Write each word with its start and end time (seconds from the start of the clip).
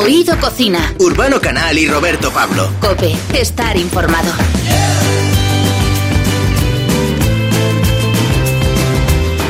Oído 0.00 0.38
Cocina. 0.38 0.94
Urbano 1.00 1.40
Canal 1.40 1.76
y 1.76 1.88
Roberto 1.88 2.30
Pablo. 2.30 2.70
Cope, 2.80 3.16
estar 3.34 3.76
informado. 3.76 4.30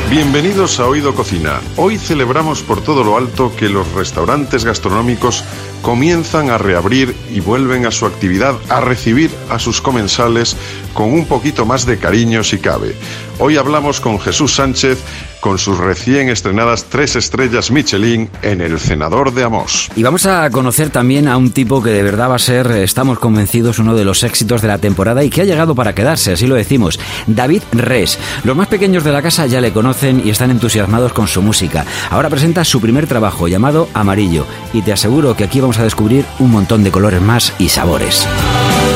Bienvenidos 0.09 0.79
a 0.79 0.87
Oído 0.87 1.13
Cocina. 1.13 1.61
Hoy 1.75 1.99
celebramos 1.99 2.63
por 2.63 2.81
todo 2.81 3.03
lo 3.03 3.15
alto 3.15 3.55
que 3.55 3.69
los 3.69 3.91
restaurantes 3.93 4.65
gastronómicos 4.65 5.43
comienzan 5.83 6.49
a 6.49 6.57
reabrir 6.57 7.15
y 7.31 7.41
vuelven 7.41 7.85
a 7.85 7.91
su 7.91 8.07
actividad 8.07 8.55
a 8.69 8.81
recibir 8.81 9.29
a 9.51 9.59
sus 9.59 9.81
comensales 9.81 10.57
con 10.95 11.13
un 11.13 11.27
poquito 11.27 11.67
más 11.67 11.85
de 11.85 11.99
cariño 11.99 12.43
si 12.43 12.57
cabe. 12.57 12.95
Hoy 13.41 13.55
hablamos 13.55 14.01
con 14.01 14.19
Jesús 14.19 14.55
Sánchez 14.55 14.99
con 15.39 15.57
sus 15.57 15.77
recién 15.77 16.27
estrenadas 16.27 16.87
tres 16.89 17.15
estrellas 17.15 17.71
Michelin 17.71 18.29
en 18.41 18.59
El 18.59 18.77
Cenador 18.77 19.33
de 19.33 19.45
Amos. 19.45 19.89
Y 19.95 20.03
vamos 20.03 20.25
a 20.25 20.49
conocer 20.49 20.89
también 20.89 21.29
a 21.29 21.37
un 21.37 21.51
tipo 21.51 21.81
que 21.81 21.91
de 21.91 22.03
verdad 22.03 22.29
va 22.29 22.35
a 22.35 22.39
ser, 22.39 22.69
estamos 22.71 23.17
convencidos, 23.19 23.79
uno 23.79 23.95
de 23.95 24.03
los 24.03 24.23
éxitos 24.23 24.61
de 24.61 24.67
la 24.67 24.77
temporada 24.77 25.23
y 25.23 25.29
que 25.29 25.41
ha 25.41 25.45
llegado 25.45 25.73
para 25.73 25.95
quedarse, 25.95 26.33
así 26.33 26.47
lo 26.47 26.55
decimos, 26.55 26.99
David 27.27 27.61
Res. 27.71 28.19
Los 28.43 28.57
más 28.57 28.67
pequeños 28.67 29.05
de 29.05 29.13
la 29.13 29.21
casa 29.21 29.45
ya 29.45 29.61
le 29.61 29.71
conocen 29.71 30.21
y 30.25 30.31
están 30.31 30.51
entusiasmados 30.51 31.13
con 31.13 31.29
su 31.29 31.41
música. 31.41 31.85
Ahora 32.09 32.29
presenta 32.29 32.65
su 32.65 32.81
primer 32.81 33.07
trabajo 33.07 33.47
llamado 33.47 33.87
Amarillo 33.93 34.45
y 34.73 34.81
te 34.81 34.91
aseguro 34.91 35.37
que 35.37 35.45
aquí 35.45 35.61
vamos 35.61 35.79
a 35.79 35.83
descubrir 35.83 36.25
un 36.39 36.51
montón 36.51 36.83
de 36.83 36.91
colores 36.91 37.21
más 37.21 37.53
y 37.57 37.69
sabores. 37.69 38.27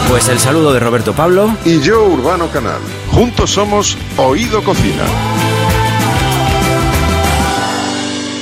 Pues 0.09 0.29
el 0.29 0.39
saludo 0.39 0.73
de 0.73 0.79
Roberto 0.79 1.13
Pablo. 1.13 1.55
Y 1.65 1.79
yo, 1.79 2.03
Urbano 2.05 2.49
Canal. 2.49 2.79
Juntos 3.11 3.51
somos 3.51 3.97
Oído 4.17 4.63
Cocina. 4.63 5.03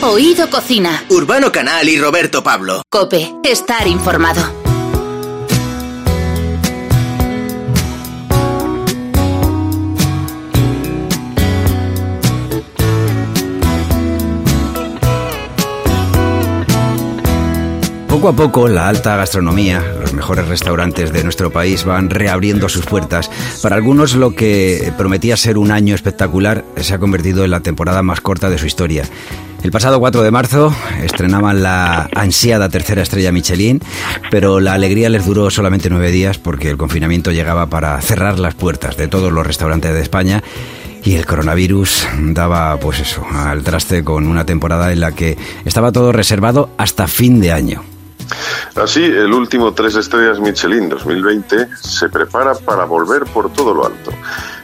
Oído 0.02 0.50
Cocina. 0.50 1.04
Urbano 1.10 1.52
Canal 1.52 1.88
y 1.88 1.98
Roberto 2.00 2.44
Pablo. 2.44 2.82
Cope, 2.90 3.34
estar 3.44 3.88
informado. 3.88 4.61
Poco 18.22 18.44
a 18.44 18.46
poco, 18.46 18.68
la 18.68 18.88
alta 18.88 19.16
gastronomía, 19.16 19.84
los 20.00 20.14
mejores 20.14 20.48
restaurantes 20.48 21.12
de 21.12 21.24
nuestro 21.24 21.50
país 21.50 21.86
van 21.86 22.12
reabriendo 22.12 22.70
sus 22.70 22.86
puertas. 22.86 23.32
Para 23.64 23.78
algunos, 23.78 24.14
lo 24.14 24.36
que 24.36 24.94
prometía 24.96 25.36
ser 25.36 25.58
un 25.58 25.72
año 25.72 25.96
espectacular 25.96 26.64
se 26.76 26.94
ha 26.94 27.00
convertido 27.00 27.44
en 27.44 27.50
la 27.50 27.62
temporada 27.62 28.04
más 28.04 28.22
corta 28.22 28.52
de 28.52 28.60
su 28.60 28.68
historia. 28.68 29.06
El 29.64 29.72
pasado 29.72 30.00
4 30.00 30.22
de 30.22 30.30
marzo 30.30 30.72
estrenaban 31.02 31.64
la 31.64 32.12
ansiada 32.14 32.70
tercera 32.70 33.02
estrella 33.02 33.32
Michelin, 33.32 33.82
pero 34.30 34.60
la 34.60 34.74
alegría 34.74 35.10
les 35.10 35.26
duró 35.26 35.50
solamente 35.50 35.90
nueve 35.90 36.12
días 36.12 36.38
porque 36.38 36.70
el 36.70 36.78
confinamiento 36.78 37.32
llegaba 37.32 37.72
para 37.72 38.00
cerrar 38.02 38.38
las 38.38 38.54
puertas 38.54 38.98
de 38.98 39.08
todos 39.08 39.34
los 39.34 39.48
restaurantes 39.48 39.96
de 39.96 40.02
España 40.02 40.44
y 41.04 41.16
el 41.16 41.26
coronavirus 41.26 42.08
daba, 42.20 42.80
pues 42.80 43.00
eso, 43.00 43.26
al 43.34 43.64
traste 43.64 44.04
con 44.04 44.28
una 44.28 44.46
temporada 44.46 44.94
en 44.94 45.00
la 45.00 45.14
que 45.14 45.40
estaba 45.66 45.92
todo 45.92 46.12
reservado 46.12 46.70
hasta 46.78 47.08
fin 47.08 47.42
de 47.42 47.52
año. 47.52 47.91
Así, 48.76 49.04
el 49.04 49.34
último 49.34 49.74
Tres 49.74 49.96
Estrellas 49.96 50.40
Michelin 50.40 50.90
2020 50.90 51.70
se 51.76 52.10
prepara 52.10 52.54
para 52.56 52.86
volver 52.86 53.26
por 53.26 53.52
todo 53.52 53.74
lo 53.74 53.86
alto. 53.86 54.12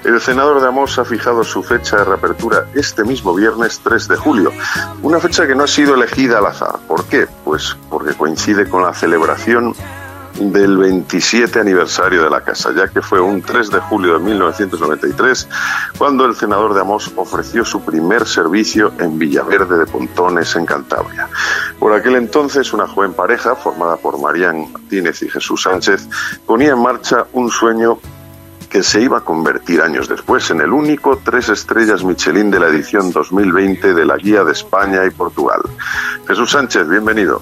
El 0.03 0.21
senador 0.21 0.61
de 0.61 0.67
Amos 0.67 0.97
ha 0.99 1.05
fijado 1.05 1.43
su 1.43 1.63
fecha 1.63 1.97
de 1.97 2.05
reapertura 2.05 2.67
este 2.73 3.03
mismo 3.03 3.33
viernes 3.33 3.81
3 3.83 4.07
de 4.07 4.15
julio, 4.15 4.53
una 5.01 5.19
fecha 5.19 5.45
que 5.45 5.55
no 5.55 5.63
ha 5.63 5.67
sido 5.67 5.95
elegida 5.95 6.37
al 6.37 6.45
azar. 6.45 6.77
¿Por 6.87 7.05
qué? 7.05 7.27
Pues 7.43 7.75
porque 7.89 8.13
coincide 8.13 8.69
con 8.69 8.83
la 8.83 8.93
celebración 8.93 9.75
del 10.39 10.77
27 10.77 11.59
aniversario 11.59 12.23
de 12.23 12.29
la 12.29 12.41
casa, 12.41 12.71
ya 12.75 12.87
que 12.87 13.01
fue 13.01 13.19
un 13.19 13.41
3 13.41 13.71
de 13.71 13.79
julio 13.79 14.13
de 14.13 14.19
1993 14.19 15.49
cuando 15.97 16.25
el 16.25 16.35
senador 16.35 16.73
de 16.73 16.81
Amos 16.81 17.11
ofreció 17.15 17.65
su 17.65 17.81
primer 17.83 18.27
servicio 18.27 18.93
en 18.99 19.17
Villaverde 19.17 19.79
de 19.79 19.85
Pontones, 19.85 20.55
en 20.55 20.65
Cantabria. 20.65 21.27
Por 21.79 21.93
aquel 21.93 22.15
entonces, 22.15 22.73
una 22.73 22.87
joven 22.87 23.13
pareja, 23.13 23.55
formada 23.55 23.97
por 23.97 24.19
Marían 24.19 24.71
Martínez 24.71 25.21
y 25.23 25.29
Jesús 25.29 25.63
Sánchez, 25.63 26.07
ponía 26.45 26.73
en 26.73 26.81
marcha 26.81 27.25
un 27.33 27.49
sueño 27.49 27.99
que 28.69 28.83
se 28.83 29.01
iba 29.01 29.19
a 29.19 29.21
convertir 29.21 29.81
años 29.81 30.09
después 30.09 30.49
en 30.51 30.61
el 30.61 30.71
único 30.73 31.19
tres 31.23 31.49
estrellas 31.49 32.03
Michelin 32.03 32.51
de 32.51 32.59
la 32.59 32.67
edición 32.67 33.11
2020 33.11 33.93
de 33.93 34.05
la 34.05 34.17
Guía 34.17 34.43
de 34.43 34.51
España 34.51 35.05
y 35.05 35.09
Portugal. 35.09 35.61
Jesús 36.27 36.51
Sánchez, 36.51 36.87
bienvenido. 36.87 37.41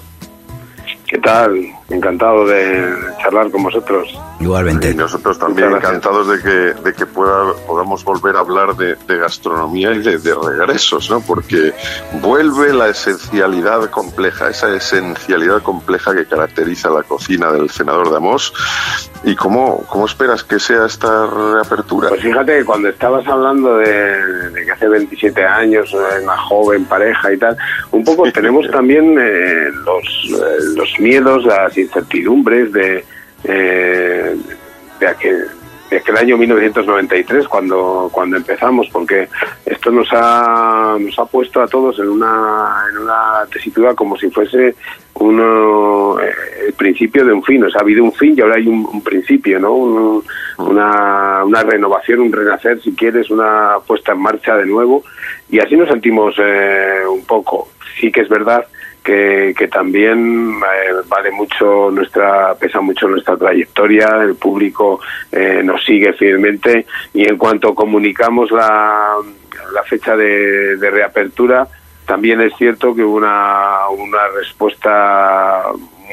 ¿Qué 1.06 1.18
tal? 1.18 1.72
Encantado 1.88 2.46
de 2.46 2.94
charlar 3.20 3.48
con 3.50 3.62
vosotros. 3.62 4.18
Igualmente. 4.40 4.90
Y 4.90 4.94
nosotros 4.94 5.38
también 5.38 5.72
encantados 5.72 6.28
de 6.28 6.42
que, 6.42 6.82
de 6.82 6.92
que 6.92 7.06
pueda, 7.06 7.52
podamos 7.64 8.02
volver 8.04 8.34
a 8.34 8.40
hablar 8.40 8.74
de, 8.74 8.96
de 8.96 9.16
gastronomía 9.18 9.92
y 9.92 10.00
de, 10.00 10.18
de, 10.18 10.34
regresos, 10.34 11.08
¿no? 11.10 11.20
Porque 11.20 11.72
vuelve 12.20 12.72
la 12.72 12.88
esencialidad 12.88 13.88
compleja, 13.90 14.50
esa 14.50 14.74
esencialidad 14.74 15.62
compleja 15.62 16.12
que 16.12 16.26
caracteriza 16.26 16.90
la 16.90 17.04
cocina 17.04 17.52
del 17.52 17.70
senador 17.70 18.10
de 18.10 18.16
Amos. 18.16 18.52
¿Y 19.22 19.36
cómo, 19.36 19.84
cómo 19.88 20.06
esperas 20.06 20.42
que 20.42 20.58
sea 20.58 20.86
esta 20.86 21.26
reapertura? 21.26 22.08
Pues 22.08 22.22
fíjate 22.22 22.58
que 22.58 22.64
cuando 22.64 22.88
estabas 22.88 23.26
hablando 23.28 23.78
de, 23.78 24.50
de 24.50 24.64
que 24.64 24.72
hace 24.72 24.88
27 24.88 25.44
años, 25.44 25.94
una 25.94 26.36
joven 26.36 26.84
pareja 26.84 27.32
y 27.32 27.38
tal, 27.38 27.56
un 27.92 28.04
poco 28.04 28.30
tenemos 28.32 28.68
también 28.70 29.16
eh, 29.18 29.70
los, 29.84 30.40
eh, 30.40 30.58
los 30.76 31.00
miedos, 31.00 31.44
las 31.44 31.75
incertidumbres 31.82 32.72
de, 32.72 33.04
eh, 33.44 34.36
de, 35.00 35.06
aquel, 35.06 35.44
de 35.90 35.96
aquel 35.96 36.16
año 36.16 36.36
1993 36.36 37.46
cuando 37.48 38.08
cuando 38.12 38.36
empezamos 38.36 38.88
porque 38.92 39.28
esto 39.64 39.90
nos 39.90 40.08
ha 40.12 40.96
nos 40.98 41.18
ha 41.18 41.26
puesto 41.26 41.62
a 41.62 41.66
todos 41.66 41.98
en 41.98 42.08
una 42.08 42.84
en 42.90 42.98
una 42.98 43.46
tesitura 43.52 43.94
como 43.94 44.16
si 44.16 44.30
fuese 44.30 44.74
uno 45.14 46.18
eh, 46.20 46.32
el 46.66 46.72
principio 46.74 47.24
de 47.24 47.32
un 47.32 47.42
fin. 47.42 47.62
O 47.64 47.70
sea 47.70 47.80
ha 47.80 47.84
habido 47.84 48.04
un 48.04 48.12
fin 48.12 48.34
y 48.36 48.40
ahora 48.40 48.56
hay 48.56 48.66
un, 48.66 48.86
un 48.92 49.02
principio 49.02 49.58
no 49.60 49.72
un, 49.72 50.24
una, 50.58 51.44
una 51.44 51.62
renovación 51.62 52.20
un 52.20 52.32
renacer 52.32 52.80
si 52.82 52.92
quieres 52.94 53.30
una 53.30 53.76
puesta 53.86 54.12
en 54.12 54.20
marcha 54.20 54.56
de 54.56 54.66
nuevo. 54.66 55.04
Y 55.48 55.60
así 55.60 55.76
nos 55.76 55.88
sentimos 55.88 56.34
eh, 56.38 57.02
un 57.08 57.24
poco. 57.24 57.68
Sí 58.00 58.10
que 58.10 58.22
es 58.22 58.28
verdad 58.28 58.66
que, 59.06 59.68
también 59.70 60.56
eh, 60.56 60.92
vale 61.06 61.30
mucho 61.30 61.90
nuestra 61.92 62.54
pesa 62.54 62.80
mucho 62.80 63.06
nuestra 63.06 63.36
trayectoria 63.36 64.22
el 64.22 64.34
público 64.34 65.00
eh, 65.30 65.60
nos 65.62 65.84
sigue 65.84 66.12
fielmente 66.14 66.86
y 67.14 67.28
en 67.28 67.36
cuanto 67.36 67.74
comunicamos 67.74 68.50
la, 68.50 69.16
la 69.72 69.82
fecha 69.84 70.16
de, 70.16 70.76
de, 70.76 70.90
reapertura 70.90 71.68
también 72.04 72.40
es 72.40 72.52
cierto 72.56 72.94
que 72.94 73.02
hubo 73.02 73.16
una, 73.16 73.88
una 73.90 74.28
respuesta 74.34 75.62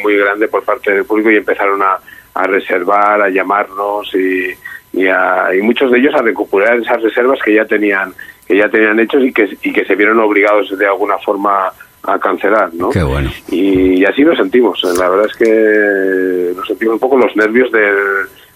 muy 0.03 0.17
grande 0.17 0.47
por 0.47 0.63
parte 0.63 0.91
del 0.93 1.05
público 1.05 1.31
y 1.31 1.37
empezaron 1.37 1.81
a, 1.81 1.97
a 2.33 2.43
reservar 2.43 3.21
a 3.21 3.29
llamarnos 3.29 4.13
y, 4.13 4.49
y, 4.93 5.07
a, 5.07 5.49
y 5.55 5.61
muchos 5.61 5.91
de 5.91 5.99
ellos 5.99 6.13
a 6.13 6.21
recuperar 6.21 6.79
esas 6.79 7.01
reservas 7.01 7.39
que 7.43 7.55
ya 7.55 7.65
tenían 7.65 8.13
que 8.47 8.57
ya 8.57 8.69
tenían 8.69 8.99
hechos 8.99 9.23
y 9.23 9.31
que, 9.31 9.57
y 9.63 9.71
que 9.71 9.85
se 9.85 9.95
vieron 9.95 10.19
obligados 10.19 10.77
de 10.77 10.85
alguna 10.85 11.17
forma 11.19 11.71
a 12.03 12.19
cancelar, 12.19 12.73
¿no? 12.73 12.89
Qué 12.89 13.03
bueno. 13.03 13.29
Y, 13.49 14.01
y, 14.01 14.05
así 14.05 14.23
nos 14.23 14.37
sentimos. 14.37 14.81
La 14.97 15.09
verdad 15.09 15.27
es 15.27 15.35
que 15.37 16.53
nos 16.55 16.67
sentimos 16.67 16.95
un 16.95 16.99
poco 16.99 17.17
los 17.17 17.35
nervios 17.35 17.71
del, 17.71 17.95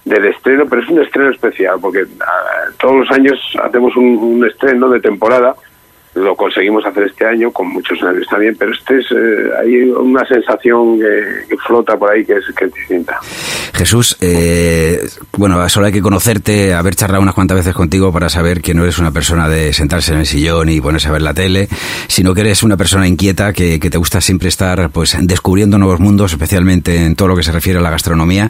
del 0.05 0.25
estreno, 0.25 0.65
pero 0.69 0.81
es 0.81 0.89
un 0.89 1.01
estreno 1.01 1.31
especial 1.31 1.77
porque 1.81 2.01
a, 2.01 2.71
todos 2.77 2.97
los 2.97 3.11
años 3.11 3.39
hacemos 3.63 3.95
un, 3.95 4.17
un, 4.17 4.45
estreno 4.45 4.89
de 4.89 4.99
temporada. 4.99 5.55
Lo 6.17 6.35
conseguimos 6.35 6.83
hacer 6.85 7.03
este 7.03 7.25
año 7.25 7.51
con 7.51 7.67
muchos 7.67 8.01
nervios 8.01 8.27
también, 8.27 8.55
pero 8.57 8.71
este 8.71 8.97
es 8.97 9.05
eh, 9.11 9.49
hay 9.61 9.83
una 9.91 10.25
sensación 10.25 10.99
que, 10.99 11.55
flota 11.65 11.95
por 11.95 12.11
ahí 12.11 12.25
que 12.25 12.33
es, 12.33 12.45
que 12.57 12.65
es 12.65 12.73
distinta. 12.73 13.19
Jesús, 13.73 14.17
eh, 14.21 14.99
bueno, 15.33 15.69
solo 15.69 15.85
hay 15.85 15.91
que 15.91 16.01
conocerte, 16.01 16.73
haber 16.73 16.95
charlado 16.95 17.21
unas 17.21 17.35
cuantas 17.35 17.57
veces 17.57 17.75
contigo 17.75 18.11
para 18.11 18.29
saber 18.29 18.61
que 18.61 18.73
no 18.73 18.83
eres 18.83 18.97
una 18.97 19.11
persona 19.11 19.47
de 19.47 19.73
sentarse 19.73 20.13
en 20.13 20.19
el 20.19 20.25
sillón 20.25 20.69
y 20.69 20.81
ponerse 20.81 21.09
a 21.09 21.11
ver 21.11 21.21
la 21.21 21.35
tele, 21.35 21.67
sino 22.07 22.33
que 22.33 22.41
eres 22.41 22.63
una 22.63 22.77
persona 22.77 23.07
inquieta 23.07 23.53
que, 23.53 23.77
te 23.77 23.97
gusta 23.97 24.19
siempre 24.19 24.49
estar 24.49 24.89
pues 24.89 25.15
descubriendo 25.21 25.77
nuevos 25.77 25.99
mundos, 25.99 26.31
especialmente 26.31 27.05
en 27.05 27.15
todo 27.15 27.27
lo 27.27 27.35
que 27.35 27.43
se 27.43 27.51
refiere 27.51 27.77
a 27.77 27.81
la 27.81 27.91
gastronomía. 27.91 28.49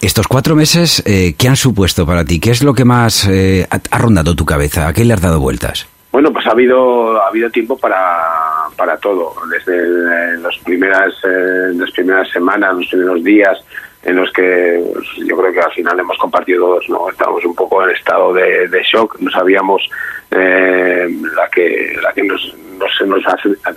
Estos 0.00 0.28
cuatro 0.28 0.54
meses, 0.54 1.02
eh, 1.06 1.34
¿qué 1.36 1.48
han 1.48 1.56
supuesto 1.56 2.06
para 2.06 2.24
ti? 2.24 2.38
¿Qué 2.38 2.50
es 2.50 2.62
lo 2.62 2.74
que 2.74 2.84
más 2.84 3.26
eh, 3.26 3.66
ha 3.68 3.98
rondado 3.98 4.36
tu 4.36 4.44
cabeza? 4.44 4.86
¿A 4.86 4.92
qué 4.92 5.04
le 5.04 5.14
has 5.14 5.20
dado 5.20 5.40
vueltas? 5.40 5.88
Bueno, 6.14 6.32
pues 6.32 6.46
ha 6.46 6.52
habido 6.52 7.20
ha 7.20 7.26
habido 7.26 7.50
tiempo 7.50 7.76
para, 7.76 8.68
para 8.76 8.96
todo, 8.98 9.34
desde 9.50 10.38
las 10.38 10.56
primeras, 10.58 11.12
las 11.24 11.90
primeras 11.90 12.30
semanas, 12.30 12.76
los 12.76 12.86
primeros 12.86 13.24
días, 13.24 13.58
en 14.04 14.14
los 14.14 14.30
que 14.30 14.80
pues, 14.94 15.08
yo 15.26 15.36
creo 15.36 15.52
que 15.52 15.60
al 15.60 15.72
final 15.72 15.98
hemos 15.98 16.16
compartido 16.18 16.66
todos, 16.66 16.88
¿no? 16.88 17.10
Estábamos 17.10 17.44
un 17.44 17.56
poco 17.56 17.82
en 17.82 17.96
estado 17.96 18.32
de 18.32 18.80
shock, 18.84 19.18
no 19.18 19.28
sabíamos 19.32 19.90
eh, 20.34 21.08
la 21.36 21.48
que, 21.48 21.96
la 22.02 22.12
que 22.12 22.24
nos, 22.24 22.54
no 22.78 22.86
se 22.98 23.06
nos 23.06 23.22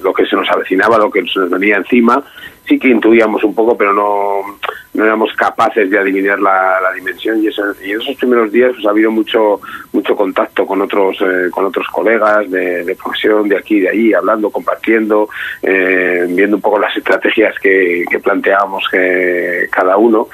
lo 0.01 0.13
que 0.13 0.25
se 0.25 0.35
nos 0.35 0.49
avecinaba, 0.49 0.97
lo 0.97 1.11
que 1.11 1.21
se 1.27 1.39
nos 1.39 1.49
venía 1.51 1.77
encima, 1.77 2.23
sí 2.67 2.79
que 2.79 2.89
intuíamos 2.89 3.43
un 3.43 3.53
poco, 3.53 3.77
pero 3.77 3.93
no, 3.93 4.57
no 4.95 5.03
éramos 5.03 5.31
capaces 5.33 5.89
de 5.89 5.99
adivinar 5.99 6.39
la, 6.39 6.81
la 6.81 6.91
dimensión. 6.93 7.41
Y, 7.43 7.47
y, 7.47 7.91
en 7.91 8.01
esos 8.01 8.15
primeros 8.15 8.51
días 8.51 8.71
pues, 8.73 8.85
ha 8.87 8.89
habido 8.89 9.11
mucho 9.11 9.61
mucho 9.93 10.15
contacto 10.15 10.65
con 10.65 10.81
otros 10.81 11.17
eh, 11.21 11.49
con 11.51 11.65
otros 11.65 11.85
colegas 11.89 12.49
de, 12.49 12.83
de, 12.83 12.95
profesión 12.95 13.47
de 13.47 13.57
aquí 13.57 13.77
y 13.77 13.81
de 13.81 13.89
allí 13.89 14.13
hablando 14.13 14.49
compartiendo 14.49 15.29
eh, 15.61 16.25
viendo 16.29 16.55
un 16.55 16.61
poco 16.61 16.79
las 16.79 16.95
estrategias 16.97 17.53
que, 17.59 18.03
que 18.09 18.19
planteábamos 18.19 18.83
que 18.91 19.67
cada 19.71 19.95
uno. 19.97 20.27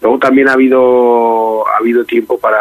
Luego 0.00 0.18
también 0.18 0.48
ha 0.48 0.54
habido 0.54 1.66
ha 1.68 1.76
habido 1.78 2.04
tiempo 2.04 2.38
para 2.38 2.58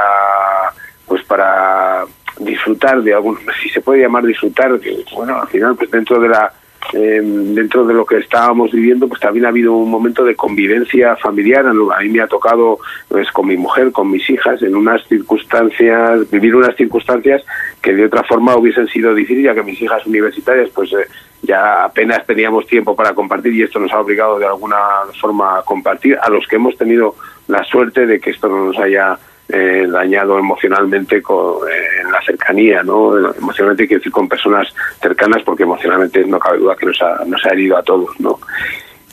pues 1.07 1.23
para 1.23 2.05
disfrutar 2.39 3.01
de 3.01 3.13
algún 3.13 3.37
si 3.61 3.69
se 3.69 3.81
puede 3.81 4.01
llamar 4.01 4.25
disfrutar 4.25 4.79
bueno 5.15 5.41
al 5.41 5.47
final 5.47 5.75
pues 5.75 5.89
dentro 5.91 6.19
de 6.19 6.29
la 6.29 6.53
eh, 6.93 7.21
dentro 7.21 7.85
de 7.85 7.93
lo 7.93 8.05
que 8.05 8.17
estábamos 8.17 8.71
viviendo, 8.71 9.07
pues 9.07 9.19
también 9.19 9.45
ha 9.45 9.49
habido 9.49 9.73
un 9.73 9.89
momento 9.89 10.23
de 10.23 10.35
convivencia 10.35 11.17
familiar. 11.17 11.65
A 11.65 11.73
mí 11.73 12.09
me 12.09 12.21
ha 12.21 12.27
tocado, 12.27 12.79
pues, 13.09 13.29
con 13.31 13.47
mi 13.47 13.57
mujer, 13.57 13.91
con 13.91 14.09
mis 14.09 14.29
hijas, 14.29 14.61
en 14.61 14.75
unas 14.75 15.05
circunstancias, 15.07 16.29
vivir 16.31 16.55
unas 16.55 16.75
circunstancias 16.75 17.43
que 17.81 17.93
de 17.93 18.05
otra 18.05 18.23
forma 18.23 18.55
hubiesen 18.55 18.87
sido 18.87 19.13
difíciles, 19.13 19.45
ya 19.45 19.55
que 19.55 19.63
mis 19.63 19.81
hijas 19.81 20.05
universitarias, 20.05 20.69
pues, 20.73 20.93
eh, 20.93 21.07
ya 21.41 21.83
apenas 21.83 22.25
teníamos 22.25 22.65
tiempo 22.67 22.95
para 22.95 23.13
compartir 23.13 23.53
y 23.53 23.63
esto 23.63 23.79
nos 23.79 23.91
ha 23.91 23.99
obligado 23.99 24.39
de 24.39 24.45
alguna 24.45 24.77
forma 25.19 25.59
a 25.59 25.63
compartir. 25.63 26.17
A 26.21 26.29
los 26.29 26.47
que 26.47 26.55
hemos 26.55 26.77
tenido 26.77 27.15
la 27.47 27.63
suerte 27.65 28.05
de 28.05 28.19
que 28.19 28.29
esto 28.29 28.47
no 28.47 28.65
nos 28.65 28.77
haya 28.77 29.17
eh, 29.49 29.87
dañado 29.89 30.37
emocionalmente 30.37 31.21
con, 31.21 31.67
eh, 31.69 32.01
en 32.01 32.11
la 32.11 32.21
cercanía, 32.21 32.83
¿no? 32.83 33.17
Emocionalmente 33.33 33.87
quiero 33.87 33.99
decir 33.99 34.11
con 34.11 34.27
personas 34.27 34.73
cercanas 35.01 35.41
porque 35.43 35.63
emocionalmente 35.63 36.25
no 36.25 36.37
cabe 36.37 36.59
duda 36.59 36.75
que 36.75 36.85
nos 36.85 37.01
ha, 37.01 37.23
nos 37.25 37.45
ha 37.45 37.49
herido 37.49 37.77
a 37.77 37.83
todos, 37.83 38.09
¿no? 38.19 38.39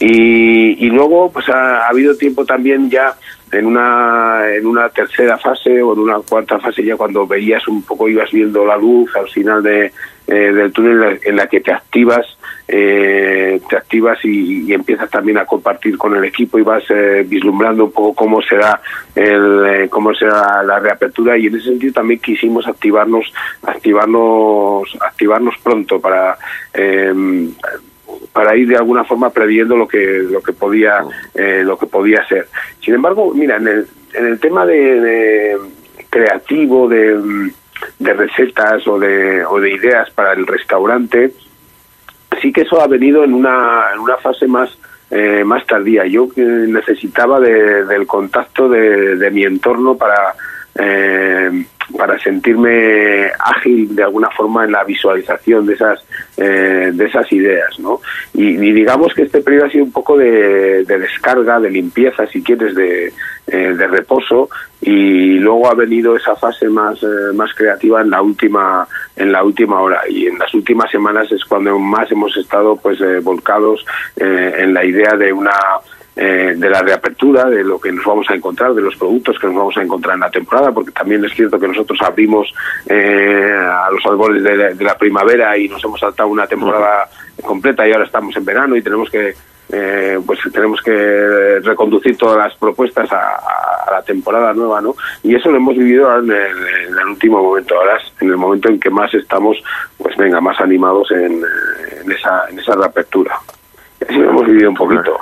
Y, 0.00 0.86
y 0.86 0.90
luego 0.90 1.30
pues 1.30 1.48
ha, 1.48 1.86
ha, 1.86 1.88
habido 1.88 2.16
tiempo 2.16 2.44
también 2.44 2.90
ya 2.90 3.14
en 3.54 3.66
una 3.66 4.54
en 4.54 4.66
una 4.66 4.88
tercera 4.88 5.38
fase 5.38 5.82
o 5.82 5.92
en 5.94 6.00
una 6.00 6.18
cuarta 6.18 6.58
fase 6.58 6.84
ya 6.84 6.96
cuando 6.96 7.26
veías 7.26 7.66
un 7.68 7.82
poco 7.82 8.08
ibas 8.08 8.30
viendo 8.30 8.64
la 8.64 8.76
luz 8.76 9.14
al 9.16 9.28
final 9.28 9.62
de, 9.62 9.92
eh, 10.26 10.34
del 10.34 10.72
túnel 10.72 11.20
en 11.22 11.36
la 11.36 11.46
que 11.46 11.60
te 11.60 11.72
activas 11.72 12.26
eh, 12.66 13.60
te 13.68 13.76
activas 13.76 14.18
y, 14.24 14.70
y, 14.70 14.72
empiezas 14.72 15.10
también 15.10 15.36
a 15.36 15.44
compartir 15.44 15.98
con 15.98 16.16
el 16.16 16.24
equipo 16.24 16.58
y 16.58 16.62
vas 16.62 16.82
eh, 16.88 17.22
vislumbrando 17.26 17.84
un 17.84 17.92
poco 17.92 18.14
cómo 18.14 18.40
será 18.40 18.80
el 19.14 19.66
eh, 19.66 19.88
cómo 19.90 20.14
será 20.14 20.62
la 20.62 20.78
reapertura. 20.80 21.36
Y 21.36 21.48
en 21.48 21.56
ese 21.56 21.68
sentido 21.68 21.92
también 21.92 22.20
quisimos 22.20 22.66
activarnos 22.66 23.30
activarnos 23.62 24.96
activarnos 24.98 25.54
pronto 25.62 26.00
para 26.00 26.38
para 28.34 28.54
ir 28.56 28.68
de 28.68 28.76
alguna 28.76 29.04
forma 29.04 29.30
previendo 29.30 29.76
lo 29.76 29.88
que 29.88 30.26
lo 30.30 30.42
que 30.42 30.52
podía 30.52 30.98
eh, 31.34 31.62
lo 31.64 31.78
que 31.78 31.86
podía 31.86 32.26
ser 32.26 32.48
sin 32.84 32.94
embargo 32.94 33.32
mira 33.32 33.56
en 33.56 33.68
el 33.68 33.86
en 34.12 34.26
el 34.26 34.40
tema 34.40 34.66
de, 34.66 35.00
de 35.00 35.56
creativo 36.10 36.88
de, 36.88 37.50
recetas 38.00 38.86
o 38.86 38.98
de 38.98 39.44
o 39.46 39.58
de 39.60 39.72
ideas 39.72 40.10
para 40.10 40.32
el 40.32 40.46
restaurante 40.46 41.32
sí 42.42 42.52
que 42.52 42.62
eso 42.62 42.80
ha 42.80 42.86
venido 42.86 43.24
en 43.24 43.32
una, 43.32 43.84
en 43.94 44.00
una 44.00 44.16
fase 44.16 44.46
más 44.46 44.76
eh, 45.10 45.44
más 45.44 45.64
tardía. 45.66 46.06
Yo 46.06 46.28
necesitaba 46.36 47.38
de, 47.38 47.84
del 47.84 48.06
contacto 48.06 48.68
de, 48.68 49.16
de, 49.16 49.30
mi 49.30 49.44
entorno 49.44 49.96
para 49.96 50.34
eh, 50.74 51.66
para 51.96 52.18
sentirme 52.18 53.30
ágil 53.38 53.94
de 53.94 54.02
alguna 54.02 54.30
forma 54.30 54.64
en 54.64 54.72
la 54.72 54.84
visualización 54.84 55.66
de 55.66 55.74
esas 55.74 56.04
eh, 56.36 56.90
de 56.92 57.04
esas 57.06 57.30
ideas, 57.32 57.78
¿no? 57.78 58.00
Y, 58.32 58.54
digamos 58.56 59.14
que 59.14 59.22
este 59.22 59.40
periodo 59.40 59.66
ha 59.66 59.70
sido 59.70 59.84
un 59.84 59.92
poco 59.92 60.16
de, 60.16 60.84
de 60.84 60.98
descarga, 60.98 61.60
de 61.60 61.70
limpieza, 61.70 62.26
si 62.26 62.42
quieres, 62.42 62.74
de, 62.74 63.12
eh, 63.46 63.74
de 63.76 63.86
reposo 63.86 64.48
y 64.80 65.38
luego 65.38 65.68
ha 65.68 65.74
venido 65.74 66.16
esa 66.16 66.34
fase 66.34 66.66
más 66.66 67.02
eh, 67.02 67.32
más 67.34 67.52
creativa 67.54 68.00
en 68.00 68.08
la 68.08 68.22
última 68.22 68.88
en 69.16 69.32
la 69.32 69.44
última 69.44 69.82
hora 69.82 70.00
y 70.08 70.28
en 70.28 70.38
las 70.38 70.54
últimas 70.54 70.90
semanas 70.90 71.30
es 71.30 71.44
cuando 71.44 71.78
más 71.78 72.10
hemos 72.10 72.34
estado 72.38 72.74
pues 72.76 72.98
eh, 73.02 73.20
volcados 73.20 73.84
en 74.16 74.72
la 74.72 74.82
idea 74.82 75.14
de 75.18 75.30
una 75.30 75.52
eh, 76.16 76.54
de 76.56 76.70
la 76.70 76.80
reapertura, 76.80 77.44
de 77.44 77.64
lo 77.64 77.80
que 77.80 77.90
nos 77.90 78.04
vamos 78.04 78.30
a 78.30 78.34
encontrar, 78.34 78.72
de 78.72 78.82
los 78.82 78.94
productos 78.96 79.38
que 79.38 79.48
nos 79.48 79.56
vamos 79.56 79.76
a 79.76 79.82
encontrar 79.82 80.14
en 80.14 80.20
la 80.20 80.30
temporada, 80.30 80.70
porque 80.70 80.92
también 80.92 81.24
es 81.24 81.34
cierto 81.34 81.58
que 81.58 81.66
nosotros 81.66 81.98
abrimos 82.02 82.54
eh, 82.86 83.50
a 83.52 83.90
los 83.90 84.04
albores 84.06 84.42
de 84.42 84.56
la, 84.56 84.74
de 84.74 84.84
la, 84.84 84.96
primavera 84.96 85.58
y 85.58 85.68
nos 85.68 85.82
hemos 85.84 85.98
saltado 85.98 86.28
una 86.28 86.46
temporada 86.46 87.08
completa 87.42 87.86
y 87.86 87.92
ahora 87.92 88.04
estamos 88.04 88.36
en 88.36 88.44
verano 88.44 88.76
y 88.76 88.82
tenemos 88.82 89.10
que 89.10 89.34
eh, 89.72 90.20
pues 90.24 90.38
tenemos 90.52 90.80
que 90.82 91.58
reconducir 91.62 92.16
todas 92.16 92.36
las 92.36 92.54
propuestas 92.56 93.10
a, 93.10 93.34
a, 93.86 93.90
la 93.90 94.02
temporada 94.02 94.52
nueva, 94.52 94.80
¿no? 94.80 94.94
Y 95.22 95.34
eso 95.34 95.50
lo 95.50 95.56
hemos 95.56 95.76
vivido 95.76 96.16
en 96.18 96.30
el, 96.30 96.68
en 96.88 96.98
el, 96.98 97.08
último 97.08 97.42
momento, 97.42 97.74
ahora 97.76 97.98
en 98.20 98.28
el 98.28 98.36
momento 98.36 98.68
en 98.68 98.78
que 98.78 98.90
más 98.90 99.12
estamos, 99.14 99.56
pues 99.98 100.16
venga, 100.16 100.40
más 100.40 100.60
animados 100.60 101.10
en, 101.10 101.42
en 102.04 102.12
esa, 102.12 102.48
en 102.50 102.58
esa 102.58 102.74
reapertura. 102.74 103.36
Y 104.00 104.04
así 104.04 104.14
lo 104.14 104.30
hemos 104.30 104.46
vivido 104.46 104.70
un 104.70 104.76
poquito. 104.76 105.18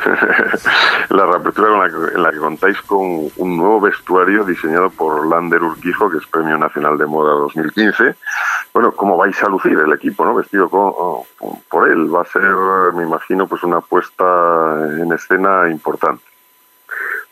la 1.10 1.26
reapertura 1.26 1.68
con 1.68 1.78
la 1.78 2.12
en 2.14 2.22
la 2.22 2.30
que 2.30 2.38
contáis 2.38 2.80
con 2.82 3.30
un 3.36 3.56
nuevo 3.56 3.80
vestuario 3.80 4.44
diseñado 4.44 4.90
por 4.90 5.26
Lander 5.26 5.62
Urquijo, 5.62 6.10
que 6.10 6.18
es 6.18 6.26
Premio 6.26 6.56
Nacional 6.58 6.96
de 6.98 7.06
Moda 7.06 7.32
2015. 7.32 8.14
Bueno, 8.72 8.92
¿cómo 8.92 9.16
vais 9.16 9.42
a 9.42 9.48
lucir 9.48 9.78
el 9.78 9.92
equipo, 9.92 10.24
no? 10.24 10.34
Vestido 10.34 10.68
con, 10.68 10.92
por 11.68 11.88
él. 11.90 12.14
Va 12.14 12.22
a 12.22 12.24
ser, 12.24 12.42
me 12.94 13.04
imagino, 13.04 13.46
pues 13.46 13.62
una 13.62 13.80
puesta 13.80 14.24
en 15.00 15.12
escena 15.12 15.68
importante. 15.68 16.22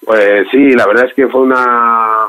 Pues 0.04 0.48
sí, 0.50 0.70
la 0.72 0.86
verdad 0.86 1.06
es 1.06 1.14
que 1.14 1.28
fue 1.28 1.42
una 1.42 2.28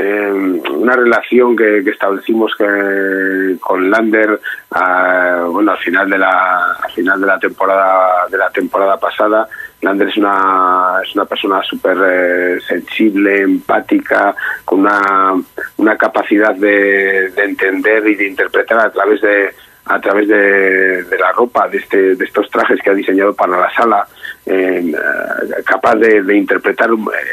eh, 0.00 0.30
una 0.30 0.94
relación 0.94 1.56
que, 1.56 1.82
que 1.82 1.90
establecimos 1.90 2.54
que, 2.56 3.56
con 3.58 3.90
Lander 3.90 4.40
a, 4.70 5.44
bueno 5.48 5.72
al 5.72 5.78
final 5.78 6.08
de 6.08 6.18
la 6.18 6.72
al 6.80 6.92
final 6.92 7.20
de 7.20 7.26
la 7.26 7.38
temporada 7.40 8.28
de 8.30 8.38
la 8.38 8.48
temporada 8.50 8.96
pasada 8.96 9.48
Lander 9.80 10.08
es 10.08 10.16
una 10.16 11.00
es 11.02 11.14
una 11.14 11.24
persona 11.24 11.62
súper 11.62 11.96
eh, 12.04 12.60
sensible 12.66 13.42
empática 13.42 14.34
con 14.64 14.80
una 14.80 15.34
una 15.76 15.96
capacidad 15.96 16.54
de, 16.54 17.30
de 17.30 17.44
entender 17.44 18.06
y 18.08 18.16
de 18.16 18.26
interpretar 18.26 18.80
a 18.80 18.90
través 18.90 19.20
de 19.20 19.54
a 19.88 19.98
través 20.00 20.28
de, 20.28 21.16
la 21.18 21.32
ropa, 21.32 21.66
de, 21.66 21.78
este, 21.78 22.14
de 22.14 22.22
estos 22.22 22.50
trajes 22.50 22.78
que 22.82 22.90
ha 22.90 22.94
diseñado 22.94 23.32
para 23.32 23.58
la 23.58 23.72
sala, 23.72 24.06
eh, 24.44 24.92
capaz 25.64 25.94
de, 25.94 26.36
interpretar 26.36 26.90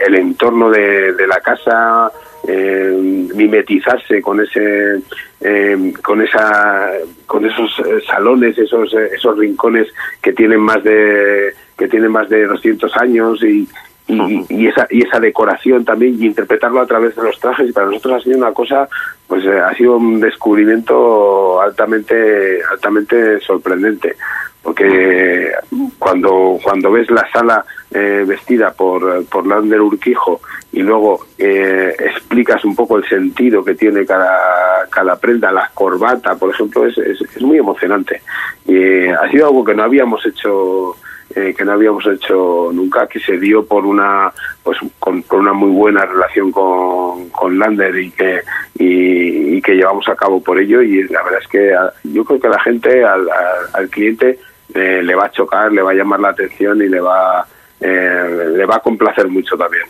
el 0.07 0.15
entorno 0.15 0.69
de 0.69 1.27
la 1.27 1.41
casa, 1.41 2.09
eh, 2.47 3.27
mimetizarse 3.35 4.21
con 4.21 4.41
ese 4.41 5.01
eh, 5.41 5.93
con 6.03 6.21
esa 6.21 6.91
con 7.25 7.45
esos 7.45 7.81
salones 8.07 8.57
esos 8.57 8.93
esos 8.93 9.37
rincones 9.37 9.87
que 10.21 10.33
tienen 10.33 10.59
más 10.59 10.83
de 10.83 11.53
que 11.77 11.87
tienen 11.87 12.11
más 12.11 12.29
de 12.29 12.45
200 12.45 12.95
años 12.97 13.43
y, 13.43 13.67
y, 14.07 14.45
y, 14.49 14.67
esa 14.67 14.87
y 14.89 15.01
esa 15.01 15.19
decoración 15.19 15.83
también 15.83 16.15
y 16.21 16.27
interpretarlo 16.27 16.81
a 16.81 16.85
través 16.85 17.15
de 17.15 17.23
los 17.23 17.39
trajes. 17.39 17.69
Y 17.69 17.73
para 17.73 17.87
nosotros 17.87 18.21
ha 18.21 18.23
sido 18.23 18.37
una 18.37 18.53
cosa 18.53 18.87
pues 19.27 19.43
eh, 19.45 19.59
ha 19.59 19.73
sido 19.75 19.97
un 19.97 20.19
descubrimiento 20.19 21.61
altamente 21.61 22.61
altamente 22.71 23.39
sorprendente. 23.41 24.15
Porque 24.61 25.51
cuando 25.99 26.59
cuando 26.63 26.91
ves 26.91 27.09
la 27.11 27.27
sala 27.31 27.65
eh, 27.91 28.23
vestida 28.27 28.73
por 28.73 29.25
por 29.25 29.45
Lander 29.45 29.81
Urquijo 29.81 30.41
y 30.71 30.81
luego 30.81 31.25
eh, 31.37 31.95
explicas 31.99 32.65
un 32.65 32.75
poco 32.75 32.97
el 32.97 33.07
sentido 33.07 33.63
que 33.63 33.75
tiene 33.75 34.05
cada 34.05 34.87
cada 34.89 35.15
prenda 35.17 35.51
la 35.51 35.69
corbata 35.73 36.35
por 36.35 36.49
ejemplo 36.49 36.85
es, 36.87 36.97
es, 36.97 37.21
es 37.21 37.41
muy 37.41 37.57
emocionante. 37.57 38.21
Y 38.67 38.75
eh, 38.75 39.13
ha 39.13 39.29
sido 39.29 39.47
algo 39.47 39.63
que 39.63 39.75
no 39.75 39.83
habíamos 39.83 40.25
hecho 40.25 40.95
eh, 41.35 41.53
que 41.53 41.65
no 41.65 41.73
habíamos 41.73 42.05
hecho 42.07 42.71
nunca, 42.73 43.07
que 43.07 43.19
se 43.19 43.37
dio 43.37 43.65
por 43.65 43.85
una 43.85 44.31
pues 44.63 44.77
con, 44.99 45.21
con 45.23 45.41
una 45.41 45.53
muy 45.53 45.71
buena 45.71 46.05
relación 46.05 46.51
con, 46.51 47.29
con 47.29 47.59
Lander 47.59 47.97
y 47.97 48.11
que 48.11 48.41
y, 48.75 49.61
que 49.61 49.73
llevamos 49.73 50.07
a 50.07 50.15
cabo 50.15 50.41
por 50.41 50.59
ello 50.59 50.81
y 50.81 51.03
la 51.07 51.23
verdad 51.23 51.41
es 51.41 51.47
que 51.47 51.73
a, 51.73 51.91
yo 52.03 52.23
creo 52.23 52.39
que 52.39 52.49
la 52.49 52.59
gente 52.59 53.03
al, 53.03 53.21
al, 53.29 53.65
al 53.73 53.89
cliente 53.89 54.39
eh, 54.73 55.01
le 55.03 55.15
va 55.15 55.25
a 55.25 55.31
chocar, 55.31 55.71
le 55.71 55.81
va 55.81 55.91
a 55.91 55.95
llamar 55.95 56.19
la 56.19 56.29
atención 56.29 56.81
y 56.81 56.87
le 56.87 56.99
va 56.99 57.45
eh, 57.79 58.51
le 58.55 58.65
va 58.65 58.77
a 58.77 58.79
complacer 58.79 59.27
mucho 59.27 59.57
también. 59.57 59.83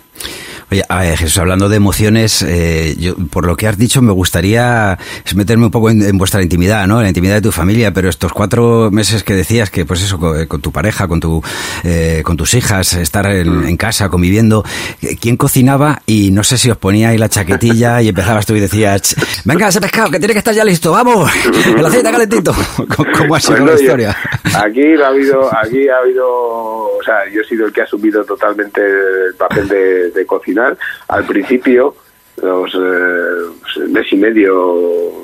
Oye, 0.72 0.84
Jesús, 1.18 1.38
hablando 1.38 1.70
de 1.70 1.78
emociones, 1.78 2.42
eh, 2.42 2.96
yo, 2.98 3.16
por 3.30 3.46
lo 3.46 3.56
que 3.56 3.68
has 3.68 3.78
dicho, 3.78 4.02
me 4.02 4.12
gustaría 4.12 4.98
meterme 5.36 5.66
un 5.66 5.72
poco 5.72 5.92
en, 5.92 6.18
vuestra 6.18 6.42
intimidad, 6.42 6.88
¿no? 6.88 6.98
En 6.98 7.04
la 7.04 7.10
intimidad 7.10 7.36
de 7.36 7.42
tu 7.42 7.52
familia, 7.52 7.92
pero 7.92 8.10
estos 8.10 8.34
cuatro 8.34 8.90
meses 8.92 9.24
que 9.24 9.36
decías 9.36 9.70
que, 9.70 9.86
pues 9.86 10.02
eso, 10.02 10.20
con, 10.20 10.62
tu 10.62 10.72
pareja, 10.72 11.08
con 11.08 11.20
tu, 11.20 11.44
eh, 11.84 12.22
con 12.24 12.36
tus 12.36 12.56
hijas, 12.56 12.94
estar 12.94 13.28
en, 13.28 13.68
en, 13.68 13.78
casa 13.78 14.10
conviviendo, 14.10 14.64
¿quién 15.22 15.38
cocinaba? 15.38 16.02
Y 16.08 16.32
no 16.32 16.44
sé 16.44 16.58
si 16.58 16.72
os 16.72 16.78
ponía 16.78 17.10
ahí 17.10 17.18
la 17.18 17.30
chaquetilla 17.30 18.02
y 18.02 18.10
empezabas 18.10 18.46
tú 18.46 18.56
y 18.56 18.60
decías, 18.60 19.16
venga 19.46 19.68
ese 19.68 19.80
pescado 19.80 20.10
que 20.10 20.18
tiene 20.18 20.34
que 20.34 20.40
estar 20.40 20.54
ya 20.54 20.66
listo, 20.66 20.92
vamos, 20.92 21.32
el 21.78 21.86
aceite 21.86 22.12
calentito. 22.12 22.54
¿Cómo 23.18 23.36
ha 23.36 23.40
sido 23.40 23.66
la 23.66 23.76
historia? 23.76 24.18
Aquí 24.56 24.82
ha 25.02 25.08
habido, 25.08 25.50
aquí 25.56 25.88
ha 25.88 25.98
habido, 25.98 26.28
o 26.28 27.04
sea, 27.06 27.30
yo 27.32 27.42
he 27.42 27.46
sido 27.46 27.68
el 27.68 27.74
que 27.74 27.82
ha 27.82 27.84
asumido 27.84 28.24
totalmente 28.24 28.82
el 28.82 29.36
papel 29.36 29.68
de, 29.68 30.12
de 30.12 30.26
cocinar. 30.56 30.78
Al 31.08 31.26
principio, 31.26 31.96
los 32.42 32.74
eh, 32.76 33.88
mes 33.90 34.12
y 34.12 34.18
medio 34.18 34.76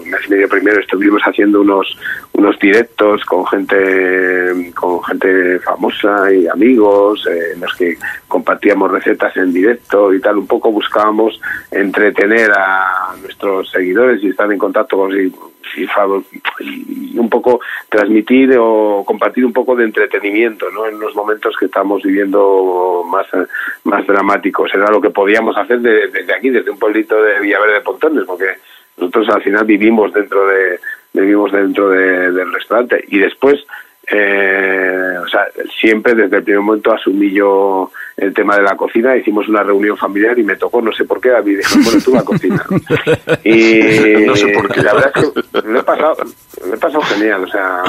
mes 0.06 0.22
y 0.28 0.30
medio 0.30 0.48
primero 0.48 0.80
estuvimos 0.80 1.22
haciendo 1.24 1.62
unos 1.62 1.98
unos 2.34 2.58
directos 2.58 3.26
con 3.26 3.46
gente 3.48 4.72
con 4.74 5.04
gente 5.04 5.60
famosa 5.60 6.32
y 6.32 6.48
amigos 6.48 7.28
eh, 7.28 7.54
en 7.54 7.60
los 7.60 7.74
que 7.76 7.98
compartíamos 8.30 8.92
recetas 8.92 9.36
en 9.36 9.52
directo 9.52 10.14
y 10.14 10.22
tal 10.22 10.38
un 10.38 10.48
poco 10.48 10.72
buscábamos 10.72 11.40
entretener 11.70 12.50
a 12.52 13.14
nuestros 13.22 13.70
seguidores 13.70 14.24
y 14.24 14.30
estar 14.30 14.50
en 14.50 14.58
contacto 14.58 14.96
con 14.98 15.12
y, 15.75 17.18
un 17.18 17.30
poco 17.30 17.60
transmitir 17.90 18.56
o 18.58 19.04
compartir 19.06 19.46
un 19.46 19.54
poco 19.54 19.75
de 19.75 19.86
entretenimiento 19.86 20.70
¿no? 20.72 20.88
en 20.88 21.00
los 21.00 21.16
momentos 21.16 21.56
que 21.58 21.66
estamos 21.66 22.01
viviendo 22.04 23.04
más, 23.10 23.28
más 23.84 24.06
dramáticos. 24.08 24.74
Era 24.74 24.90
lo 24.90 25.01
que 25.01 25.10
podíamos 25.10 25.58
hacer 25.58 25.80
desde 25.80 26.34
aquí, 26.34 26.50
desde 26.50 26.72
un 26.72 26.80
pueblito 26.80 27.22
de 27.22 27.40
Villaverde 27.40 27.74
de 27.75 27.82
Pontones, 27.82 28.24
porque 28.25 28.48
nosotros 28.98 29.30
al 29.30 29.42
final 29.42 29.66
vivimos 29.66 30.13
dentro 30.13 30.48
de 30.48 30.80
vivimos 31.13 31.51
dentro 31.51 31.90
del 31.90 32.54
restaurante 32.54 33.04
y 33.10 33.20
después 33.20 33.66
eh, 34.12 35.18
o 35.24 35.27
sea, 35.27 35.48
siempre 35.80 36.13
desde 36.13 36.38
el 36.38 36.44
primer 36.44 36.62
momento 36.62 36.94
asumí 36.94 37.32
yo 37.32 37.91
el 38.18 38.34
tema 38.34 38.56
de 38.56 38.63
la 38.63 38.75
cocina, 38.75 39.15
hicimos 39.15 39.48
una 39.48 39.63
reunión 39.63 39.98
familiar 39.98 40.38
y 40.38 40.44
me 40.44 40.56
tocó, 40.56 40.82
no 40.82 40.91
sé 40.91 41.06
por 41.06 41.20
qué, 41.22 41.30
David 41.30 41.58
dijo, 41.58 41.80
bueno, 41.84 42.01
tú 42.03 42.18
a 42.18 42.25
cocinar. 42.25 42.65
Y 43.44 44.25
no 44.25 44.36
sé 44.36 44.50
por 44.50 44.72
qué. 44.72 44.82
la 44.82 44.94
verdad 44.94 45.12
es 45.15 45.24
que 45.24 45.62
lo 45.68 45.80
he 45.80 45.84
pasado, 45.84 46.18
lo 46.68 46.74
he 46.74 46.77
pasado 46.77 47.01
genial, 47.03 47.44
o 47.44 47.48
sea, 47.48 47.82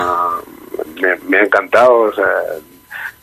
me, 1.29 1.37
ha 1.37 1.45
encantado, 1.45 2.01
o 2.01 2.13
sea, 2.13 2.27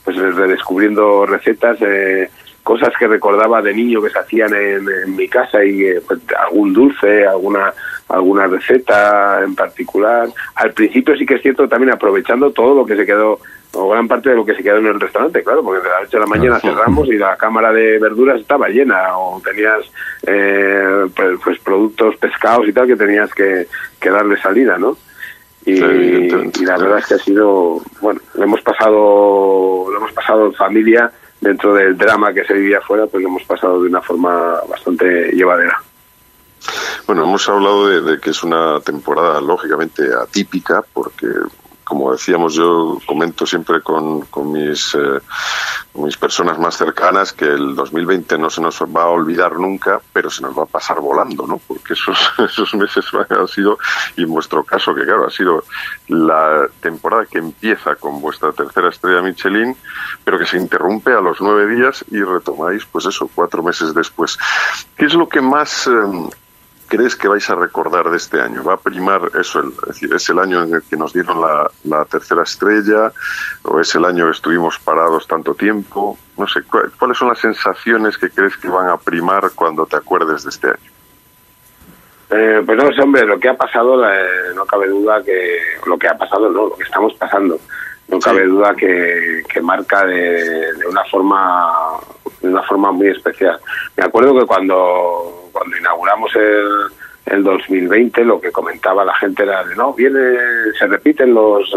pues 0.03 0.17
redescubriendo 0.17 1.25
recetas, 1.25 1.77
eh, 1.81 2.29
cosas 2.69 2.93
que 2.99 3.07
recordaba 3.07 3.63
de 3.63 3.73
niño 3.73 3.99
que 3.99 4.11
se 4.11 4.19
hacían 4.19 4.53
en, 4.53 5.15
mi 5.15 5.27
casa 5.27 5.65
y 5.65 5.85
eh, 5.85 6.01
pues, 6.05 6.19
algún 6.39 6.71
dulce, 6.71 7.25
alguna 7.25 7.73
alguna 8.09 8.45
receta 8.45 9.41
en 9.43 9.55
particular. 9.55 10.29
Al 10.53 10.71
principio 10.73 11.17
sí 11.17 11.25
que 11.25 11.33
es 11.33 11.41
cierto 11.41 11.67
también 11.67 11.91
aprovechando 11.91 12.51
todo 12.51 12.75
lo 12.75 12.85
que 12.85 12.95
se 12.95 13.07
quedó 13.07 13.39
o 13.73 13.89
gran 13.89 14.07
parte 14.07 14.29
de 14.29 14.35
lo 14.35 14.45
que 14.45 14.53
se 14.53 14.61
quedó 14.61 14.77
en 14.77 14.85
el 14.85 14.99
restaurante, 14.99 15.43
claro, 15.43 15.63
porque 15.63 15.81
de 15.81 15.89
la 15.89 16.01
noche 16.01 16.17
a 16.17 16.19
la 16.19 16.25
mañana 16.27 16.59
cerramos 16.59 17.07
y 17.07 17.17
la 17.17 17.35
cámara 17.37 17.71
de 17.73 17.97
verduras 17.97 18.39
estaba 18.39 18.69
llena, 18.69 19.17
o 19.17 19.41
tenías 19.43 19.81
eh, 20.27 21.07
pues, 21.15 21.39
pues, 21.43 21.59
productos 21.61 22.17
pescados 22.17 22.67
y 22.67 22.73
tal 22.73 22.85
que 22.85 22.95
tenías 22.95 23.33
que, 23.33 23.65
que 23.99 24.09
darle 24.11 24.37
salida, 24.37 24.77
¿no? 24.77 24.95
Y, 25.65 25.79
la 25.79 26.77
verdad 26.77 26.99
es 26.99 27.07
que 27.07 27.13
ha 27.15 27.19
sido, 27.19 27.81
bueno, 27.99 28.21
lo 28.35 28.43
hemos 28.43 28.61
pasado, 28.61 29.87
lo 29.89 29.97
hemos 29.97 30.13
pasado 30.13 30.45
en 30.45 30.53
familia 30.53 31.11
dentro 31.41 31.73
del 31.73 31.97
drama 31.97 32.33
que 32.33 32.43
se 32.45 32.53
vivía 32.53 32.79
afuera, 32.79 33.07
pues 33.07 33.23
lo 33.23 33.29
hemos 33.29 33.43
pasado 33.43 33.81
de 33.81 33.89
una 33.89 34.01
forma 34.01 34.59
bastante 34.69 35.31
llevadera. 35.31 35.81
Bueno, 37.07 37.23
hemos 37.23 37.47
hablado 37.49 37.87
de, 37.87 38.19
que 38.19 38.31
es 38.31 38.43
una 38.43 38.79
temporada 38.81 39.39
lógicamente 39.41 40.03
atípica 40.13 40.83
porque 40.93 41.27
como 41.89 42.11
decíamos, 42.11 42.53
yo 42.53 42.99
comento 43.03 43.47
siempre 43.47 43.81
con, 43.81 44.21
con 44.27 44.51
mis, 44.51 44.93
eh, 44.93 45.19
mis 45.99 46.17
personas 46.17 46.57
más 46.57 46.77
cercanas 46.77 47.33
que 47.33 47.45
el 47.45 47.75
2020 47.75 48.37
no 48.37 48.49
se 48.49 48.61
nos 48.61 48.81
va 48.81 49.03
a 49.03 49.09
olvidar 49.09 49.53
nunca, 49.53 49.99
pero 50.13 50.29
se 50.29 50.41
nos 50.41 50.57
va 50.57 50.63
a 50.63 50.67
pasar 50.67 50.99
volando, 50.99 51.45
¿no? 51.45 51.57
Porque 51.57 51.93
esos, 51.93 52.17
esos 52.37 52.73
meses 52.75 53.05
han 53.29 53.47
sido, 53.47 53.77
y 54.15 54.23
en 54.23 54.29
vuestro 54.29 54.63
caso, 54.63 54.93
que 54.93 55.03
claro, 55.03 55.27
ha 55.27 55.29
sido 55.29 55.63
la 56.07 56.67
temporada 56.81 57.25
que 57.25 57.39
empieza 57.39 57.95
con 57.95 58.21
vuestra 58.21 58.51
tercera 58.51 58.89
estrella 58.89 59.21
Michelin, 59.21 59.75
pero 60.23 60.39
que 60.39 60.45
se 60.45 60.57
interrumpe 60.57 61.13
a 61.13 61.21
los 61.21 61.39
nueve 61.41 61.75
días 61.75 62.03
y 62.11 62.21
retomáis, 62.21 62.85
pues 62.85 63.05
eso, 63.05 63.29
cuatro 63.33 63.63
meses 63.63 63.93
después. 63.93 64.37
¿Qué 64.95 65.05
es 65.05 65.13
lo 65.13 65.27
que 65.27 65.41
más... 65.41 65.87
Eh, 65.87 65.91
crees 66.89 67.15
que 67.15 67.27
vais 67.27 67.49
a 67.49 67.55
recordar 67.55 68.09
de 68.09 68.17
este 68.17 68.41
año? 68.41 68.63
¿Va 68.63 68.73
a 68.73 68.77
primar 68.77 69.21
eso? 69.39 69.61
es 69.61 69.87
decir, 69.87 70.13
¿es 70.13 70.29
el 70.29 70.39
año 70.39 70.63
en 70.63 70.73
el 70.73 70.81
que 70.81 70.97
nos 70.97 71.13
dieron 71.13 71.39
la, 71.39 71.69
la, 71.85 72.03
tercera 72.05 72.43
estrella? 72.43 73.11
¿O 73.63 73.79
es 73.79 73.95
el 73.95 74.03
año 74.03 74.25
que 74.25 74.31
estuvimos 74.31 74.79
parados 74.79 75.27
tanto 75.27 75.53
tiempo? 75.53 76.17
No 76.37 76.47
sé, 76.47 76.61
¿cuáles 76.97 77.17
son 77.17 77.29
las 77.29 77.39
sensaciones 77.39 78.17
que 78.17 78.29
crees 78.29 78.57
que 78.57 78.67
van 78.67 78.89
a 78.89 78.97
primar 78.97 79.51
cuando 79.55 79.85
te 79.85 79.95
acuerdes 79.95 80.43
de 80.43 80.49
este 80.49 80.67
año? 80.67 80.91
Eh, 82.31 82.61
pues 82.63 82.77
no 82.77 82.91
sé, 82.91 83.01
hombre, 83.01 83.25
lo 83.25 83.39
que 83.39 83.49
ha 83.49 83.57
pasado, 83.57 84.07
eh, 84.07 84.53
no 84.53 84.65
cabe 84.65 84.87
duda 84.87 85.23
que 85.23 85.57
lo 85.87 85.97
que 85.97 86.07
ha 86.07 86.17
pasado, 86.17 86.49
no, 86.49 86.67
lo 86.67 86.75
que 86.75 86.83
estamos 86.83 87.13
pasando, 87.15 87.59
no 88.09 88.19
cabe 88.19 88.45
duda 88.45 88.73
que, 88.75 89.43
que 89.51 89.61
marca 89.61 90.05
de, 90.05 90.73
de, 90.73 90.87
una 90.87 91.03
forma 91.05 91.69
de 92.41 92.47
una 92.47 92.63
forma 92.63 92.91
muy 92.91 93.07
especial. 93.07 93.59
Me 93.95 94.05
acuerdo 94.05 94.37
que 94.39 94.45
cuando 94.45 95.49
cuando 95.51 95.77
inauguramos 95.77 96.35
el, 96.35 96.67
el 97.25 97.43
2020 97.43 98.23
lo 98.23 98.39
que 98.39 98.51
comentaba 98.51 99.05
la 99.05 99.15
gente 99.15 99.43
era 99.43 99.63
de 99.63 99.75
no, 99.75 99.93
viene, 99.93 100.19
se 100.77 100.87
repiten 100.87 101.33
los 101.33 101.75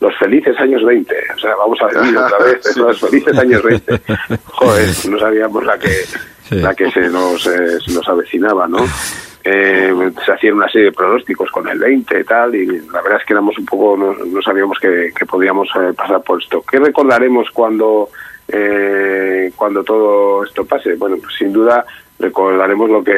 los 0.00 0.16
felices 0.16 0.56
años 0.60 0.84
20, 0.84 1.14
o 1.34 1.38
sea, 1.40 1.56
vamos 1.56 1.78
a 1.82 1.86
vivir 1.88 2.16
otra 2.16 2.38
vez 2.44 2.76
los 2.76 3.00
felices 3.00 3.36
años 3.36 3.62
20. 3.62 4.00
Joder, 4.44 4.88
no 5.08 5.18
sabíamos 5.18 5.64
la 5.64 5.78
que 5.78 6.04
la 6.50 6.74
que 6.74 6.90
se 6.90 7.08
nos, 7.08 7.46
eh, 7.46 7.78
se 7.84 7.92
nos 7.92 8.08
avecinaba, 8.08 8.66
¿no? 8.66 8.78
Eh, 9.44 9.92
se 10.24 10.32
hacían 10.32 10.54
una 10.54 10.68
serie 10.68 10.86
de 10.86 10.92
pronósticos 10.92 11.50
con 11.50 11.68
el 11.68 11.78
20 11.78 12.20
y 12.20 12.24
tal, 12.24 12.54
y 12.54 12.66
la 12.66 13.00
verdad 13.02 13.20
es 13.20 13.26
que 13.26 13.32
éramos 13.32 13.56
un 13.58 13.66
poco, 13.66 13.96
no, 13.96 14.12
no 14.12 14.42
sabíamos 14.42 14.78
que, 14.78 15.12
que 15.16 15.26
podíamos 15.26 15.68
eh, 15.76 15.92
pasar 15.94 16.22
por 16.22 16.42
esto. 16.42 16.62
¿Qué 16.62 16.78
recordaremos 16.78 17.50
cuando, 17.52 18.10
eh, 18.48 19.50
cuando 19.56 19.84
todo 19.84 20.44
esto 20.44 20.64
pase? 20.66 20.94
Bueno, 20.96 21.16
pues 21.22 21.34
sin 21.36 21.52
duda 21.52 21.84
recordaremos 22.18 22.90
lo 22.90 23.02
que 23.02 23.14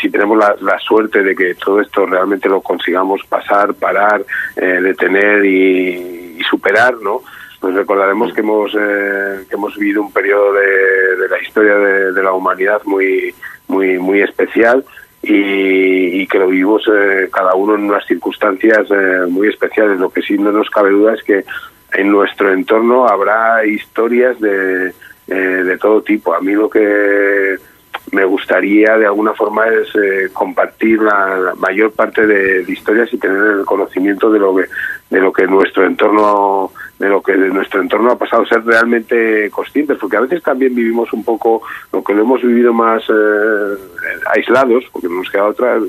si 0.00 0.10
tenemos 0.10 0.38
la, 0.60 0.78
suerte 0.80 1.22
de 1.22 1.34
que 1.34 1.54
todo 1.54 1.80
esto 1.80 2.04
realmente 2.06 2.48
lo 2.48 2.60
consigamos 2.60 3.24
pasar, 3.28 3.72
parar, 3.74 4.24
eh, 4.56 4.80
detener 4.82 5.44
y, 5.44 6.40
superar, 6.50 6.96
¿no? 7.00 7.22
Pues 7.60 7.74
recordaremos 7.74 8.34
que 8.34 8.40
hemos 8.40 8.76
eh, 8.78 9.44
que 9.48 9.54
hemos 9.54 9.74
vivido 9.78 10.02
un 10.02 10.12
periodo 10.12 10.52
de, 10.52 11.28
la 11.30 11.40
historia 11.40 11.76
de, 11.76 12.22
la 12.22 12.32
humanidad 12.32 12.82
muy 12.84 13.32
muy 13.68 13.98
muy 13.98 14.20
especial 14.20 14.84
y, 15.22 16.26
que 16.26 16.38
lo 16.38 16.48
vivimos 16.48 16.82
eh, 16.88 17.28
cada 17.32 17.54
uno 17.54 17.74
en 17.74 17.84
unas 17.84 18.06
circunstancias 18.06 18.86
muy 19.28 19.48
especiales. 19.48 19.98
Lo 19.98 20.10
que 20.10 20.22
sí 20.22 20.38
no 20.38 20.50
nos 20.50 20.70
cabe 20.70 20.90
duda 20.90 21.14
es 21.14 21.22
que 21.22 21.44
en 21.92 22.10
nuestro 22.10 22.52
entorno 22.52 23.06
habrá 23.06 23.66
historias 23.66 24.40
de, 24.40 24.92
de 25.26 25.78
todo 25.78 26.02
tipo. 26.02 26.34
A 26.34 26.40
mí 26.40 26.52
lo 26.52 26.70
que 26.70 27.58
me 28.12 28.24
gustaría 28.24 28.96
de 28.98 29.06
alguna 29.06 29.32
forma 29.32 29.66
es 29.68 29.88
eh, 29.94 30.28
compartir 30.32 31.00
la, 31.00 31.54
mayor 31.56 31.92
parte 31.92 32.26
de, 32.26 32.64
historias 32.70 33.12
y 33.12 33.18
tener 33.18 33.58
el 33.58 33.64
conocimiento 33.64 34.30
de 34.30 34.38
lo 34.38 34.54
que 34.54 34.64
de 35.10 35.20
lo 35.20 35.32
que 35.32 35.46
nuestro 35.46 35.86
entorno 35.86 36.72
de 37.02 37.08
lo 37.08 37.20
que 37.20 37.32
de 37.32 37.48
nuestro 37.48 37.82
entorno 37.82 38.12
ha 38.12 38.16
pasado 38.16 38.46
ser 38.46 38.64
realmente 38.64 39.50
conscientes 39.50 39.98
porque 39.98 40.16
a 40.16 40.20
veces 40.20 40.40
también 40.40 40.72
vivimos 40.72 41.12
un 41.12 41.24
poco 41.24 41.60
lo 41.92 42.04
que 42.04 42.14
lo 42.14 42.22
hemos 42.22 42.40
vivido 42.42 42.72
más 42.72 43.02
eh, 43.08 43.76
aislados 44.32 44.84
porque 44.92 45.08
no 45.08 45.16
nos 45.16 45.28
queda 45.28 45.46
otra 45.46 45.80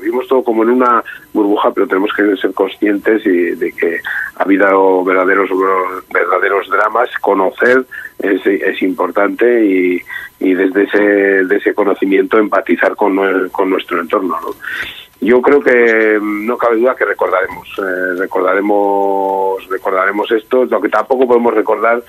vivimos 0.00 0.26
todo 0.26 0.42
como 0.42 0.64
en 0.64 0.70
una 0.70 1.04
burbuja 1.32 1.70
pero 1.72 1.86
tenemos 1.86 2.10
que 2.12 2.36
ser 2.36 2.52
conscientes 2.52 3.24
y 3.24 3.54
de 3.54 3.70
que 3.70 4.00
ha 4.34 4.42
habido 4.42 5.04
verdaderos 5.04 5.50
verdaderos 6.12 6.68
dramas 6.68 7.10
conocer 7.20 7.86
es, 8.18 8.82
importante 8.82 9.64
y 9.64 10.54
desde 10.54 10.82
ese, 10.82 11.56
ese 11.56 11.74
conocimiento 11.74 12.38
empatizar 12.38 12.96
con, 12.96 13.16
con 13.50 13.70
nuestro 13.70 14.00
entorno. 14.00 14.36
¿no? 14.40 14.48
Yo 15.20 15.40
creo 15.40 15.60
que 15.60 16.18
mm, 16.20 16.46
no 16.46 16.58
cabe 16.58 16.76
duda 16.76 16.94
que 16.94 17.04
recordaremos, 17.04 17.68
eh, 17.78 18.14
recordaremos, 18.18 19.66
recordaremos 19.68 20.30
esto, 20.30 20.64
lo 20.66 20.80
que 20.80 20.88
tampoco 20.88 21.26
podemos 21.26 21.54
recordar, 21.54 22.02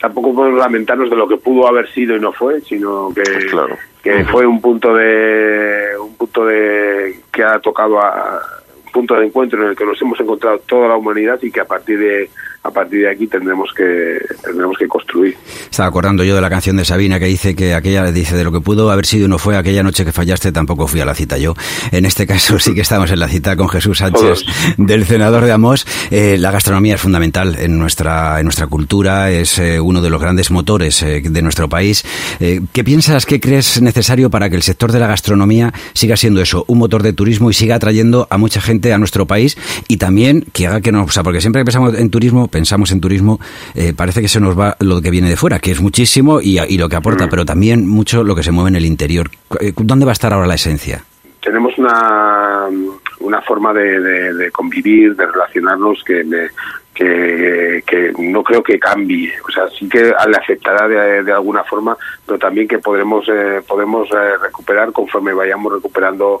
tampoco 0.00 0.34
podemos 0.34 0.60
lamentarnos 0.60 1.10
de 1.10 1.16
lo 1.16 1.26
que 1.26 1.36
pudo 1.36 1.66
haber 1.66 1.90
sido 1.92 2.16
y 2.16 2.20
no 2.20 2.32
fue, 2.32 2.60
sino 2.60 3.12
que, 3.14 3.22
que 4.02 4.24
fue 4.24 4.46
un 4.46 4.60
punto 4.60 4.94
de, 4.94 5.88
un 6.00 6.14
punto 6.16 6.46
de 6.46 7.20
que 7.32 7.42
ha 7.42 7.58
tocado 7.58 7.98
a, 8.00 8.40
punto 8.94 9.14
de 9.16 9.26
encuentro 9.26 9.60
en 9.60 9.70
el 9.70 9.76
que 9.76 9.84
nos 9.84 10.00
hemos 10.00 10.18
encontrado 10.20 10.58
toda 10.60 10.88
la 10.88 10.96
humanidad 10.96 11.38
y 11.42 11.50
que 11.50 11.60
a 11.60 11.64
partir 11.64 11.98
de 11.98 12.30
a 12.62 12.70
partir 12.70 13.00
de 13.02 13.10
aquí 13.10 13.26
tendremos 13.26 13.70
que 13.76 14.18
tendremos 14.42 14.78
que 14.78 14.88
construir. 14.88 15.36
Estaba 15.70 15.86
acordando 15.86 16.24
yo 16.24 16.34
de 16.34 16.40
la 16.40 16.48
canción 16.48 16.76
de 16.76 16.84
Sabina 16.86 17.18
que 17.18 17.26
dice 17.26 17.54
que 17.54 17.74
aquella 17.74 18.10
dice 18.10 18.36
de 18.36 18.44
lo 18.44 18.52
que 18.52 18.60
pudo 18.60 18.90
haber 18.90 19.04
sido 19.04 19.28
no 19.28 19.36
fue 19.38 19.58
aquella 19.58 19.82
noche 19.82 20.04
que 20.04 20.12
fallaste 20.12 20.50
tampoco 20.50 20.86
fui 20.86 21.00
a 21.00 21.04
la 21.04 21.14
cita 21.14 21.36
yo. 21.36 21.54
En 21.92 22.06
este 22.06 22.26
caso 22.26 22.58
sí 22.60 22.72
que 22.72 22.80
estamos 22.80 23.10
en 23.10 23.20
la 23.20 23.28
cita 23.28 23.54
con 23.56 23.68
Jesús 23.68 23.98
Sánchez 23.98 24.44
del 24.78 25.04
senador 25.04 25.44
de 25.44 25.52
Amos. 25.52 25.86
Eh, 26.10 26.38
la 26.38 26.52
gastronomía 26.52 26.94
es 26.94 27.00
fundamental 27.00 27.56
en 27.58 27.78
nuestra 27.78 28.38
en 28.38 28.44
nuestra 28.44 28.66
cultura, 28.66 29.30
es 29.30 29.58
eh, 29.58 29.78
uno 29.78 30.00
de 30.00 30.08
los 30.08 30.20
grandes 30.20 30.50
motores 30.50 31.02
eh, 31.02 31.20
de 31.22 31.42
nuestro 31.42 31.68
país. 31.68 32.04
¿Qué 32.38 32.84
piensas, 32.84 33.26
qué 33.26 33.40
crees 33.40 33.82
necesario 33.82 34.30
para 34.30 34.48
que 34.48 34.56
el 34.56 34.62
sector 34.62 34.92
de 34.92 35.00
la 35.00 35.06
gastronomía 35.06 35.72
siga 35.92 36.16
siendo 36.16 36.40
eso, 36.40 36.64
un 36.68 36.78
motor 36.78 37.02
de 37.02 37.12
turismo 37.12 37.50
y 37.50 37.54
siga 37.54 37.74
atrayendo 37.74 38.26
a 38.30 38.38
mucha 38.38 38.60
gente 38.60 38.83
a 38.92 38.98
nuestro 38.98 39.26
país 39.26 39.56
y 39.88 39.96
también 39.96 40.44
que 40.52 40.66
haga 40.66 40.80
que 40.80 40.92
no, 40.92 41.04
o 41.04 41.08
sea, 41.08 41.22
porque 41.22 41.40
siempre 41.40 41.60
que 41.60 41.66
pensamos 41.66 41.94
en 41.94 42.10
turismo 42.10 42.48
pensamos 42.48 42.92
en 42.92 43.00
turismo, 43.00 43.40
eh, 43.74 43.92
parece 43.96 44.20
que 44.20 44.28
se 44.28 44.40
nos 44.40 44.58
va 44.58 44.76
lo 44.80 45.00
que 45.00 45.10
viene 45.10 45.28
de 45.28 45.36
fuera, 45.36 45.58
que 45.58 45.70
es 45.70 45.80
muchísimo 45.80 46.40
y, 46.40 46.76
lo 46.76 46.88
que 46.88 46.96
aporta, 46.96 47.26
mm. 47.26 47.30
pero 47.30 47.44
también 47.44 47.86
mucho 47.86 48.24
lo 48.24 48.34
que 48.34 48.42
se 48.42 48.50
mueve 48.50 48.70
en 48.70 48.76
el 48.76 48.84
interior. 48.84 49.30
Eh, 49.60 49.72
¿Dónde 49.76 50.04
va 50.04 50.12
a 50.12 50.14
estar 50.14 50.32
ahora 50.32 50.46
la 50.46 50.54
esencia? 50.54 51.04
Tenemos 51.40 51.76
una, 51.78 52.66
una 53.20 53.42
forma 53.42 53.72
de, 53.72 54.50
convivir, 54.52 55.14
de 55.14 55.26
relacionarnos 55.26 56.02
que 56.04 56.24
que, 56.94 58.12
no 58.18 58.42
creo 58.42 58.62
que 58.62 58.78
cambie. 58.78 59.32
O 59.46 59.50
sea, 59.50 59.68
sí 59.70 59.88
que 59.88 60.04
le 60.04 60.36
afectará 60.36 60.88
de, 60.88 61.32
alguna 61.32 61.64
forma, 61.64 61.96
pero 62.24 62.38
también 62.38 62.68
que 62.68 62.78
podremos 62.78 63.28
eh, 63.28 63.60
podemos 63.66 64.08
recuperar 64.40 64.92
conforme 64.92 65.32
vayamos 65.32 65.72
recuperando 65.72 66.40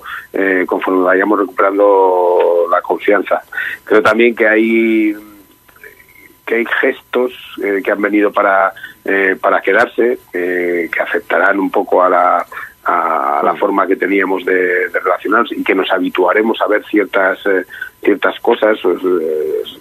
conforme 0.66 1.04
vayamos 1.04 1.40
recuperando 1.40 2.66
la 2.70 2.80
confianza. 2.80 3.42
Creo 3.84 4.02
también 4.02 4.34
que 4.34 4.46
hay 4.46 5.16
que 6.46 6.56
hay 6.56 6.66
gestos 6.80 7.32
eh, 7.62 7.80
que 7.82 7.90
han 7.90 8.02
venido 8.02 8.30
para, 8.30 8.72
eh, 9.04 9.34
para 9.40 9.62
quedarse, 9.62 10.18
que 10.30 11.00
afectarán 11.00 11.58
un 11.58 11.70
poco 11.70 12.02
a 12.02 12.10
la, 12.10 12.46
a 12.84 13.40
la 13.42 13.54
forma 13.54 13.86
que 13.86 13.96
teníamos 13.96 14.44
de, 14.44 14.88
relacionarnos 14.92 15.52
y 15.52 15.64
que 15.64 15.74
nos 15.74 15.90
habituaremos 15.90 16.60
a 16.60 16.66
ver 16.68 16.84
ciertas 16.84 17.38
eh, 17.46 17.64
ciertas 18.02 18.38
cosas 18.40 18.78
pues, 18.82 19.02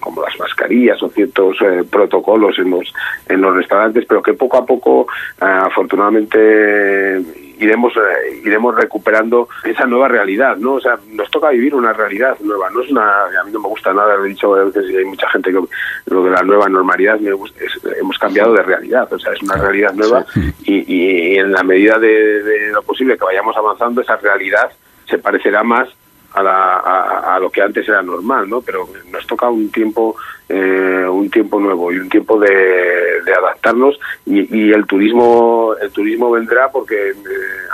como 0.03 0.21
las 0.21 0.37
mascarillas 0.39 1.01
o 1.01 1.09
ciertos 1.09 1.57
protocolos 1.89 2.57
en 2.59 2.71
los 2.71 2.93
en 3.29 3.41
los 3.41 3.55
restaurantes 3.55 4.05
pero 4.07 4.21
que 4.21 4.33
poco 4.33 4.57
a 4.57 4.65
poco 4.65 5.07
afortunadamente 5.39 7.21
iremos 7.59 7.93
eh, 7.95 8.41
iremos 8.43 8.75
recuperando 8.75 9.47
esa 9.63 9.85
nueva 9.85 10.07
realidad, 10.07 10.57
¿no? 10.57 10.73
O 10.73 10.81
sea, 10.81 10.97
nos 11.11 11.29
toca 11.29 11.49
vivir 11.49 11.75
una 11.75 11.93
realidad 11.93 12.37
nueva, 12.41 12.69
no 12.69 12.81
es 12.81 12.91
una 12.91 13.25
a 13.25 13.43
mí 13.45 13.51
no 13.51 13.59
me 13.59 13.67
gusta 13.67 13.93
nada, 13.93 14.15
lo 14.15 14.25
he 14.25 14.29
dicho 14.29 14.53
a 14.55 14.65
veces 14.65 14.89
y 14.89 14.97
hay 14.97 15.05
mucha 15.05 15.29
gente 15.29 15.51
que 15.51 15.59
lo 16.07 16.23
de 16.23 16.31
la 16.31 16.43
nueva 16.43 16.67
normalidad 16.69 17.19
hemos 17.21 18.17
cambiado 18.19 18.53
de 18.53 18.63
realidad, 18.63 19.11
o 19.11 19.19
sea, 19.19 19.33
es 19.33 19.41
una 19.41 19.55
realidad 19.55 19.93
nueva 19.93 20.25
y, 20.65 20.93
y, 20.93 21.37
en 21.37 21.51
la 21.51 21.63
medida 21.63 21.97
de 21.99 22.71
lo 22.73 22.81
posible 22.83 23.17
que 23.17 23.25
vayamos 23.25 23.55
avanzando 23.55 24.01
esa 24.01 24.17
realidad 24.17 24.71
se 25.07 25.17
parecerá 25.17 25.63
más 25.63 25.89
a, 26.33 27.35
a, 27.35 27.39
lo 27.39 27.49
que 27.49 27.61
antes 27.61 27.87
era 27.87 28.01
normal, 28.01 28.49
¿no? 28.49 28.61
Pero 28.61 28.87
nos 29.11 29.25
toca 29.27 29.49
un 29.49 29.71
tiempo, 29.71 30.15
eh, 30.49 31.05
un 31.09 31.29
tiempo 31.29 31.59
nuevo 31.59 31.91
y 31.91 31.97
un 31.97 32.09
tiempo 32.09 32.39
de, 32.39 33.21
adaptarnos 33.37 33.99
y, 34.25 34.71
el 34.71 34.85
turismo, 34.85 35.73
el 35.81 35.91
turismo 35.91 36.31
vendrá 36.31 36.69
porque 36.69 37.09
eh, 37.09 37.13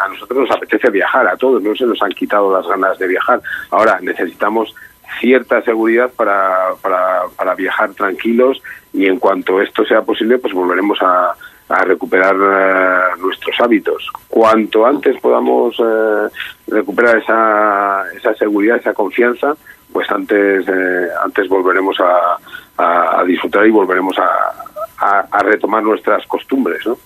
a 0.04 0.08
nosotros 0.10 0.48
nos 0.48 0.52
apetece 0.52 0.90
viajar, 0.90 1.28
a 1.28 1.36
todos, 1.36 1.62
no 1.62 1.76
se 1.76 1.86
nos 1.86 2.02
han 2.02 2.12
quitado 2.12 2.54
las 2.54 2.68
ganas 2.68 2.98
de 2.98 3.08
viajar. 3.08 3.42
Ahora 3.72 4.00
necesitamos 4.02 4.74
cierta 5.20 5.62
seguridad 5.64 6.12
para, 6.16 6.70
para 6.82 7.56
viajar 7.56 7.92
tranquilos 7.94 8.62
y 8.94 9.06
en 9.06 9.20
cuanto 9.20 9.62
esto 9.62 9.86
sea 9.86 10.02
posible, 10.02 10.38
pues 10.38 10.54
volveremos 10.54 11.00
a, 11.02 11.36
a 11.70 11.84
recuperar 11.84 12.36
eh, 12.36 13.22
nuestros 13.22 13.56
hábitos. 13.60 14.08
Cuanto 14.28 14.86
antes 14.86 15.20
podamos 15.22 15.76
eh, 15.80 16.28
recuperar 16.68 17.18
esa, 17.18 18.04
esa 18.16 18.34
seguridad, 18.34 18.78
esa 18.78 18.94
confianza, 18.94 19.56
pues 19.94 20.10
antes, 20.12 20.68
eh, 20.68 21.08
antes 21.24 21.48
volveremos 21.48 21.98
a, 22.00 23.20
a, 23.20 23.24
disfrutar 23.24 23.66
y 23.66 23.72
volveremos 23.72 24.18
a, 24.20 25.28
a 25.32 25.40
retomar 25.44 25.84
nuestras 25.84 26.26
costumbres, 26.28 26.86
¿no? 26.86 26.98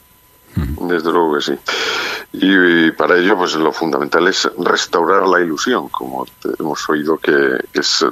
Desde 0.56 1.12
luego 1.12 1.36
que 1.36 1.42
sí. 1.42 1.58
Y, 2.34 2.92
para 2.92 3.18
ello, 3.18 3.38
pues 3.38 3.56
lo 3.56 3.72
fundamental 3.72 4.28
es 4.28 4.50
restaurar 4.58 5.28
la 5.28 5.40
ilusión, 5.40 5.90
como 5.90 6.26
hemos 6.60 6.90
oído 6.90 7.18
que 7.18 7.60
es 7.74 8.06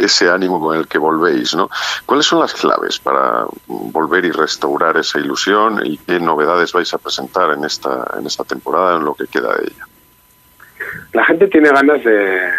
ese 0.00 0.28
ánimo 0.30 0.60
con 0.60 0.76
el 0.76 0.86
que 0.86 0.98
volvéis, 0.98 1.54
¿no? 1.54 1.70
¿Cuáles 2.04 2.26
son 2.26 2.40
las 2.40 2.52
claves 2.52 2.98
para 2.98 3.46
volver 3.66 4.24
y 4.26 4.30
restaurar 4.30 4.96
esa 4.98 5.18
ilusión 5.18 5.80
y 5.84 5.96
qué 5.98 6.20
novedades 6.20 6.72
vais 6.72 6.92
a 6.92 6.98
presentar 6.98 7.52
en 7.52 7.64
esta 7.64 8.06
en 8.18 8.26
esta 8.26 8.44
temporada, 8.44 8.96
en 8.96 9.04
lo 9.04 9.14
que 9.14 9.26
queda 9.26 9.54
de 9.54 9.64
ella? 9.64 9.86
La 11.12 11.24
gente 11.24 11.46
tiene 11.48 11.70
ganas 11.70 12.04
de, 12.04 12.50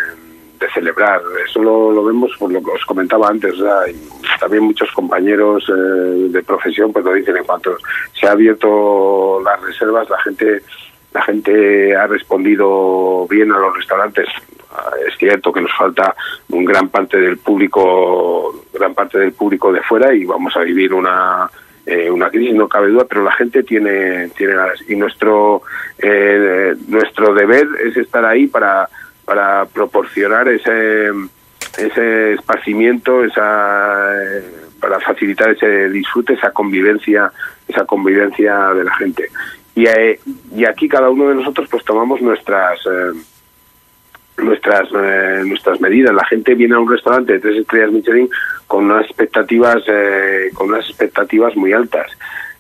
de 0.60 0.70
celebrar. 0.72 1.22
Eso 1.48 1.62
lo, 1.62 2.04
vemos 2.04 2.32
por 2.38 2.52
lo 2.52 2.62
que 2.62 2.72
os 2.72 2.86
comentaba 2.86 3.30
antes. 3.30 3.54
Y 3.56 4.40
también 4.40 4.64
muchos 4.64 4.92
compañeros 4.92 5.66
eh, 5.70 6.28
de 6.30 6.44
profesión 6.44 6.92
pues 6.92 7.06
lo 7.06 7.14
dicen. 7.14 7.38
En 7.38 7.44
cuanto 7.44 7.78
se 8.20 8.28
ha 8.28 8.32
abierto 8.32 9.42
las 9.44 9.62
reservas, 9.62 10.10
la 10.10 10.20
gente 10.22 10.62
la 11.14 11.22
gente 11.22 11.96
ha 11.96 12.08
respondido 12.08 13.26
bien 13.30 13.50
a 13.52 13.58
los 13.58 13.76
restaurantes. 13.76 14.28
Es 15.08 15.18
cierto 15.18 15.54
que 15.54 15.62
nos 15.62 15.72
falta 15.74 16.14
un 16.50 16.66
gran 16.66 16.90
parte 16.90 17.18
del 17.18 17.38
público, 17.38 18.66
gran 18.74 18.94
parte 18.94 19.20
del 19.20 19.32
público 19.32 19.72
de 19.72 19.82
fuera 19.82 20.14
y 20.14 20.26
vamos 20.26 20.56
a 20.58 20.60
vivir 20.60 20.94
una 20.94 21.50
eh, 21.86 22.10
una 22.10 22.30
crisis, 22.30 22.56
no 22.56 22.68
cabe 22.68 22.90
duda, 22.90 23.06
pero 23.08 23.24
la 23.24 23.32
gente 23.32 23.64
tiene 23.64 24.28
tiene 24.30 24.56
ganas 24.56 24.80
y 24.90 24.96
nuestro 24.96 25.62
eh, 26.00 26.76
nuestro 26.88 27.34
deber 27.34 27.68
es 27.86 27.96
estar 27.96 28.26
ahí 28.26 28.48
para 28.48 28.90
para 29.26 29.66
proporcionar 29.66 30.48
ese, 30.48 31.10
ese 31.78 32.34
esparcimiento, 32.34 33.24
esa, 33.24 34.14
para 34.80 35.00
facilitar 35.00 35.50
ese 35.50 35.90
disfrute, 35.90 36.34
esa 36.34 36.52
convivencia, 36.52 37.32
esa 37.68 37.86
convivencia 37.86 38.74
de 38.74 38.84
la 38.84 38.96
gente. 38.96 39.30
Y, 39.74 39.88
eh, 39.88 40.20
y 40.56 40.66
aquí 40.66 40.88
cada 40.88 41.10
uno 41.10 41.30
de 41.30 41.36
nosotros 41.36 41.68
pues 41.70 41.84
tomamos 41.84 42.22
nuestras 42.22 42.80
eh, 42.86 43.12
nuestras 44.38 44.88
eh, 44.94 45.44
nuestras 45.46 45.82
medidas. 45.82 46.14
La 46.14 46.26
gente 46.26 46.56
viene 46.56 46.76
a 46.76 46.80
un 46.80 46.90
restaurante 46.90 47.34
de 47.34 47.40
tres 47.40 47.58
estrellas 47.58 47.92
Michelin 47.92 48.30
con 48.68 48.86
unas 48.86 49.06
expectativas 49.06 49.84
con 50.54 50.70
unas 50.70 50.88
expectativas 50.88 51.56
muy 51.56 51.74
altas. 51.74 52.10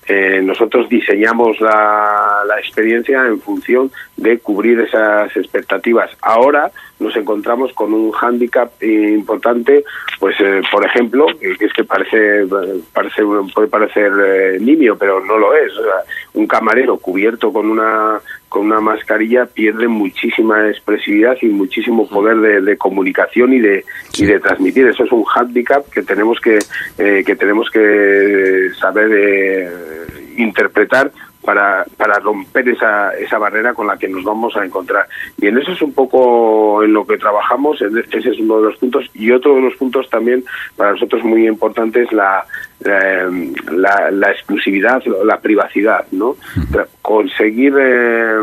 Eh, 0.08 0.40
nosotros 0.44 0.88
diseñamos 0.88 1.60
la, 1.60 2.44
la, 2.48 2.60
experiencia 2.60 3.26
en 3.26 3.42
función 3.42 3.92
de 4.18 4.38
cubrir 4.38 4.80
esas 4.80 5.36
expectativas. 5.36 6.12
Ahora 6.22 6.72
nos 7.00 7.16
encontramos 7.16 7.74
con 7.74 7.94
un 7.94 8.12
hándicap 8.12 8.72
importante, 8.82 9.84
pues 10.20 10.36
eh, 10.40 10.62
por 10.72 10.86
ejemplo, 10.86 11.26
que 11.40 11.66
es 11.66 11.74
que 11.74 11.84
parece, 11.84 12.46
parece 12.94 13.22
puede 13.54 13.68
parecer 13.68 14.12
eh, 14.26 14.58
nimio, 14.60 14.98
pero 14.98 15.24
no 15.24 15.38
lo 15.38 15.54
es. 15.54 15.74
un 16.34 16.48
camarero 16.48 16.98
cubierto 16.98 17.52
con 17.52 17.70
una 17.70 18.20
con 18.56 18.68
una 18.68 18.80
mascarilla 18.80 19.46
pierde 19.48 19.86
muchísima 19.90 20.70
expresividad 20.70 21.36
y 21.42 21.48
muchísimo 21.48 22.08
poder 22.08 22.62
de, 22.62 22.78
comunicación 22.78 23.52
y 23.52 23.60
de 23.60 23.84
y 24.18 24.26
de 24.26 24.40
transmitir. 24.40 24.88
Eso 24.88 25.04
es 25.04 25.12
un 25.12 25.26
handicap 25.26 25.84
que 25.90 26.04
tenemos 26.04 26.40
que 26.40 26.60
eh, 26.98 27.24
que 27.26 27.36
tenemos 27.36 27.70
que 27.70 28.70
saber 28.80 29.10
eh, 29.12 29.70
interpretar 30.38 31.12
para, 31.46 31.86
para 31.96 32.20
romper 32.20 32.68
esa, 32.70 33.12
esa 33.12 33.38
barrera 33.38 33.74
con 33.74 33.88
la 33.88 33.98
que 33.98 34.08
nos 34.08 34.24
vamos 34.24 34.56
a 34.58 34.66
encontrar. 34.66 35.08
Y 35.38 35.48
en 35.48 35.58
eso 35.58 35.72
es 35.72 35.82
un 35.82 35.94
poco 35.94 36.84
en 36.84 36.94
lo 36.94 37.06
que 37.06 37.18
trabajamos, 37.18 37.82
ese 37.82 38.30
es 38.30 38.40
uno 38.40 38.58
de 38.58 38.70
los 38.70 38.78
puntos. 38.78 39.10
Y 39.14 39.32
otro 39.32 39.56
de 39.56 39.62
los 39.62 39.76
puntos 39.76 40.10
también 40.10 40.44
para 40.76 40.92
nosotros 40.92 41.24
muy 41.24 41.48
importante 41.48 42.04
es 42.04 42.12
la, 42.12 42.46
la, 42.82 44.12
la, 44.12 44.32
exclusividad, 44.32 45.04
la 45.24 45.40
privacidad, 45.40 46.06
¿no? 46.12 46.36
Conseguir... 47.02 47.74
Eh, 47.80 48.36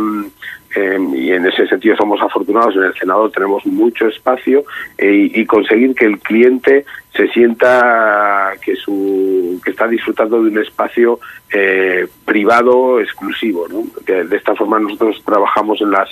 Em, 0.74 1.14
y 1.14 1.30
en 1.32 1.44
ese 1.44 1.66
sentido 1.66 1.96
somos 1.96 2.20
afortunados 2.22 2.74
en 2.76 2.84
el 2.84 2.94
Senado 2.94 3.28
tenemos 3.28 3.66
mucho 3.66 4.08
espacio 4.08 4.64
eh, 4.96 5.30
y 5.34 5.44
conseguir 5.44 5.94
que 5.94 6.06
el 6.06 6.18
cliente 6.18 6.86
se 7.14 7.28
sienta 7.28 8.52
que 8.64 8.74
su 8.76 9.60
que 9.62 9.72
está 9.72 9.86
disfrutando 9.86 10.42
de 10.42 10.48
un 10.48 10.58
espacio 10.58 11.20
eh, 11.52 12.06
privado 12.24 13.00
exclusivo 13.00 13.66
¿no? 13.68 13.84
de 14.06 14.34
esta 14.34 14.54
forma 14.54 14.78
nosotros 14.78 15.22
trabajamos 15.26 15.78
en 15.82 15.90
las 15.90 16.08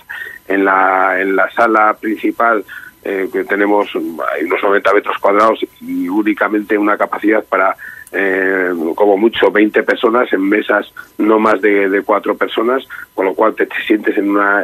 en 0.47 0.67
la 0.67 1.19
en 1.19 1.37
la 1.37 1.51
sala 1.53 1.97
principal 1.99 2.63
eh, 3.03 3.31
que 3.33 3.45
tenemos 3.45 3.89
hay 3.95 4.45
unos 4.45 4.63
90 4.63 4.93
metros 4.93 5.17
cuadrados 5.19 5.61
y 5.81 6.07
únicamente 6.07 6.77
una 6.77 6.99
capacidad 6.99 7.43
para 7.45 7.75
eh, 8.13 8.73
como 8.95 9.17
mucho 9.17 9.51
20 9.51 9.83
personas 9.83 10.33
en 10.33 10.49
mesas 10.49 10.93
no 11.19 11.39
más 11.39 11.61
de, 11.61 12.03
cuatro 12.05 12.37
personas, 12.37 12.85
con 13.15 13.27
lo 13.27 13.35
cual 13.35 13.55
te, 13.55 13.69
sientes 13.87 14.17
en, 14.19 14.31
una, 14.31 14.63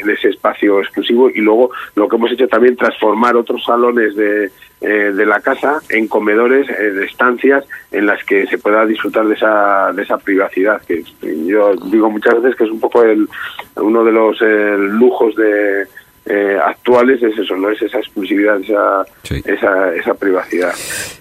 en 0.00 0.10
ese 0.10 0.30
espacio 0.30 0.80
exclusivo. 0.80 1.30
Y 1.30 1.40
luego 1.40 1.70
lo 1.94 2.08
que 2.08 2.16
hemos 2.16 2.32
hecho 2.32 2.48
también 2.48 2.76
transformar 2.76 3.36
otros 3.36 3.64
salones 3.64 4.16
de, 4.16 4.50
eh, 4.80 5.12
de 5.14 5.26
la 5.26 5.40
casa 5.40 5.80
en 5.90 6.08
comedores, 6.08 6.68
eh, 6.70 6.90
de 6.90 7.04
estancias 7.04 7.64
en 7.92 8.06
las 8.06 8.24
que 8.24 8.46
se 8.46 8.58
pueda 8.58 8.84
disfrutar 8.84 9.26
de 9.26 9.34
esa, 9.34 9.92
de 9.92 10.02
esa 10.02 10.18
privacidad, 10.18 10.82
que 10.82 11.04
yo 11.46 11.74
digo 11.76 12.10
muchas 12.10 12.42
veces 12.42 12.56
que 12.56 12.64
es 12.64 12.70
un 12.70 12.80
poco 12.80 13.02
el, 13.04 13.28
uno 13.76 14.04
de 14.04 14.12
los 14.12 14.40
lujos 14.40 15.36
de, 15.36 15.86
eh, 16.24 16.56
actuales 16.64 17.20
es 17.20 17.36
eso, 17.36 17.56
no 17.56 17.68
es 17.70 17.82
esa 17.82 17.98
exclusividad, 17.98 18.60
esa, 18.60 19.04
esa, 19.44 19.92
esa, 19.94 20.14
privacidad. 20.14 20.72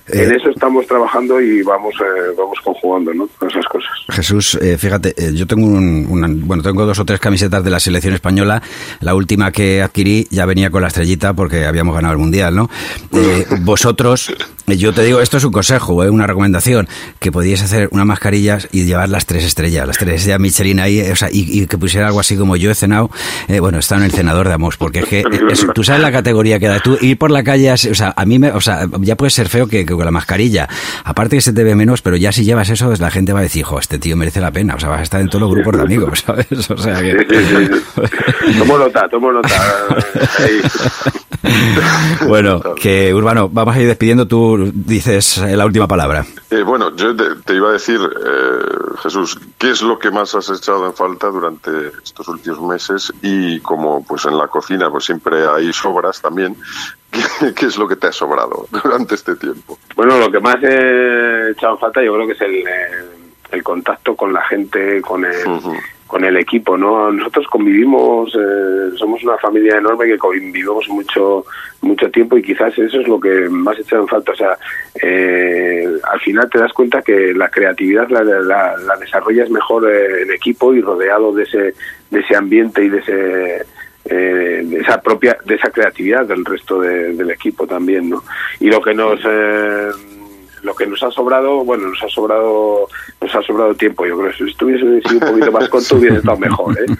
Eh, 0.07 0.23
en 0.23 0.35
eso 0.35 0.49
estamos 0.51 0.85
trabajando 0.85 1.41
y 1.41 1.63
vamos 1.63 1.95
eh, 1.95 2.33
vamos 2.37 2.59
conjugando, 2.63 3.11
¿no? 3.11 3.27
Con 3.39 3.49
esas 3.49 3.65
cosas. 3.65 3.89
Jesús, 4.09 4.59
fíjate, 4.77 5.15
yo 5.33 5.47
tengo 5.47 5.65
un, 5.65 6.45
bueno, 6.45 6.61
tengo 6.61 6.85
dos 6.85 6.99
o 6.99 7.05
tres 7.05 7.19
camisetas 7.19 7.63
de 7.63 7.71
la 7.71 7.79
selección 7.79 8.13
española. 8.13 8.61
La 8.99 9.15
última 9.15 9.51
que 9.51 9.81
adquirí 9.81 10.27
ya 10.29 10.45
venía 10.45 10.69
con 10.69 10.83
la 10.83 10.89
estrellita 10.89 11.33
porque 11.33 11.65
habíamos 11.65 11.95
ganado 11.95 12.13
el 12.13 12.19
mundial, 12.19 12.55
¿no? 12.55 12.69
vosotros, 13.61 14.31
yo 14.67 14.93
te 14.93 15.03
digo, 15.03 15.21
esto 15.21 15.37
es 15.37 15.43
un 15.43 15.51
consejo, 15.51 15.93
una 15.93 16.27
recomendación, 16.27 16.87
que 17.19 17.31
podíais 17.31 17.61
hacer 17.61 17.89
unas 17.91 18.05
mascarillas 18.05 18.67
y 18.71 18.85
llevar 18.85 19.09
las 19.09 19.25
tres 19.25 19.43
estrellas, 19.43 19.87
las 19.87 19.97
tres 19.97 20.15
estrellas 20.15 20.39
Michelin 20.39 20.79
ahí, 20.79 21.01
o 21.09 21.15
sea, 21.15 21.29
y, 21.31 21.65
que 21.67 21.77
pusiera 21.77 22.07
algo 22.07 22.19
así 22.19 22.35
como 22.37 22.55
yo 22.55 22.71
he 22.71 22.75
cenado, 22.75 23.09
bueno, 23.59 23.79
está 23.79 23.97
en 23.97 24.03
el 24.03 24.11
cenador 24.11 24.47
de 24.47 24.53
Amos, 24.53 24.77
porque 24.77 24.99
es 24.99 25.05
que 25.05 25.23
tú 25.73 25.83
sabes 25.83 26.01
la 26.01 26.11
categoría 26.11 26.59
que 26.59 26.67
da. 26.67 26.79
Tú 26.79 26.97
ir 27.01 27.17
por 27.17 27.31
la 27.31 27.43
calle, 27.43 27.71
o 27.71 27.77
sea, 27.77 28.13
a 28.15 28.25
mí 28.25 28.39
me, 28.39 28.51
o 28.51 28.61
sea, 28.61 28.87
ya 28.99 29.15
puede 29.15 29.29
ser 29.29 29.49
feo 29.49 29.67
que, 29.67 29.85
con 29.85 30.05
la 30.05 30.11
mascarilla. 30.11 30.67
Aparte 31.03 31.37
que 31.37 31.41
se 31.41 31.53
te 31.53 31.63
ve 31.63 31.75
menos, 31.75 32.01
pero 32.01 32.17
ya 32.17 32.31
si 32.31 32.43
llevas 32.43 32.69
eso, 32.69 32.87
pues 32.87 32.99
la 32.99 33.11
gente 33.11 33.33
va 33.33 33.39
a 33.39 33.43
decir, 33.43 33.63
jo, 33.63 33.79
este 33.79 33.99
tío 33.99 34.15
merece 34.15 34.41
la 34.41 34.51
pena. 34.51 34.75
O 34.75 34.79
sea, 34.79 34.89
vas 34.89 34.99
a 34.99 35.03
estar 35.03 35.21
en 35.21 35.29
todos 35.29 35.41
los 35.41 35.51
grupos 35.51 35.77
de 35.77 35.81
amigos, 35.83 36.19
¿sabes? 36.25 36.69
O 36.69 36.77
sea 36.77 37.01
que... 37.01 37.15
tomo 38.57 38.77
nota, 38.77 39.07
tomo 39.09 39.31
nota. 39.31 39.49
bueno, 42.27 42.61
que 42.75 43.13
Urbano, 43.13 43.49
vamos 43.49 43.75
a 43.75 43.81
ir 43.81 43.87
despidiendo. 43.87 44.27
Tú 44.27 44.50
dices 44.57 45.37
eh, 45.37 45.55
la 45.55 45.65
última 45.65 45.87
palabra. 45.87 46.25
Eh, 46.49 46.63
bueno, 46.63 46.95
yo 46.95 47.15
te, 47.15 47.55
iba 47.55 47.69
a 47.69 47.73
decir, 47.73 47.99
eh, 48.01 48.97
Jesús, 49.01 49.39
¿qué 49.57 49.71
es 49.71 49.81
lo 49.81 49.97
que 49.97 50.11
más 50.11 50.33
has 50.35 50.49
echado 50.49 50.85
en 50.85 50.93
falta 50.93 51.27
durante 51.27 51.69
estos 52.03 52.27
últimos 52.27 52.61
meses? 52.61 53.13
Y 53.21 53.59
como 53.61 54.03
pues 54.05 54.25
en 54.25 54.37
la 54.37 54.47
cocina 54.47 54.89
pues 54.89 55.05
siempre 55.05 55.47
hay 55.47 55.71
sobras 55.73 56.21
también, 56.21 56.55
¿qué, 57.55 57.65
es 57.65 57.77
lo 57.77 57.87
que 57.87 57.95
te 57.95 58.07
ha 58.07 58.11
sobrado 58.11 58.67
durante 58.71 59.15
este 59.15 59.35
tiempo? 59.35 59.77
Bueno, 59.95 60.17
lo 60.17 60.31
que 60.31 60.39
más 60.39 60.57
he 60.61 61.51
echado 61.51 61.73
en 61.73 61.79
falta 61.79 62.03
yo 62.03 62.13
creo 62.13 62.27
que 62.27 62.33
es 62.33 62.41
el, 62.41 62.63
el, 63.51 63.63
contacto 63.63 64.15
con 64.15 64.33
la 64.33 64.41
gente, 64.43 65.01
con 65.01 65.25
el 65.25 65.43
con 66.11 66.25
el 66.25 66.35
equipo, 66.35 66.77
¿no? 66.77 67.09
Nosotros 67.09 67.47
convivimos, 67.47 68.35
eh, 68.35 68.97
somos 68.97 69.23
una 69.23 69.37
familia 69.37 69.77
enorme 69.77 70.07
que 70.07 70.17
convivimos 70.17 70.85
mucho 70.89 71.45
mucho 71.79 72.11
tiempo 72.11 72.37
y 72.37 72.43
quizás 72.43 72.77
eso 72.77 72.99
es 72.99 73.07
lo 73.07 73.17
que 73.17 73.47
más 73.49 73.79
echa 73.79 73.95
en 73.95 74.09
falta. 74.09 74.33
O 74.33 74.35
sea, 74.35 74.57
eh, 75.01 75.87
al 76.11 76.19
final 76.19 76.49
te 76.49 76.59
das 76.59 76.73
cuenta 76.73 77.01
que 77.01 77.33
la 77.33 77.49
creatividad 77.49 78.09
la, 78.09 78.25
la, 78.25 78.97
desarrollas 78.99 79.49
mejor 79.49 79.89
eh, 79.89 80.23
en 80.23 80.31
equipo 80.31 80.73
y 80.73 80.81
rodeado 80.81 81.31
de 81.31 81.43
ese 81.43 81.75
de 82.09 82.19
ese 82.19 82.35
ambiente 82.35 82.83
y 82.83 82.89
de 82.89 82.99
ese 82.99 83.65
de 84.03 84.79
esa 84.81 85.01
propia 85.01 85.37
de 85.45 85.55
esa 85.55 85.71
creatividad 85.71 86.25
del 86.25 86.43
resto 86.43 86.81
del 86.81 87.31
equipo 87.31 87.65
también, 87.65 88.09
¿no? 88.09 88.21
Y 88.59 88.67
lo 88.67 88.81
que 88.81 88.93
nos 88.93 89.21
lo 90.63 90.75
que 90.75 90.85
nos 90.85 91.01
ha 91.03 91.09
sobrado, 91.09 91.63
bueno, 91.63 91.87
nos 91.87 92.03
ha 92.03 92.09
sobrado 92.09 92.87
nos 93.21 93.35
ha 93.35 93.41
sobrado 93.43 93.73
tiempo. 93.75 94.05
Yo 94.05 94.17
creo 94.17 94.31
que 94.31 94.37
si 94.37 94.49
estuviese 94.49 94.83
sido 95.07 95.19
un 95.19 95.33
poquito 95.33 95.51
más 95.51 95.69
corto 95.69 95.95
hubiese 95.95 96.17
estado 96.17 96.37
mejor. 96.37 96.77
¿eh? 96.79 96.85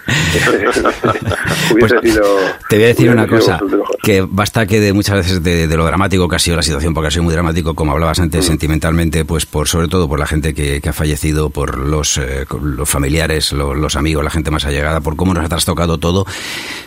Pues 1.72 1.92
te 2.68 2.76
voy 2.76 2.84
a 2.84 2.88
decir 2.88 3.10
una 3.10 3.26
cosa, 3.26 3.58
que 4.02 4.24
basta 4.28 4.66
que 4.66 4.78
de 4.80 4.92
muchas 4.92 5.16
veces 5.16 5.42
de, 5.42 5.66
lo 5.66 5.84
dramático 5.84 6.28
que 6.28 6.36
ha 6.36 6.38
sido 6.38 6.56
la 6.56 6.62
situación, 6.62 6.92
porque 6.92 7.08
ha 7.08 7.10
sido 7.10 7.22
muy 7.22 7.32
dramático, 7.32 7.74
como 7.74 7.92
hablabas 7.92 8.20
antes, 8.20 8.44
mm. 8.44 8.48
sentimentalmente, 8.48 9.24
pues 9.24 9.46
por 9.46 9.68
sobre 9.68 9.88
todo 9.88 10.08
por 10.08 10.18
la 10.18 10.26
gente 10.26 10.54
que, 10.54 10.80
ha 10.86 10.92
fallecido, 10.92 11.50
por 11.50 11.78
los, 11.78 12.18
eh, 12.18 12.44
los 12.62 12.88
familiares, 12.88 13.52
los 13.52 13.96
amigos, 13.96 14.22
la 14.22 14.30
gente 14.30 14.50
más 14.50 14.64
allegada, 14.64 15.00
por 15.00 15.16
cómo 15.16 15.34
nos 15.34 15.44
ha 15.44 15.48
trastocado 15.48 15.98
todo. 15.98 16.26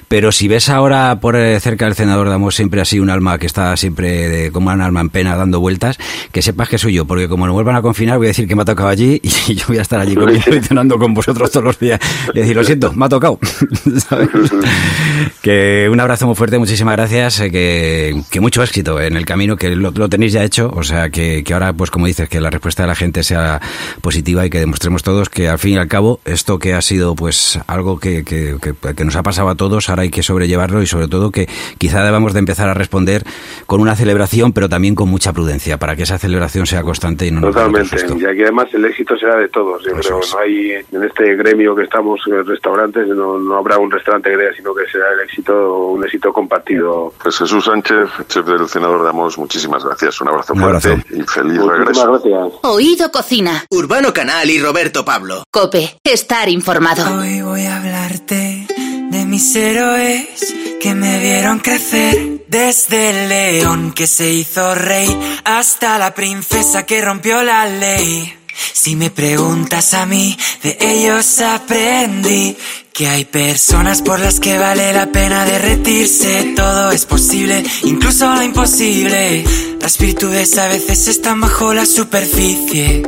Pero 0.08 0.32
si 0.32 0.48
ves 0.48 0.70
ahora 0.70 1.20
por 1.20 1.36
eh, 1.36 1.60
cerca 1.60 1.86
del 1.86 1.96
senador 1.96 2.30
Damos 2.30 2.56
siempre 2.56 2.80
así 2.82 3.00
un 3.00 3.10
alma 3.10 3.40
que 3.40 3.48
está 3.48 3.76
siempre 3.76 4.52
como 4.52 4.72
un 4.72 4.82
alma 4.82 5.02
en 5.02 5.10
pena 5.10 5.36
dando 5.36 5.60
vueltas, 5.60 5.98
que 6.32 6.42
sepas 6.42 6.70
que 6.70 6.78
soy 6.78 6.94
yo, 6.94 7.06
porque 7.06 7.28
como 7.28 7.48
nos 7.48 7.54
vuelvan 7.54 7.76
a 7.76 7.82
confinar 7.82 8.18
voy 8.18 8.28
a 8.28 8.30
decir 8.30 8.48
que 8.48 8.56
me 8.56 8.62
ha 8.62 8.66
tocado 8.66 8.90
allí 8.90 9.20
y 9.48 9.56
yo 9.56 9.66
voy 9.68 9.80
a 9.80 9.82
estar 9.82 10.00
allí 10.00 10.16
comiendo 10.16 11.00
con 11.00 11.14
vosotros 11.14 11.50
todos 11.50 11.64
los 11.64 11.80
días. 11.80 12.00
Y 12.34 12.40
decir, 12.40 12.56
lo 12.56 12.64
siento, 12.64 12.94
me 12.94 13.06
ha 13.06 13.10
tocado. 13.10 13.40
que 15.42 15.90
un 15.92 16.00
abrazo 16.00 16.28
muy 16.28 16.36
fuerte, 16.36 16.60
muchísimas 16.60 16.96
gracias, 16.96 17.42
eh, 17.42 18.14
que, 18.30 18.40
mucho 18.40 18.62
éxito 18.62 19.02
en 19.02 19.18
el 19.18 19.26
camino, 19.26 19.56
que 19.56 19.76
lo, 19.76 19.92
tenéis 20.10 20.34
ya 20.34 20.44
hecho, 20.44 20.72
o 20.74 20.84
sea, 20.84 21.10
que, 21.10 21.44
ahora, 21.52 21.74
pues 21.74 21.90
como 21.90 22.06
dices, 22.06 22.30
que 22.30 22.40
la 22.40 22.50
respuesta 22.50 22.84
de 22.84 22.88
la 22.88 22.96
gente 22.96 23.24
sea 23.24 23.60
positiva 24.02 24.46
y 24.46 24.50
que 24.50 24.60
demostremos 24.60 25.02
todos 25.02 25.30
que 25.30 25.48
al 25.48 25.58
fin 25.58 25.74
y 25.74 25.78
al 25.78 25.88
cabo 25.88 26.20
esto 26.26 26.60
que 26.60 26.74
ha 26.74 26.82
sido 26.82 27.16
pues 27.16 27.60
algo 27.68 28.00
que, 28.00 28.24
que, 28.24 28.58
que 28.96 29.06
nos 29.06 29.16
ha 29.16 29.24
pasado 29.24 29.50
a 29.50 29.56
todos, 29.56 29.90
ahora 29.90 30.04
hay 30.04 30.10
que 30.10 30.24
sobrellevarlo 30.24 30.82
y 30.82 30.88
sobre 30.88 31.08
todo 31.08 31.32
que 31.32 31.48
quizá 31.78 32.04
debamos 32.04 32.34
de 32.34 32.40
empezar 32.40 32.70
a 32.70 32.74
responder 32.74 33.24
con 33.66 33.82
una 33.82 33.96
celebración, 33.96 34.54
pero 34.54 34.70
también 34.70 34.96
con 34.96 35.10
mucha 35.10 35.34
prudencia, 35.34 35.78
para 35.78 35.96
que 35.96 36.04
esa 36.04 36.18
celebración 36.18 36.66
sea 36.66 36.84
constante 36.84 37.28
y 37.28 37.32
no 37.32 37.42
Totalmente, 37.42 37.96
y 37.98 38.26
aquí 38.26 38.44
además 38.44 38.68
el 38.74 38.86
éxito 38.86 39.15
será 39.18 39.38
de 39.38 39.50
todos. 39.50 39.84
Yo 39.84 39.94
creo 39.94 40.20
no 40.20 40.40
hay 40.40 40.72
en 40.72 41.04
este 41.04 41.36
gremio 41.36 41.76
que 41.76 41.84
estamos 41.84 42.20
en 42.28 42.46
restaurantes, 42.46 43.08
no, 43.08 43.38
no 43.38 43.58
habrá 43.58 43.78
un 43.78 43.92
restaurante 43.92 44.32
que 44.32 44.56
sino 44.58 44.74
que 44.74 44.86
será 44.92 45.12
el 45.14 45.22
éxito, 45.22 45.88
un 45.88 46.04
éxito 46.04 46.32
compartido. 46.32 47.14
Pues 47.22 47.38
Jesús 47.38 47.66
Sánchez, 47.66 48.10
chef 48.28 48.46
del 48.46 48.68
Senador 48.68 49.04
de 49.04 49.10
Amos, 49.10 49.38
muchísimas 49.38 49.84
gracias. 49.84 50.20
Un 50.22 50.30
abrazo 50.30 50.56
fuerte 50.56 51.04
y 51.12 51.22
feliz 51.24 51.62
regreso. 51.62 52.12
Gracias. 52.12 52.54
Oído 52.64 53.12
Cocina. 53.12 53.66
Urbano 53.70 54.14
Canal 54.14 54.50
y 54.50 54.60
Roberto 54.60 55.06
Pablo. 55.06 55.44
Cope, 55.52 55.98
estar 56.04 56.50
informado. 56.50 57.20
Hoy 57.20 57.42
voy 57.42 57.66
a 57.66 57.78
hablarte 57.78 58.68
de 59.10 59.26
mis 59.26 59.56
héroes 59.56 60.54
que 60.82 60.94
me 60.94 61.20
vieron 61.20 61.60
crecer. 61.60 62.36
Desde 62.48 63.10
el 63.10 63.30
león 63.30 63.92
que 63.92 64.08
se 64.08 64.32
hizo 64.32 64.76
rey 64.76 65.10
hasta 65.44 65.98
la 65.98 66.14
princesa 66.14 66.86
que 66.86 67.02
rompió 67.02 67.44
la 67.44 67.66
ley. 67.66 68.45
Si 68.74 68.96
me 68.96 69.10
preguntas 69.10 69.94
a 69.94 70.06
mí, 70.06 70.38
de 70.64 70.78
ellos 70.80 71.42
aprendí 71.42 72.56
que 72.94 73.08
hay 73.08 73.26
personas 73.26 74.02
por 74.02 74.20
las 74.20 74.40
que 74.40 74.58
vale 74.58 74.94
la 74.94 75.12
pena 75.12 75.44
derretirse. 75.46 76.54
Todo 76.56 76.92
es 76.92 77.06
posible, 77.06 77.64
incluso 77.84 78.34
lo 78.34 78.42
imposible. 78.42 79.44
Las 79.82 79.98
virtudes 79.98 80.58
a 80.58 80.68
veces 80.68 81.08
están 81.08 81.42
bajo 81.42 81.74
la 81.74 81.86
superficie. 81.86 83.04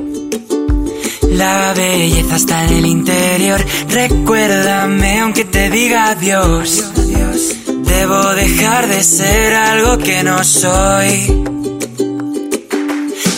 La 1.31 1.73
belleza 1.73 2.35
está 2.35 2.65
en 2.65 2.73
el 2.73 2.85
interior. 2.85 3.63
Recuérdame 3.89 5.19
aunque 5.21 5.45
te 5.45 5.69
diga 5.69 6.09
adiós. 6.09 6.83
Debo 7.85 8.33
dejar 8.35 8.87
de 8.87 9.03
ser 9.03 9.53
algo 9.53 9.97
que 9.97 10.23
no 10.23 10.43
soy. 10.43 11.76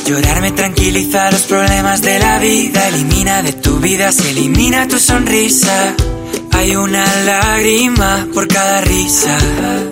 Llorar 0.10 0.42
me 0.42 0.52
tranquiliza 0.52 1.30
los 1.30 1.44
problemas 1.44 2.02
de 2.02 2.18
la 2.18 2.40
vida. 2.40 2.88
Elimina 2.88 3.44
de 3.44 3.54
tu 3.54 3.78
vida, 3.78 4.12
se 4.12 4.32
elimina 4.32 4.88
tu 4.88 4.98
sonrisa. 4.98 5.94
Hay 6.60 6.76
una 6.76 7.06
lágrima 7.24 8.28
por 8.34 8.46
cada 8.46 8.82
risa. 8.82 9.38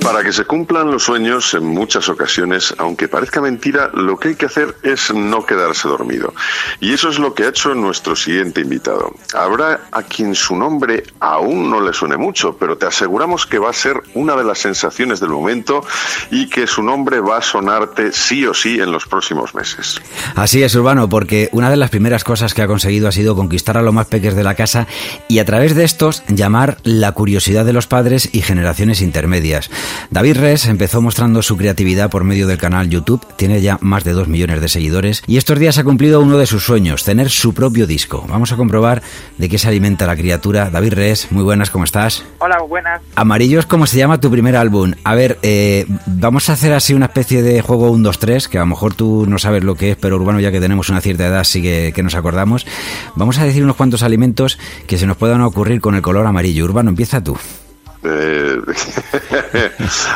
Para 0.02 0.22
que 0.22 0.34
se 0.34 0.44
cumplan 0.44 0.92
los 0.92 1.04
sueños, 1.04 1.54
en 1.54 1.66
muchas 1.66 2.10
ocasiones, 2.10 2.76
aunque 2.78 3.08
parezca 3.08 3.40
mentira, 3.40 3.90
lo 3.94 4.18
que 4.18 4.30
hay 4.30 4.36
que 4.36 4.48
hacer 4.48 4.76
es 4.84 5.14
no 5.14 5.46
quedarse 5.46 5.88
dormido. 5.88 6.34
Y 6.82 6.92
eso 6.92 7.08
es 7.08 7.20
lo 7.20 7.34
que 7.34 7.44
ha 7.44 7.50
hecho 7.50 7.74
nuestro 7.74 8.18
siguiente 8.18 8.60
invitado. 8.60 9.14
Habrá 9.34 9.88
a 9.94 10.04
quien 10.04 10.36
su 10.36 10.58
nombre 10.58 11.04
aún 11.22 11.70
no 11.70 11.80
le 11.80 11.94
suene 11.94 12.18
mucho, 12.18 12.58
pero 12.58 12.78
te 12.78 12.86
aseguramos 12.86 13.46
que 13.46 13.60
va 13.60 13.70
a 13.70 13.74
ser 13.74 14.02
una 14.14 14.36
de 14.36 14.44
las 14.44 14.60
sensaciones 14.60 15.22
del 15.22 15.30
momento 15.30 15.86
y 16.32 16.50
que 16.50 16.68
su 16.68 16.84
nombre 16.84 17.22
va 17.22 17.38
a 17.38 17.42
sonarte 17.42 18.12
sí 18.12 18.46
o 18.46 18.54
sí 18.54 18.82
en 18.82 18.92
los 18.92 19.06
próximos 19.06 19.56
meses. 19.56 20.02
Así 20.36 20.62
es, 20.64 20.76
Urbano, 20.76 21.08
porque 21.08 21.48
una 21.54 21.70
de 21.70 21.78
las 21.78 21.92
primeras 21.92 22.26
cosas 22.26 22.54
que 22.54 22.62
ha 22.62 22.68
conseguido 22.68 23.08
ha 23.08 23.14
sido 23.14 23.38
conquistar 23.38 23.78
a 23.78 23.82
los 23.82 23.94
más 23.94 24.08
pequeños 24.08 24.36
de 24.36 24.44
la 24.44 24.56
casa 24.56 24.86
y 25.30 25.40
a 25.40 25.46
través 25.46 25.74
de 25.74 25.86
estos 25.86 26.24
llamar 26.28 26.57
La 26.84 27.12
curiosidad 27.12 27.66
de 27.66 27.74
los 27.74 27.86
padres 27.86 28.30
y 28.34 28.42
generaciones 28.42 29.02
intermedias. 29.04 29.70
David 30.10 30.38
Res 30.38 30.66
empezó 30.66 31.04
mostrando 31.04 31.44
su 31.44 31.56
creatividad 31.56 32.10
por 32.10 32.24
medio 32.24 32.48
del 32.48 32.58
canal 32.58 32.90
YouTube, 32.90 33.24
tiene 33.36 33.62
ya 33.62 33.78
más 33.82 34.04
de 34.04 34.14
dos 34.14 34.28
millones 34.28 34.60
de 34.60 34.68
seguidores 34.68 35.22
y 35.28 35.38
estos 35.38 35.60
días 35.60 35.78
ha 35.78 35.84
cumplido 35.84 36.20
uno 36.20 36.36
de 36.40 36.48
sus 36.48 36.64
sueños, 36.64 37.04
tener 37.04 37.30
su 37.30 37.54
propio 37.54 37.86
disco. 37.86 38.26
Vamos 38.28 38.52
a 38.54 38.56
comprobar 38.56 39.04
de 39.38 39.50
qué 39.50 39.60
se 39.60 39.68
alimenta 39.68 40.08
la 40.08 40.16
criatura. 40.16 40.72
David 40.72 40.94
Res, 40.94 41.32
muy 41.32 41.44
buenas, 41.44 41.70
¿cómo 41.70 41.84
estás? 41.84 42.24
Hola, 42.40 42.58
buenas. 42.68 43.02
Amarillos, 43.16 43.68
¿cómo 43.68 43.86
se 43.86 44.00
llama 44.00 44.20
tu 44.20 44.32
primer 44.32 44.56
álbum? 44.56 44.94
A 45.04 45.14
ver, 45.14 45.38
eh, 45.44 45.86
vamos 46.08 46.50
a 46.50 46.54
hacer 46.54 46.74
así 46.74 46.96
una 46.96 47.06
especie 47.06 47.44
de 47.44 47.62
juego 47.62 47.92
1, 47.92 48.04
2, 48.04 48.18
3, 48.18 48.48
que 48.48 48.58
a 48.58 48.62
lo 48.62 48.68
mejor 48.68 48.96
tú 48.96 49.28
no 49.28 49.38
sabes 49.38 49.64
lo 49.64 49.76
que 49.76 49.92
es, 49.92 49.98
pero 49.98 50.16
Urbano 50.16 50.40
ya 50.40 50.52
que 50.52 50.60
tenemos 50.60 50.90
una 50.90 51.02
cierta 51.02 51.28
edad 51.28 51.44
sí 51.44 51.62
que, 51.62 51.92
que 51.94 52.02
nos 52.02 52.16
acordamos. 52.16 52.66
Vamos 53.14 53.38
a 53.38 53.44
decir 53.44 53.64
unos 53.64 53.76
cuantos 53.76 54.02
alimentos 54.02 54.58
que 54.88 54.98
se 54.98 55.06
nos 55.06 55.18
puedan 55.18 55.42
ocurrir 55.42 55.82
con 55.82 55.94
el 55.94 56.02
color 56.02 56.26
amarillo. 56.26 56.47
Urbano, 56.64 56.90
empieza 56.90 57.24
tú. 57.24 57.38
Eh, 58.10 58.62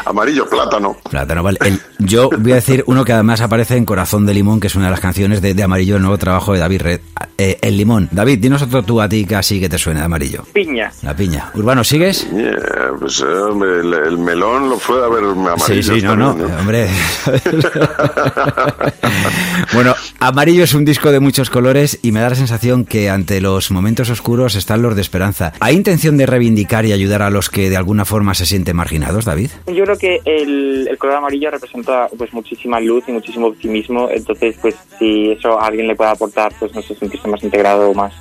amarillo, 0.06 0.48
plátano. 0.50 0.98
Plátano, 1.10 1.44
vale. 1.44 1.58
El- 1.62 1.80
yo 2.00 2.30
voy 2.40 2.54
a 2.54 2.56
decir 2.56 2.84
uno 2.88 3.06
que 3.06 3.14
además 3.14 3.42
aparece 3.42 3.78
en 3.78 3.86
Corazón 3.86 4.26
de 4.26 4.34
Limón, 4.34 4.60
que 4.60 4.68
es 4.68 4.76
una 4.76 4.86
de 4.86 4.92
las 4.92 5.00
canciones 5.00 5.42
de, 5.42 5.54
de 5.54 5.64
Amarillo, 5.64 5.96
el 5.98 6.02
nuevo 6.02 6.18
trabajo 6.18 6.54
de 6.54 6.60
David 6.60 6.82
Red. 6.82 7.00
Eh, 7.38 7.58
el 7.62 7.78
limón. 7.78 8.08
David, 8.12 8.40
dinos 8.40 8.62
otro 8.62 8.84
tú 8.84 9.02
a 9.02 9.10
ti 9.10 9.26
que 9.26 9.36
así 9.36 9.60
que 9.60 9.70
te 9.70 9.78
suene 9.78 10.00
de 10.00 10.06
amarillo. 10.06 10.44
Piña. 10.54 10.92
La 11.02 11.16
piña. 11.16 11.50
Urbano, 11.56 11.84
¿sigues? 11.84 12.30
Yeah, 12.32 12.92
pues 13.00 13.20
eh, 13.22 13.26
hombre, 13.26 13.80
el, 13.80 13.94
el 13.94 14.18
melón 14.18 14.70
lo 14.70 14.78
puede 14.78 15.04
haber 15.06 15.24
amarillo. 15.24 15.66
sí, 15.66 15.82
sí, 15.84 16.02
no, 16.02 16.16
no, 16.16 16.32
hombre. 16.60 16.88
bueno, 19.74 19.96
Amarillo 20.20 20.64
es 20.64 20.74
un 20.74 20.86
disco 20.86 21.12
de 21.12 21.20
muchos 21.20 21.50
colores 21.50 22.00
y 22.02 22.12
me 22.12 22.20
da 22.20 22.30
la 22.30 22.36
sensación 22.36 22.86
que 22.86 23.10
ante 23.10 23.42
los 23.42 23.72
momentos 23.72 24.10
oscuros 24.10 24.56
están 24.56 24.82
los 24.82 24.96
de 24.96 25.02
esperanza. 25.02 25.54
¿Hay 25.60 25.76
intención 25.76 26.18
de 26.18 26.26
reivindicar 26.26 26.86
y 26.86 26.94
ayudar 26.94 27.22
a 27.22 27.30
los 27.30 27.50
que 27.50 27.70
de 27.70 27.78
alguna 27.82 28.06
forma 28.06 28.34
se 28.34 28.46
sienten 28.46 28.76
marginados, 28.76 29.26
David? 29.26 29.50
Yo 29.68 29.84
creo 29.84 29.98
que 29.98 30.22
el, 30.26 30.88
el 30.90 30.98
color 30.98 31.16
amarillo 31.16 31.52
representa 31.52 32.08
pues 32.18 32.34
muchísima 32.34 32.80
luz 32.80 33.04
y 33.08 33.12
muchísimo 33.12 33.48
optimismo, 33.48 34.10
entonces 34.10 34.56
pues 34.62 34.76
si 34.98 35.32
eso 35.32 35.60
a 35.60 35.68
alguien 35.68 35.88
le 35.88 35.96
puede 35.96 36.12
aportar 36.12 36.54
pues 36.60 36.74
no 36.74 36.82
sé, 36.82 36.96
sentirse 36.96 37.28
más 37.28 37.44
integrado 37.44 37.90
o 37.90 37.94
más 37.94 38.14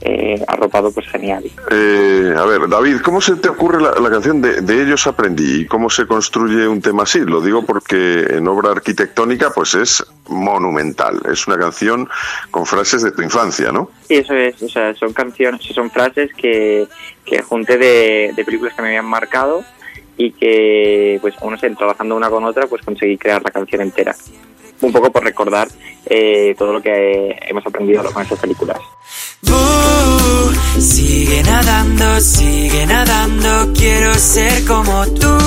eh, 0.00 0.44
arropado, 0.46 0.92
pues 0.92 1.08
genial. 1.08 1.44
Eh, 1.70 2.34
a 2.36 2.44
ver, 2.44 2.68
David, 2.68 3.00
¿cómo 3.02 3.20
se 3.20 3.36
te 3.36 3.48
ocurre 3.48 3.80
la, 3.80 3.92
la 3.92 4.10
canción 4.10 4.42
de, 4.42 4.60
de 4.60 4.82
Ellos 4.82 5.06
aprendí? 5.06 5.62
¿Y 5.62 5.66
cómo 5.66 5.88
se 5.90 6.06
construye 6.06 6.68
un 6.68 6.82
tema 6.82 7.04
así? 7.04 7.20
Lo 7.20 7.40
digo 7.40 7.64
porque 7.64 8.26
en 8.28 8.46
obra 8.46 8.72
arquitectónica 8.72 9.50
pues 9.50 9.74
es 9.74 10.04
monumental. 10.28 11.20
Es 11.30 11.46
una 11.46 11.58
canción 11.58 12.08
con 12.50 12.66
frases 12.66 13.02
de 13.02 13.12
tu 13.12 13.22
infancia, 13.22 13.72
¿no? 13.72 13.90
Y 14.08 14.16
eso 14.16 14.34
es, 14.34 14.62
o 14.62 14.68
sea, 14.68 14.94
son 14.94 15.12
canciones, 15.12 15.62
son 15.62 15.90
frases 15.90 16.30
que, 16.34 16.86
que 17.24 17.42
junté 17.42 17.78
de, 17.78 18.32
de 18.36 18.44
películas 18.44 18.74
que 18.74 18.82
me 18.82 18.88
habían 18.88 19.06
marcado 19.06 19.64
y 20.18 20.32
que, 20.32 21.18
pues, 21.20 21.34
uno 21.42 21.58
sé, 21.58 21.68
trabajando 21.70 22.16
una 22.16 22.30
con 22.30 22.44
otra, 22.44 22.66
pues 22.66 22.82
conseguí 22.82 23.18
crear 23.18 23.42
la 23.42 23.50
canción 23.50 23.82
entera. 23.82 24.14
Un 24.80 24.92
poco 24.92 25.10
por 25.10 25.24
recordar 25.24 25.68
eh, 26.04 26.54
todo 26.58 26.74
lo 26.74 26.82
que 26.82 27.36
hemos 27.48 27.66
aprendido 27.66 28.04
con 28.12 28.22
esas 28.22 28.38
películas. 28.38 28.78
Uh, 29.42 30.80
sigue 30.80 31.42
nadando, 31.42 32.20
sigue 32.20 32.86
nadando, 32.86 33.72
quiero 33.74 34.14
ser 34.14 34.64
como 34.64 35.06
tú. 35.08 35.38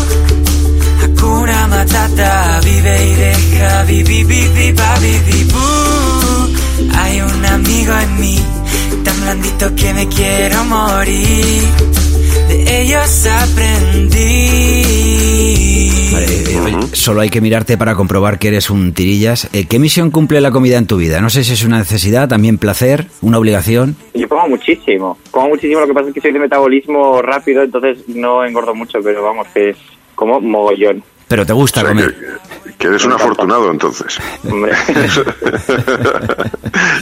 Hakuna 1.01 1.67
Matata, 1.67 2.59
vive 2.63 3.05
y 3.05 3.15
deja, 3.15 3.83
vivi, 3.83 4.23
vivi, 4.23 4.73
vivi, 4.73 5.43
bu. 5.45 6.97
Hay 6.97 7.21
un 7.21 7.45
amigo 7.45 7.93
en 7.93 8.19
mí, 8.19 8.39
tan 9.03 9.21
blandito 9.21 9.75
que 9.75 9.93
me 9.93 10.07
quiero 10.07 10.63
morir. 10.65 11.63
De 12.65 12.82
ellos 12.82 13.28
aprendí. 13.28 14.50
Vale, 16.12 16.26
eh, 16.26 16.60
oye, 16.63 16.78
Solo 16.93 17.22
hay 17.22 17.30
que 17.30 17.41
mirarte 17.41 17.78
para 17.78 17.95
comprobar 17.95 18.39
que 18.39 18.50
eres 18.50 18.69
un 18.69 18.93
tirillas. 18.93 19.50
Eh, 19.54 19.65
¿Qué 19.67 19.80
misión 19.80 20.12
cumple 20.12 20.41
la 20.41 20.52
comida 20.52 20.78
en 20.78 20.88
tu 20.88 20.98
vida? 20.98 21.22
No 21.22 21.30
sé 21.30 21.43
si 21.43 21.54
es 21.54 21.63
una 21.63 21.80
necesidad, 21.80 22.28
también 22.28 22.58
placer, 22.58 23.08
una 23.22 23.38
obligación. 23.38 23.95
Yo 24.13 24.28
como 24.28 24.48
muchísimo, 24.50 25.17
como 25.32 25.50
muchísimo, 25.50 25.82
lo 25.82 25.88
que 25.88 25.93
pasa 25.93 26.08
es 26.10 26.13
que 26.13 26.22
soy 26.22 26.32
de 26.32 26.39
metabolismo 26.39 27.22
rápido, 27.22 27.63
entonces 27.63 28.00
no 28.08 28.43
engordo 28.43 28.76
mucho, 28.76 29.00
pero 29.04 29.24
vamos, 29.24 29.48
que 29.54 29.69
es 29.69 29.78
como 30.15 30.41
mogollón. 30.41 31.04
Pero 31.28 31.45
te 31.45 31.54
gusta 31.54 31.82
O 31.82 31.84
sea, 31.84 31.93
comer. 31.93 32.15
Que, 32.78 32.88
eres 32.88 33.06
un 33.06 33.13
afortunado 33.13 33.72
entonces. 33.72 34.17
Hombre. 34.50 34.74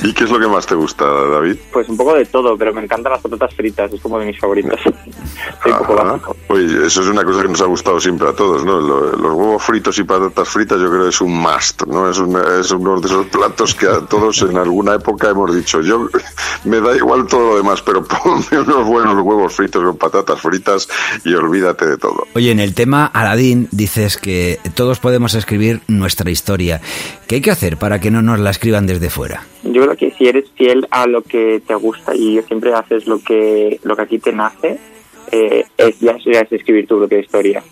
¿Y 0.04 0.14
qué 0.14 0.24
es 0.24 0.30
lo 0.30 0.40
que 0.40 0.48
más 0.48 0.66
te 0.66 0.76
gusta, 0.76 1.06
David? 1.06 1.56
Pues 1.72 1.88
un 1.90 1.98
poco 1.98 2.16
de 2.16 2.26
todo, 2.26 2.58
pero 2.58 2.74
me 2.74 2.82
encantan 2.84 3.12
las 3.14 3.22
patatas 3.22 3.54
fritas, 3.54 3.92
es 3.92 4.02
como 4.02 4.20
de 4.20 4.26
mis 4.28 4.40
favoritas. 4.40 4.80
Soy 4.84 5.72
un 5.72 5.78
poco 5.80 5.96
básico. 5.96 6.36
Oye, 6.50 6.86
eso 6.88 7.02
es 7.02 7.08
una 7.08 7.24
cosa 7.24 7.42
que 7.42 7.48
nos 7.50 7.62
ha 7.62 7.66
gustado 7.66 8.00
siempre 8.00 8.28
a 8.30 8.34
todos, 8.34 8.64
¿no? 8.66 8.80
Lo- 8.80 9.08
Los 9.18 9.34
huevos 9.34 9.64
fritos 9.64 9.98
y 10.00 10.04
patatas 10.04 10.48
fritas 10.50 10.80
yo 10.80 10.90
creo 10.90 11.04
que 11.04 11.10
es 11.10 11.22
un 11.22 11.36
must, 11.38 11.84
¿no? 11.88 12.10
Es, 12.10 12.18
una- 12.20 12.60
es 12.60 12.72
uno 12.72 13.00
de 13.00 13.08
esos 13.08 13.26
platos 13.28 13.74
que 13.76 13.88
a 13.88 14.02
todos 14.02 14.42
en 14.44 14.58
alguna 14.58 14.96
época 14.96 15.30
hemos 15.30 15.54
dicho, 15.56 15.82
yo 15.82 16.08
me 16.66 16.80
da 16.80 16.96
igual 16.96 17.26
todo 17.28 17.52
lo 17.52 17.58
demás, 17.58 17.82
pero 17.82 18.04
ponme 18.04 18.60
unos 18.60 18.86
buenos 18.86 19.16
huevos 19.22 19.54
fritos 19.54 19.84
con 19.84 19.98
patatas 19.98 20.40
fritas 20.42 20.88
y 21.26 21.34
olvídate 21.34 21.86
de 21.88 21.98
todo. 21.98 22.26
Oye, 22.36 22.52
en 22.52 22.60
el 22.60 22.74
tema 22.74 23.06
Aladín 23.08 23.68
dices 23.72 24.18
que 24.18 24.60
todos 24.76 25.00
podemos 25.00 25.34
escribir 25.34 25.47
nuestra 25.88 26.30
historia. 26.30 26.82
¿Qué 27.28 27.36
hay 27.36 27.42
que 27.42 27.52
hacer 27.52 27.78
para 27.78 28.00
que 28.00 28.12
no 28.12 28.22
nos 28.22 28.40
la 28.40 28.50
escriban 28.52 28.86
desde 28.88 29.10
fuera? 29.10 29.44
Yo 29.64 29.84
creo 29.84 29.96
que 29.96 30.12
si 30.18 30.28
eres 30.28 30.46
fiel 30.56 30.88
a 30.92 31.08
lo 31.08 31.22
que 31.22 31.62
te 31.66 31.76
gusta 31.76 32.16
y 32.16 32.42
siempre 32.44 32.74
haces 32.74 33.08
lo 33.08 33.20
que 33.20 33.80
lo 33.84 33.96
que 33.96 34.02
aquí 34.02 34.20
te 34.20 34.34
nace, 34.34 34.80
eh, 35.32 35.66
es, 35.78 36.00
ya, 36.00 36.16
ya 36.26 36.40
es 36.42 36.52
escribir 36.52 36.88
tu 36.88 36.98
propia 36.98 37.20
historia. 37.20 37.64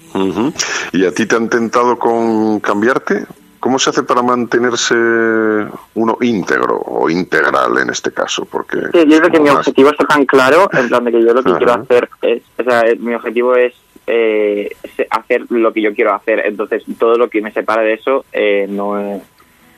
¿Y 0.92 1.06
a 1.06 1.12
ti 1.14 1.26
te 1.26 1.36
han 1.36 1.50
tentado 1.50 1.98
con 1.98 2.60
cambiarte? 2.60 3.26
¿Cómo 3.60 3.80
se 3.80 3.90
hace 3.90 4.04
para 4.04 4.22
mantenerse 4.22 4.94
uno 4.94 6.18
íntegro 6.22 6.78
o 6.86 7.10
integral 7.10 7.78
en 7.80 7.90
este 7.90 8.12
caso? 8.12 8.46
Porque 8.46 8.78
Sí, 8.94 9.06
yo 9.08 9.18
creo 9.20 9.32
que 9.32 9.40
mi 9.40 9.46
más- 9.50 9.60
objetivo 9.68 9.90
está 9.90 10.06
tan 10.06 10.26
claro, 10.26 10.70
en 10.74 10.88
plan 10.88 11.04
de 11.06 11.12
que 11.12 11.22
yo 11.24 11.34
lo 11.34 11.42
que 11.42 11.52
quiero 11.54 11.74
hacer 11.74 12.10
es, 12.22 12.44
o 12.60 12.64
sea, 12.64 12.84
mi 13.00 13.16
objetivo 13.16 13.56
es 13.56 13.74
eh, 14.08 14.70
hacer 15.10 15.46
lo 15.50 15.74
que 15.74 15.82
yo 15.82 15.94
quiero 15.94 16.14
hacer, 16.14 16.44
entonces 16.46 16.84
todo 16.98 17.18
lo 17.18 17.30
que 17.30 17.42
me 17.42 17.52
separa 17.52 17.82
de 17.82 17.94
eso 17.94 18.26
eh, 18.32 18.68
no, 18.70 19.22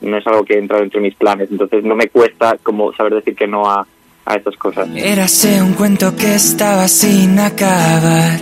no 0.01 0.17
es 0.17 0.27
algo 0.27 0.43
que 0.43 0.57
entra 0.57 0.79
dentro 0.79 0.99
de 0.99 1.07
mis 1.07 1.15
planes, 1.15 1.49
entonces 1.51 1.83
no 1.83 1.95
me 1.95 2.09
cuesta 2.09 2.57
como 2.61 2.93
saber 2.93 3.15
decir 3.15 3.35
que 3.35 3.47
no 3.47 3.69
a, 3.69 3.85
a 4.25 4.35
estas 4.35 4.55
cosas. 4.57 4.89
Érase 4.95 5.61
un 5.61 5.73
cuento 5.73 6.15
que 6.15 6.35
estaba 6.35 6.87
sin 6.87 7.39
acabar. 7.39 8.39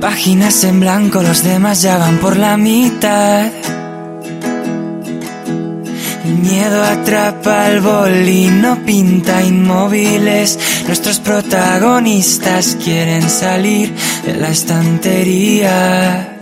Páginas 0.00 0.64
en 0.64 0.80
blanco, 0.80 1.22
los 1.22 1.44
demás 1.44 1.82
ya 1.82 1.98
van 1.98 2.18
por 2.18 2.36
la 2.36 2.56
mitad. 2.56 3.52
El 6.24 6.36
miedo 6.38 6.82
atrapa 6.82 7.66
al 7.66 7.80
bolino, 7.80 8.78
pinta 8.86 9.42
inmóviles. 9.42 10.79
Nuestros 10.86 11.20
protagonistas 11.20 12.76
quieren 12.82 13.28
salir 13.28 13.92
de 14.24 14.34
la 14.34 14.48
estantería. 14.50 16.38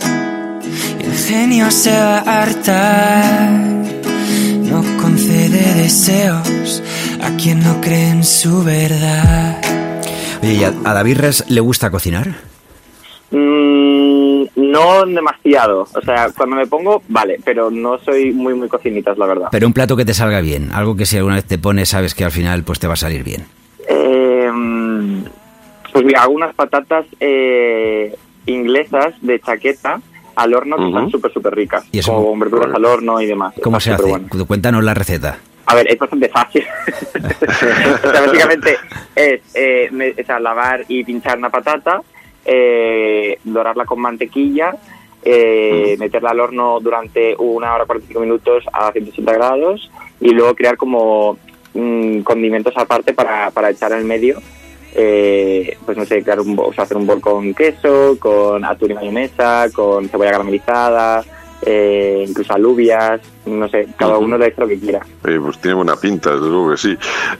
Y 0.99 1.03
el 1.05 1.13
genio 1.13 1.71
se 1.71 1.91
va 1.91 2.19
a 2.19 2.43
hartar. 2.43 3.51
No 4.63 4.83
concede 5.01 5.73
deseos 5.75 6.83
a 7.21 7.35
quien 7.37 7.63
no 7.63 7.79
cree 7.81 8.09
en 8.09 8.23
su 8.23 8.63
verdad. 8.63 9.61
Oye, 10.41 10.53
¿y 10.53 10.63
a, 10.63 10.73
a 10.85 10.93
David 10.93 11.17
Res 11.17 11.45
le 11.49 11.59
gusta 11.61 11.91
cocinar? 11.91 12.35
Mm, 13.31 14.45
no 14.55 15.05
demasiado, 15.05 15.87
o 15.93 16.01
sea, 16.01 16.29
cuando 16.35 16.55
me 16.55 16.65
pongo, 16.65 17.03
vale, 17.07 17.39
pero 17.43 17.69
no 17.69 17.99
soy 17.99 18.31
muy, 18.31 18.53
muy 18.55 18.67
cocinitas, 18.67 19.17
la 19.17 19.25
verdad. 19.27 19.49
Pero 19.51 19.67
un 19.67 19.73
plato 19.73 19.95
que 19.95 20.05
te 20.05 20.13
salga 20.13 20.41
bien, 20.41 20.71
algo 20.73 20.95
que 20.95 21.05
si 21.05 21.17
alguna 21.17 21.35
vez 21.35 21.45
te 21.45 21.57
pones 21.57 21.89
sabes 21.89 22.15
que 22.15 22.25
al 22.25 22.31
final 22.31 22.63
pues 22.63 22.79
te 22.79 22.87
va 22.87 22.93
a 22.93 22.97
salir 22.97 23.23
bien. 23.23 23.45
Pues 25.91 26.05
mira, 26.05 26.23
hago 26.23 26.33
unas 26.33 26.53
patatas 26.55 27.05
eh, 27.19 28.15
inglesas 28.45 29.13
de 29.21 29.39
chaqueta 29.39 30.01
al 30.35 30.53
horno 30.53 30.75
que 30.77 30.83
Ujú. 30.83 30.89
están 30.97 31.11
súper, 31.11 31.33
súper 31.33 31.55
ricas. 31.55 31.85
¿Y 31.91 31.99
eso? 31.99 32.13
Con 32.23 32.39
verduras 32.39 32.73
al 32.73 32.85
horno 32.85 33.19
y 33.21 33.25
demás. 33.25 33.53
¿Cómo 33.61 33.77
Está 33.77 33.97
se 33.97 34.03
hace? 34.03 34.45
Cuéntanos 34.45 34.83
la 34.83 34.93
receta. 34.93 35.37
A 35.65 35.75
ver, 35.75 35.91
es 35.91 35.99
bastante 35.99 36.29
fácil. 36.29 36.65
o 38.03 38.11
sea, 38.11 38.21
básicamente 38.21 38.77
es 39.15 39.41
eh, 39.53 39.89
me- 39.91 40.11
o 40.11 40.25
sea, 40.25 40.39
lavar 40.39 40.85
y 40.87 41.03
pinchar 41.03 41.37
una 41.37 41.49
patata, 41.49 42.01
eh, 42.45 43.37
dorarla 43.43 43.85
con 43.85 43.99
mantequilla, 43.99 44.75
eh, 45.21 45.95
meterla 45.99 46.31
al 46.31 46.39
horno 46.39 46.79
durante 46.79 47.35
una 47.37 47.75
hora 47.75 47.85
45 47.85 48.19
minutos 48.21 48.63
a 48.71 48.91
180 48.91 49.33
grados 49.33 49.91
y 50.21 50.29
luego 50.29 50.55
crear 50.55 50.77
como 50.77 51.37
mm, 51.73 52.21
condimentos 52.21 52.73
aparte 52.77 53.13
para, 53.13 53.51
para 53.51 53.69
echar 53.69 53.91
en 53.91 53.99
el 53.99 54.05
medio. 54.05 54.41
Eh, 54.95 55.77
pues 55.85 55.97
no 55.97 56.05
sé, 56.05 56.23
crear 56.23 56.39
un, 56.39 56.57
o 56.57 56.71
hacer 56.75 56.97
un 56.97 57.05
bol 57.05 57.21
con 57.21 57.53
queso, 57.53 58.17
con 58.19 58.65
atún 58.65 58.91
y 58.91 58.93
mayonesa, 58.95 59.67
con 59.73 60.09
cebolla 60.09 60.31
caramelizada, 60.31 61.23
eh, 61.61 62.25
incluso 62.27 62.53
alubias, 62.53 63.21
no 63.45 63.67
sé, 63.69 63.87
cada 63.97 64.17
uno 64.17 64.37
le 64.37 64.47
hace 64.47 64.61
lo 64.61 64.67
que 64.67 64.79
quiera. 64.79 64.99
Eh, 65.25 65.39
pues 65.41 65.59
tiene 65.59 65.75
buena 65.75 65.95
pinta, 65.95 66.31
desde 66.31 66.47
luego 66.47 66.71
que 66.71 66.77
sí. 66.77 66.97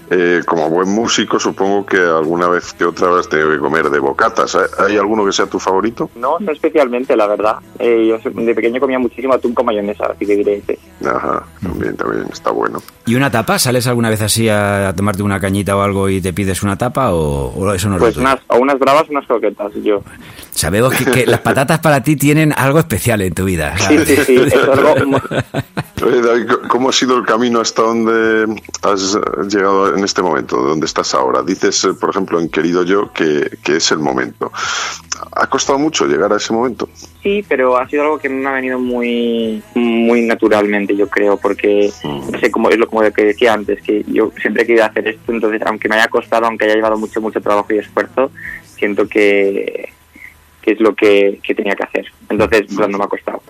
Eh, 0.09 0.41
como 0.45 0.69
buen 0.69 0.89
músico, 0.89 1.39
supongo 1.39 1.85
que 1.85 1.97
alguna 1.97 2.47
vez 2.47 2.73
que 2.73 2.85
otra 2.85 3.09
vez 3.09 3.27
te 3.27 3.37
debe 3.37 3.59
comer 3.59 3.89
de 3.89 3.99
bocatas. 3.99 4.57
¿Hay 4.79 4.97
alguno 4.97 5.25
que 5.25 5.31
sea 5.31 5.45
tu 5.45 5.59
favorito? 5.59 6.09
No, 6.15 6.37
no 6.39 6.51
especialmente, 6.51 7.15
la 7.15 7.27
verdad. 7.27 7.57
Eh, 7.77 8.07
yo 8.07 8.29
de 8.29 8.55
pequeño 8.55 8.79
comía 8.79 8.99
muchísimo 8.99 9.33
atún 9.33 9.53
con 9.53 9.65
mayonesa, 9.65 10.05
así 10.07 10.25
que 10.25 10.35
diré 10.35 10.57
ese. 10.57 10.79
Ajá, 11.05 11.43
también, 11.61 11.95
también, 11.95 12.25
está 12.31 12.51
bueno. 12.51 12.81
¿Y 13.05 13.15
una 13.15 13.31
tapa? 13.31 13.59
¿Sales 13.59 13.87
alguna 13.87 14.09
vez 14.09 14.21
así 14.21 14.49
a, 14.49 14.93
tomarte 14.95 15.23
una 15.23 15.39
cañita 15.39 15.75
o 15.75 15.81
algo 15.81 16.09
y 16.09 16.21
te 16.21 16.33
pides 16.33 16.63
una 16.63 16.77
tapa 16.77 17.11
o, 17.13 17.73
eso 17.73 17.89
no 17.89 17.97
Pues 17.97 18.17
unas, 18.17 18.39
o 18.47 18.57
unas 18.57 18.79
bravas 18.79 19.03
o 19.07 19.11
unas 19.11 19.25
croquetas, 19.25 19.71
yo. 19.83 20.01
Sabemos 20.51 20.93
que, 20.93 21.25
las 21.25 21.41
patatas 21.41 21.79
para 21.79 22.01
ti 22.03 22.15
tienen 22.15 22.53
algo 22.55 22.79
especial 22.79 23.21
en 23.21 23.33
tu 23.33 23.45
vida. 23.45 23.77
Sí, 23.77 23.97
sí, 24.05 24.15
sí, 24.25 24.35
es 24.35 24.53
algo... 24.55 24.95
¿cómo 26.67 26.89
ha 26.89 26.91
sido 26.91 27.17
el 27.17 27.25
camino 27.25 27.59
hasta 27.59 27.81
donde 27.81 28.61
has 28.81 29.17
llegado 29.49 29.95
en 29.95 30.03
este 30.03 30.21
momento, 30.21 30.57
donde 30.57 30.85
estás 30.85 31.13
ahora? 31.13 31.43
Dices, 31.43 31.83
eh, 31.85 31.93
por 31.99 32.09
ejemplo, 32.09 32.39
en 32.39 32.49
Querido 32.49 32.83
Yo, 32.83 33.11
que, 33.13 33.57
que 33.63 33.77
es 33.77 33.91
el 33.91 33.99
momento. 33.99 34.51
¿Ha 35.33 35.47
costado 35.47 35.77
mucho 35.77 36.05
llegar 36.05 36.31
a 36.31 36.37
ese 36.37 36.53
momento? 36.53 36.89
Sí, 37.21 37.43
pero 37.47 37.77
ha 37.77 37.87
sido 37.89 38.03
algo 38.03 38.19
que 38.19 38.29
me 38.29 38.47
ha 38.47 38.53
venido 38.53 38.79
muy 38.79 39.61
muy 39.75 40.21
naturalmente, 40.21 40.95
yo 40.95 41.07
creo, 41.09 41.37
porque 41.37 41.91
mm. 42.03 42.31
no 42.31 42.39
sé, 42.39 42.51
como 42.51 42.69
es 42.69 42.77
lo 42.77 42.87
como 42.87 43.01
que 43.11 43.25
decía 43.25 43.53
antes, 43.53 43.81
que 43.81 44.03
yo 44.07 44.31
siempre 44.39 44.63
he 44.63 44.65
querido 44.65 44.85
hacer 44.85 45.07
esto, 45.07 45.31
entonces 45.31 45.61
aunque 45.65 45.89
me 45.89 45.95
haya 45.95 46.07
costado, 46.07 46.45
aunque 46.45 46.65
haya 46.65 46.75
llevado 46.75 46.97
mucho 46.97 47.21
mucho 47.21 47.41
trabajo 47.41 47.73
y 47.73 47.79
esfuerzo, 47.79 48.31
siento 48.63 49.07
que, 49.07 49.89
que 50.61 50.71
es 50.71 50.79
lo 50.79 50.95
que, 50.95 51.39
que 51.43 51.55
tenía 51.55 51.75
que 51.75 51.83
hacer. 51.83 52.05
Entonces, 52.29 52.63
pues, 52.73 52.89
no 52.89 52.97
me 52.97 53.03
ha 53.03 53.07
costado. 53.07 53.41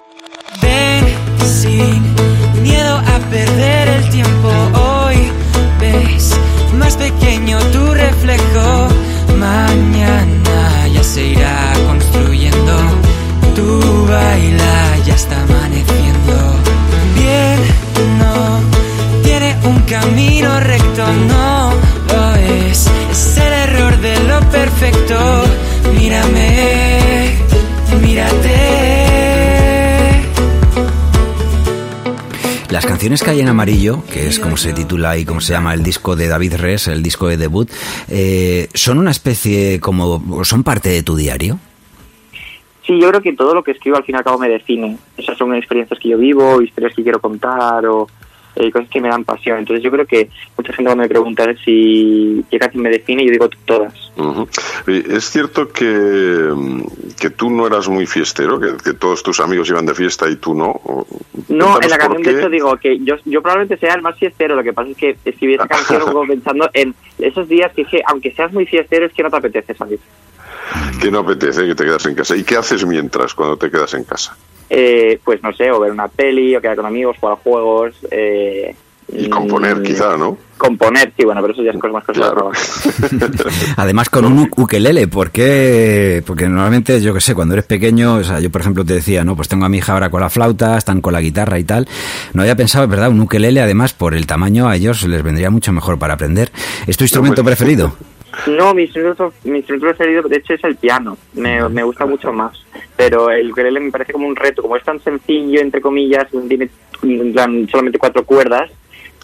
Sin 1.45 2.04
miedo 2.62 2.97
a 2.97 3.19
perder 3.30 3.88
el 3.88 4.10
tiempo 4.10 4.49
hoy, 4.73 5.17
ves 5.80 6.32
más 6.78 6.95
pequeño 6.95 7.60
tu 7.71 7.93
reflejo, 7.93 8.88
mañana 9.38 10.88
ya 10.93 11.04
se 11.04 11.25
irá 11.25 11.73
construyendo, 11.88 12.75
tu 13.56 14.08
baila 14.08 14.97
ya 15.06 15.15
está 15.15 15.41
amaneciendo, 15.41 16.36
bien, 17.15 17.60
no, 18.19 19.21
tiene 19.23 19.56
un 19.63 19.80
camino 19.82 20.60
recto, 20.60 21.06
no 21.28 21.73
lo 22.13 22.36
es. 22.36 22.88
El 23.38 23.54
error 23.54 23.97
de 24.02 24.19
lo 24.25 24.39
perfecto, 24.52 25.43
mírame, 25.95 27.36
mírate. 28.02 28.88
Las 32.79 32.85
canciones 32.85 33.21
que 33.21 33.31
hay 33.31 33.41
en 33.41 33.49
amarillo, 33.49 34.05
que 34.09 34.25
es 34.27 34.39
como 34.39 34.55
se 34.55 34.71
titula 34.71 35.17
y 35.17 35.25
como 35.25 35.41
se 35.41 35.51
llama 35.51 35.73
el 35.73 35.83
disco 35.83 36.15
de 36.15 36.29
David 36.29 36.53
Res, 36.55 36.87
el 36.87 37.03
disco 37.03 37.27
de 37.27 37.35
debut, 37.35 37.69
eh, 38.07 38.69
son 38.73 38.99
una 38.99 39.11
especie 39.11 39.81
como, 39.81 40.45
son 40.45 40.63
parte 40.63 40.87
de 40.87 41.03
tu 41.03 41.17
diario. 41.17 41.59
Sí, 42.87 42.97
yo 42.97 43.09
creo 43.09 43.21
que 43.21 43.33
todo 43.33 43.53
lo 43.53 43.63
que 43.65 43.71
escribo 43.71 43.97
al 43.97 44.05
fin 44.05 44.15
y 44.15 44.17
al 44.19 44.23
cabo 44.23 44.37
me 44.37 44.47
define. 44.47 44.95
Esas 45.17 45.37
son 45.37 45.53
experiencias 45.55 45.99
que 45.99 46.07
yo 46.07 46.17
vivo, 46.17 46.61
historias 46.61 46.95
que 46.95 47.03
quiero 47.03 47.19
contar 47.19 47.85
o 47.85 48.07
eh, 48.59 48.71
cosas 48.71 48.89
que 48.89 48.99
me 48.99 49.07
dan 49.07 49.23
pasión. 49.23 49.59
Entonces 49.59 49.83
yo 49.83 49.89
creo 49.89 50.05
que 50.05 50.29
mucha 50.57 50.73
gente 50.73 50.89
cuando 50.89 51.03
me 51.03 51.09
pregunta 51.09 51.45
si 51.63 52.43
qué 52.51 52.59
canción 52.59 52.83
me 52.83 52.89
define, 52.89 53.25
yo 53.25 53.31
digo 53.31 53.49
todas. 53.65 53.93
Es 54.85 55.29
cierto 55.29 55.69
que, 55.69 56.53
que 57.19 57.29
tú 57.29 57.49
no 57.49 57.67
eras 57.67 57.87
muy 57.87 58.05
fiestero, 58.05 58.59
que, 58.59 58.93
todos 58.93 59.23
tus 59.23 59.39
amigos 59.39 59.69
iban 59.69 59.85
de 59.85 59.95
fiesta 59.95 60.29
y 60.29 60.35
tú 60.35 60.53
no. 60.53 61.05
No, 61.47 61.81
en 61.81 61.89
la 61.89 61.97
canción 61.97 62.21
de 62.21 62.31
hecho 62.31 62.49
digo 62.49 62.75
que 62.77 62.99
yo, 62.99 63.15
yo 63.25 63.41
probablemente 63.41 63.77
sea 63.77 63.95
el 63.95 64.01
más 64.01 64.17
fiestero, 64.17 64.55
lo 64.55 64.63
que 64.63 64.73
pasa 64.73 64.89
es 64.89 64.97
que 64.97 65.17
escribí 65.23 65.53
esa 65.53 65.67
canción 65.67 66.03
pensando 66.27 66.69
en 66.73 66.93
esos 67.17 67.47
días 67.47 67.71
que, 67.73 67.85
que 67.85 68.01
aunque 68.05 68.31
seas 68.33 68.51
muy 68.51 68.65
fiestero 68.65 69.05
es 69.05 69.13
que 69.13 69.23
no 69.23 69.29
te 69.29 69.37
apetece 69.37 69.73
salir. 69.73 69.99
Que 71.01 71.09
no 71.09 71.19
apetece, 71.19 71.65
que 71.65 71.75
te 71.75 71.85
quedas 71.85 72.05
en 72.05 72.15
casa. 72.15 72.35
¿Y 72.35 72.43
qué 72.43 72.57
haces 72.57 72.85
mientras 72.85 73.33
cuando 73.33 73.57
te 73.57 73.71
quedas 73.71 73.93
en 73.93 74.03
casa? 74.03 74.35
Eh, 74.69 75.19
pues 75.23 75.41
no 75.41 75.51
sé, 75.53 75.71
o 75.71 75.79
ver 75.79 75.91
una 75.91 76.08
peli, 76.08 76.55
o 76.55 76.62
quedar 76.62 76.75
con 76.75 76.86
amigos, 76.86 77.17
jugar 77.19 77.38
juegos. 77.43 77.95
Eh, 78.12 78.75
y 79.12 79.27
componer, 79.27 79.77
mm, 79.77 79.84
quizá, 79.84 80.15
¿no? 80.17 80.38
Componer, 80.58 81.12
sí, 81.17 81.25
bueno, 81.25 81.41
pero 81.41 81.53
eso 81.53 81.63
ya 81.63 81.71
es 81.71 81.77
cosas 81.77 81.93
más 81.93 82.03
cosas 82.03 83.43
Además, 83.77 84.10
con 84.10 84.25
un 84.25 84.49
ukelele, 84.55 85.08
¿por 85.08 85.32
qué? 85.32 86.21
Porque 86.25 86.47
normalmente, 86.47 87.01
yo 87.01 87.13
que 87.13 87.21
sé, 87.21 87.34
cuando 87.34 87.55
eres 87.55 87.65
pequeño, 87.65 88.15
o 88.15 88.23
sea, 88.23 88.39
yo 88.39 88.51
por 88.51 88.62
ejemplo 88.62 88.86
te 88.86 88.93
decía, 88.93 89.23
no, 89.23 89.36
pues 89.36 89.47
tengo 89.47 89.65
a 89.65 89.69
mi 89.69 89.77
hija 89.77 89.93
ahora 89.93 90.10
con 90.10 90.21
la 90.21 90.29
flauta, 90.29 90.77
están 90.77 91.01
con 91.01 91.13
la 91.13 91.21
guitarra 91.21 91.58
y 91.58 91.63
tal. 91.63 91.88
No 92.34 92.41
había 92.43 92.55
pensado, 92.55 92.84
es 92.84 92.89
verdad, 92.89 93.10
un 93.10 93.21
ukelele, 93.21 93.62
además, 93.62 93.93
por 93.93 94.13
el 94.13 94.27
tamaño, 94.27 94.67
a 94.67 94.75
ellos 94.75 95.03
les 95.08 95.23
vendría 95.23 95.49
mucho 95.49 95.71
mejor 95.71 95.97
para 95.97 96.13
aprender. 96.13 96.51
¿Es 96.86 96.97
tu 96.97 97.03
instrumento 97.03 97.41
pues, 97.43 97.55
preferido? 97.55 97.93
No, 98.47 98.73
mi 98.73 98.83
instrumento, 98.83 99.33
mi 99.43 99.57
instrumento 99.57 99.87
preferido 99.87 100.23
de 100.23 100.37
hecho 100.37 100.53
es 100.53 100.63
el 100.63 100.75
piano, 100.75 101.17
me, 101.33 101.67
me 101.69 101.83
gusta 101.83 102.05
mucho 102.05 102.31
más, 102.31 102.63
pero 102.95 103.29
el 103.31 103.51
ukelele 103.51 103.79
me 103.79 103.91
parece 103.91 104.13
como 104.13 104.27
un 104.27 104.35
reto, 104.35 104.61
como 104.61 104.75
es 104.75 104.83
tan 104.83 104.99
sencillo, 104.99 105.61
entre 105.61 105.81
comillas, 105.81 106.27
tiene 106.47 106.69
solamente 107.01 107.97
cuatro 107.97 108.23
cuerdas, 108.25 108.69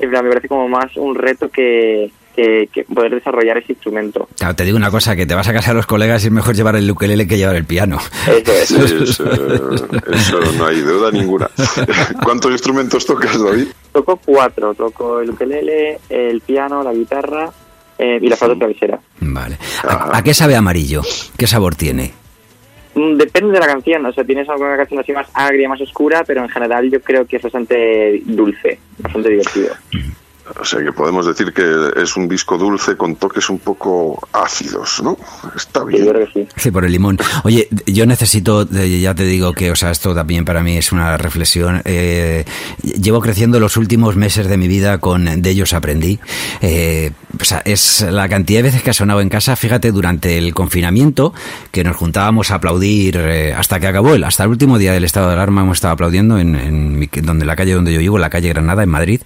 me 0.01 0.07
parece 0.07 0.47
como 0.47 0.67
más 0.67 0.95
un 0.97 1.15
reto 1.15 1.49
que, 1.49 2.11
que, 2.35 2.85
poder 2.93 3.15
desarrollar 3.15 3.57
ese 3.57 3.73
instrumento. 3.73 4.27
Claro, 4.37 4.55
te 4.55 4.63
digo 4.63 4.77
una 4.77 4.91
cosa, 4.91 5.15
que 5.15 5.25
te 5.25 5.35
vas 5.35 5.47
a 5.47 5.53
casa 5.53 5.71
a 5.71 5.73
los 5.73 5.85
colegas 5.85 6.23
y 6.23 6.27
es 6.27 6.33
mejor 6.33 6.55
llevar 6.55 6.75
el 6.75 6.89
ukelele 6.89 7.27
que 7.27 7.37
llevar 7.37 7.55
el 7.55 7.65
piano. 7.65 7.99
Eso 8.27 8.83
es. 8.83 9.19
eso, 9.19 10.39
no 10.57 10.65
hay 10.65 10.81
duda 10.81 11.11
ninguna. 11.11 11.49
¿Cuántos 12.23 12.51
instrumentos 12.51 13.05
tocas, 13.05 13.41
David? 13.41 13.67
Toco 13.93 14.17
cuatro, 14.17 14.73
toco 14.73 15.21
el 15.21 15.29
ukelele, 15.29 15.99
el 16.09 16.41
piano, 16.41 16.83
la 16.83 16.93
guitarra 16.93 17.51
eh, 17.97 18.19
y 18.21 18.27
la 18.27 18.35
flauta 18.35 18.59
travesera. 18.59 18.99
Vale. 19.19 19.57
¿A, 19.87 20.21
qué 20.23 20.33
sabe 20.33 20.55
amarillo? 20.55 21.01
¿Qué 21.37 21.47
sabor 21.47 21.75
tiene? 21.75 22.13
Mm, 22.95 23.15
depende 23.17 23.53
de 23.53 23.59
la 23.59 23.67
canción, 23.67 24.05
o 24.05 24.13
sea, 24.13 24.23
tienes 24.23 24.47
alguna 24.47 24.77
canción 24.77 24.99
así 24.99 25.11
más 25.11 25.27
agria, 25.33 25.69
más 25.69 25.81
oscura, 25.81 26.23
pero 26.25 26.41
en 26.41 26.49
general 26.49 26.89
yo 26.89 27.01
creo 27.01 27.25
que 27.25 27.37
es 27.37 27.43
bastante 27.43 28.21
dulce, 28.25 28.79
bastante 28.99 29.29
divertido. 29.29 29.73
O 30.59 30.63
sea 30.63 30.83
que 30.83 30.91
podemos 30.91 31.25
decir 31.25 31.51
que 31.51 31.63
es 31.95 32.15
un 32.15 32.27
disco 32.27 32.57
dulce 32.57 32.95
con 32.95 33.15
toques 33.15 33.49
un 33.49 33.57
poco 33.57 34.27
ácidos, 34.31 35.01
¿no? 35.03 35.17
Está 35.55 35.83
bien. 35.83 36.07
Sí, 36.55 36.69
por 36.69 36.85
el 36.85 36.91
limón. 36.91 37.17
Oye, 37.43 37.67
yo 37.87 38.05
necesito, 38.05 38.69
ya 38.69 39.15
te 39.15 39.23
digo 39.23 39.53
que, 39.53 39.71
o 39.71 39.75
sea, 39.75 39.89
esto 39.89 40.13
también 40.13 40.45
para 40.45 40.61
mí 40.61 40.77
es 40.77 40.91
una 40.91 41.17
reflexión. 41.17 41.81
Eh, 41.85 42.45
llevo 42.83 43.21
creciendo 43.21 43.59
los 43.59 43.75
últimos 43.75 44.15
meses 44.15 44.47
de 44.47 44.57
mi 44.57 44.67
vida 44.67 44.99
con 44.99 45.41
De 45.41 45.49
ellos 45.49 45.73
aprendí. 45.73 46.19
Eh, 46.61 47.11
o 47.39 47.45
sea, 47.45 47.61
es 47.65 48.01
la 48.01 48.27
cantidad 48.29 48.59
de 48.59 48.63
veces 48.63 48.83
que 48.83 48.89
ha 48.89 48.93
sonado 48.93 49.21
en 49.21 49.29
casa, 49.29 49.55
fíjate, 49.55 49.91
durante 49.91 50.37
el 50.37 50.53
confinamiento, 50.53 51.33
que 51.71 51.83
nos 51.83 51.95
juntábamos 51.95 52.51
a 52.51 52.55
aplaudir 52.55 53.17
eh, 53.17 53.53
hasta 53.53 53.79
que 53.79 53.87
acabó 53.87 54.15
el, 54.15 54.23
hasta 54.23 54.43
el 54.43 54.49
último 54.49 54.77
día 54.77 54.93
del 54.93 55.03
estado 55.03 55.27
de 55.27 55.33
alarma 55.33 55.61
hemos 55.61 55.77
estado 55.77 55.93
aplaudiendo 55.93 56.39
en, 56.39 56.55
en 56.55 57.25
donde 57.25 57.45
la 57.45 57.55
calle 57.55 57.73
donde 57.73 57.93
yo 57.93 57.99
vivo, 57.99 58.17
la 58.17 58.29
calle 58.29 58.49
Granada, 58.49 58.83
en 58.83 58.89
Madrid. 58.89 59.21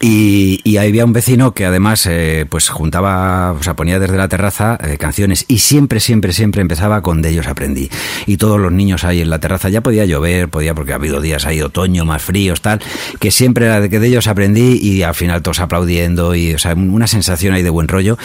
Y, 0.00 0.60
y 0.62 0.76
había 0.76 1.04
un 1.04 1.12
vecino 1.12 1.52
que 1.52 1.64
además 1.64 2.06
eh, 2.06 2.46
pues 2.48 2.68
juntaba, 2.68 3.52
o 3.52 3.62
sea, 3.62 3.74
ponía 3.74 3.98
desde 3.98 4.16
la 4.16 4.28
terraza 4.28 4.78
eh, 4.80 4.96
canciones 4.96 5.44
y 5.48 5.58
siempre, 5.58 5.98
siempre, 5.98 6.32
siempre 6.32 6.62
empezaba 6.62 7.02
con 7.02 7.20
De 7.20 7.30
ellos 7.30 7.48
aprendí. 7.48 7.90
Y 8.26 8.36
todos 8.36 8.60
los 8.60 8.70
niños 8.70 9.02
ahí 9.02 9.20
en 9.20 9.30
la 9.30 9.40
terraza, 9.40 9.68
ya 9.68 9.80
podía 9.80 10.04
llover, 10.04 10.48
podía, 10.48 10.74
porque 10.74 10.92
ha 10.92 10.96
habido 10.96 11.20
días 11.20 11.46
ahí 11.46 11.60
otoño, 11.60 12.04
más 12.04 12.22
fríos, 12.22 12.60
tal, 12.60 12.80
que 13.18 13.32
siempre 13.32 13.66
era 13.66 13.80
de 13.80 13.90
que 13.90 13.98
de 13.98 14.06
ellos 14.06 14.28
aprendí 14.28 14.78
y 14.80 15.02
al 15.02 15.14
final 15.14 15.42
todos 15.42 15.58
aplaudiendo 15.58 16.34
y, 16.36 16.54
o 16.54 16.58
sea, 16.58 16.74
una 16.74 17.08
sensación 17.08 17.37
ahí 17.46 17.62
de 17.62 17.70
buen 17.70 17.88
rollo. 17.88 18.18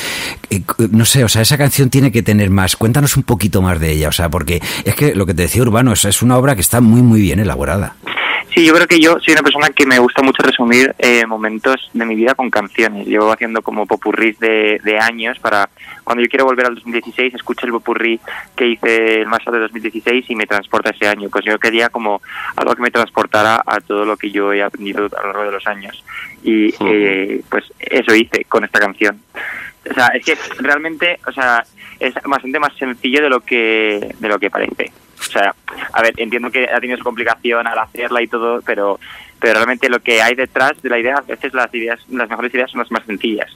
Eh, 0.49 0.62
no 0.91 1.06
sé, 1.06 1.23
o 1.23 1.30
sea, 1.30 1.41
esa 1.41 1.58
canción 1.58 1.89
tiene 1.89 2.12
que 2.12 2.23
tener 2.23 2.49
más. 2.49 2.76
Cuéntanos 2.76 3.17
un 3.17 3.23
poquito 3.23 3.62
más 3.62 3.80
de 3.80 3.91
ella, 3.91 4.10
o 4.10 4.12
sea, 4.12 4.30
porque 4.30 4.62
es 4.84 4.95
que 4.95 5.15
lo 5.15 5.26
que 5.26 5.34
te 5.34 5.43
decía 5.43 5.62
Urbano, 5.62 5.93
es 5.93 6.21
una 6.21 6.38
obra 6.38 6.56
que 6.56 6.62
está 6.62 6.82
muy, 6.82 7.02
muy 7.02 7.21
bien 7.21 7.39
elaborada. 7.39 7.95
Sí, 8.49 8.65
yo 8.65 8.73
creo 8.73 8.88
que 8.88 8.99
yo 8.99 9.19
soy 9.19 9.34
una 9.34 9.41
persona 9.41 9.69
que 9.69 9.86
me 9.86 9.99
gusta 9.99 10.21
mucho 10.21 10.43
resumir 10.43 10.93
eh, 10.99 11.25
momentos 11.25 11.89
de 11.93 12.06
mi 12.06 12.15
vida 12.15 12.36
con 12.36 12.49
canciones. 12.49 13.08
Llevo 13.08 13.32
haciendo 13.32 13.62
como 13.62 13.86
popurrís 13.86 14.39
de, 14.39 14.79
de, 14.84 14.99
años 14.99 15.39
para 15.39 15.69
cuando 16.03 16.21
yo 16.23 16.29
quiero 16.29 16.45
volver 16.45 16.67
al 16.67 16.75
2016, 16.75 17.34
escucho 17.34 17.65
el 17.65 17.71
popurrí 17.71 18.19
que 18.56 18.67
hice 18.67 19.21
el 19.21 19.27
marzo 19.27 19.51
de 19.51 19.60
2016 19.60 20.25
y 20.29 20.36
me 20.36 20.45
transporta 20.45 20.91
ese 20.91 21.08
año. 21.08 21.29
Pues 21.29 21.45
yo 21.45 21.58
quería 21.58 21.89
como 21.89 22.21
algo 22.56 22.75
que 22.75 22.82
me 22.82 22.91
transportara 22.91 23.63
a 23.65 23.79
todo 23.82 24.06
lo 24.06 24.17
que 24.17 24.29
yo 24.29 24.53
he 24.53 24.62
aprendido 24.62 25.06
a 25.17 25.21
lo 25.21 25.27
largo 25.27 25.43
de 25.45 25.51
los 25.51 25.67
años. 25.67 26.03
Y 26.43 26.73
eh, 26.86 27.41
pues 27.49 27.65
eso 27.79 28.13
hice 28.13 28.45
con 28.45 28.63
esta 28.63 28.79
canción. 28.79 29.19
O 29.89 29.93
sea, 29.93 30.08
es 30.08 30.25
que 30.25 30.38
realmente, 30.60 31.19
o 31.27 31.32
sea, 31.32 31.65
es 31.99 32.13
bastante 32.25 32.60
más 32.60 32.73
sencillo 32.77 33.21
de 33.21 33.29
lo 33.29 33.41
que 33.41 34.15
de 34.19 34.27
lo 34.27 34.39
que 34.39 34.49
parece. 34.49 34.91
O 35.19 35.23
sea, 35.23 35.56
a 35.93 36.01
ver, 36.01 36.13
entiendo 36.17 36.51
que 36.51 36.65
ha 36.65 36.79
tenido 36.79 36.97
su 36.97 37.03
complicación 37.03 37.65
al 37.65 37.79
hacerla 37.79 38.21
y 38.21 38.27
todo, 38.27 38.62
pero 38.65 38.99
pero 39.43 39.56
realmente 39.56 39.89
lo 39.89 39.99
que 39.99 40.21
hay 40.21 40.36
detrás 40.36 40.82
de 40.82 40.89
la 40.89 40.97
idea, 40.97 41.17
a 41.17 41.21
veces 41.21 41.53
las 41.53 41.67
ideas, 41.75 41.99
las 42.08 42.29
mejores 42.29 42.53
ideas 42.53 42.71
son 42.71 42.79
las 42.79 42.89
más 42.91 43.03
sencillas. 43.06 43.51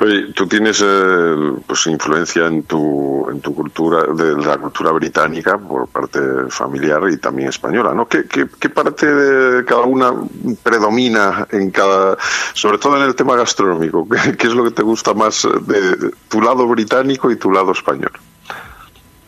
Oye, 0.00 0.32
tú 0.34 0.46
tienes 0.46 0.82
eh, 0.82 1.34
pues 1.66 1.86
influencia 1.86 2.46
en 2.46 2.62
tu 2.62 3.28
en 3.30 3.42
tu 3.42 3.54
cultura 3.54 4.04
de 4.04 4.42
la 4.42 4.56
cultura 4.56 4.90
británica 4.92 5.58
por 5.58 5.86
parte 5.88 6.18
familiar 6.48 7.02
y 7.10 7.18
también 7.18 7.50
española, 7.50 7.92
¿no? 7.92 8.08
¿Qué, 8.08 8.24
qué, 8.24 8.46
qué 8.58 8.70
parte 8.70 9.04
de 9.04 9.66
cada 9.66 9.82
una 9.82 10.14
predomina 10.62 11.46
en 11.50 11.70
cada, 11.70 12.16
sobre 12.54 12.78
todo 12.78 12.96
en 12.96 13.02
el 13.02 13.14
tema 13.14 13.36
gastronómico? 13.36 14.08
¿Qué, 14.24 14.34
qué 14.34 14.46
es 14.46 14.54
lo 14.54 14.64
que 14.64 14.70
te 14.70 14.82
gusta 14.82 15.12
más 15.12 15.46
de 15.66 16.10
tu 16.30 16.40
lado 16.40 16.66
británico 16.66 17.30
y 17.30 17.36
tu 17.36 17.52
lado 17.52 17.72
español? 17.72 18.12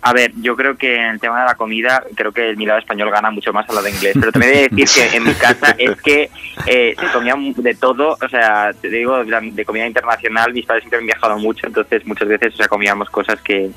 A 0.09 0.13
ver, 0.13 0.31
yo 0.41 0.55
creo 0.55 0.77
que 0.77 0.95
en 0.95 1.07
el 1.15 1.21
tema 1.21 1.41
de 1.41 1.47
la 1.47 1.57
comida, 1.57 2.05
creo 2.15 2.31
que 2.31 2.51
el 2.51 2.57
mi 2.57 2.65
lado 2.65 2.79
español 2.79 3.11
gana 3.11 3.33
mucho 3.33 3.53
más 3.53 3.69
al 3.69 3.75
lado 3.75 3.89
inglés. 3.89 4.15
Pero 4.15 4.31
también 4.31 4.53
he 4.55 4.57
de 4.57 4.69
decir 4.71 5.11
que 5.11 5.17
en 5.17 5.25
mi 5.25 5.35
casa 5.35 5.75
es 5.77 6.01
que 6.01 6.31
eh, 6.67 6.95
se 6.97 7.07
comía 7.13 7.35
de 7.57 7.75
todo, 7.75 8.17
o 8.23 8.29
sea, 8.29 8.71
te 8.81 8.89
digo, 8.89 9.25
de 9.25 9.51
de 9.53 9.65
comida 9.65 9.85
internacional, 9.85 10.53
mis 10.53 10.65
padres 10.65 10.85
siempre 10.85 11.01
han 11.01 11.07
viajado 11.07 11.37
mucho, 11.39 11.67
entonces 11.67 12.07
muchas 12.07 12.29
veces 12.29 12.55
o 12.55 12.57
sea, 12.57 12.69
comíamos 12.69 13.11
cosas 13.11 13.41
que, 13.41 13.71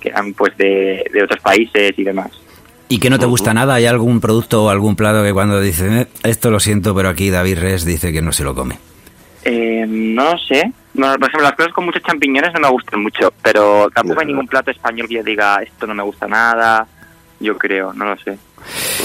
que 0.00 0.08
eran 0.08 0.34
pues 0.34 0.56
de, 0.56 1.08
de 1.12 1.22
otros 1.22 1.40
países 1.40 1.96
y 1.96 2.02
demás. 2.02 2.30
¿Y 2.88 2.98
que 2.98 3.08
no 3.08 3.20
te 3.20 3.26
gusta 3.26 3.54
nada? 3.54 3.74
¿Hay 3.74 3.86
algún 3.86 4.20
producto 4.20 4.64
o 4.64 4.70
algún 4.70 4.96
plato 4.96 5.22
que 5.22 5.32
cuando 5.32 5.60
dices, 5.60 5.92
"Eh, 5.92 6.06
esto 6.24 6.50
lo 6.50 6.58
siento, 6.58 6.96
pero 6.96 7.08
aquí 7.10 7.30
David 7.30 7.60
Res 7.60 7.84
dice 7.84 8.12
que 8.12 8.20
no 8.22 8.32
se 8.32 8.42
lo 8.42 8.56
come? 8.56 8.76
Eh, 9.44 9.84
no 9.88 10.36
sé. 10.36 10.72
Bueno, 10.92 11.14
por 11.18 11.28
ejemplo, 11.28 11.42
las 11.42 11.56
cosas 11.56 11.72
con 11.72 11.84
muchos 11.84 12.02
champiñones 12.02 12.52
no 12.54 12.60
me 12.60 12.68
gustan 12.68 13.02
mucho, 13.02 13.32
pero 13.42 13.88
tampoco 13.90 14.20
hay 14.20 14.26
ningún 14.26 14.48
plato 14.48 14.70
español 14.70 15.06
que 15.08 15.14
yo 15.14 15.22
diga 15.22 15.62
esto 15.62 15.86
no 15.86 15.94
me 15.94 16.02
gusta 16.02 16.26
nada. 16.26 16.86
Yo 17.40 17.56
creo, 17.56 17.94
no 17.94 18.04
lo 18.04 18.16
sé. 18.18 18.36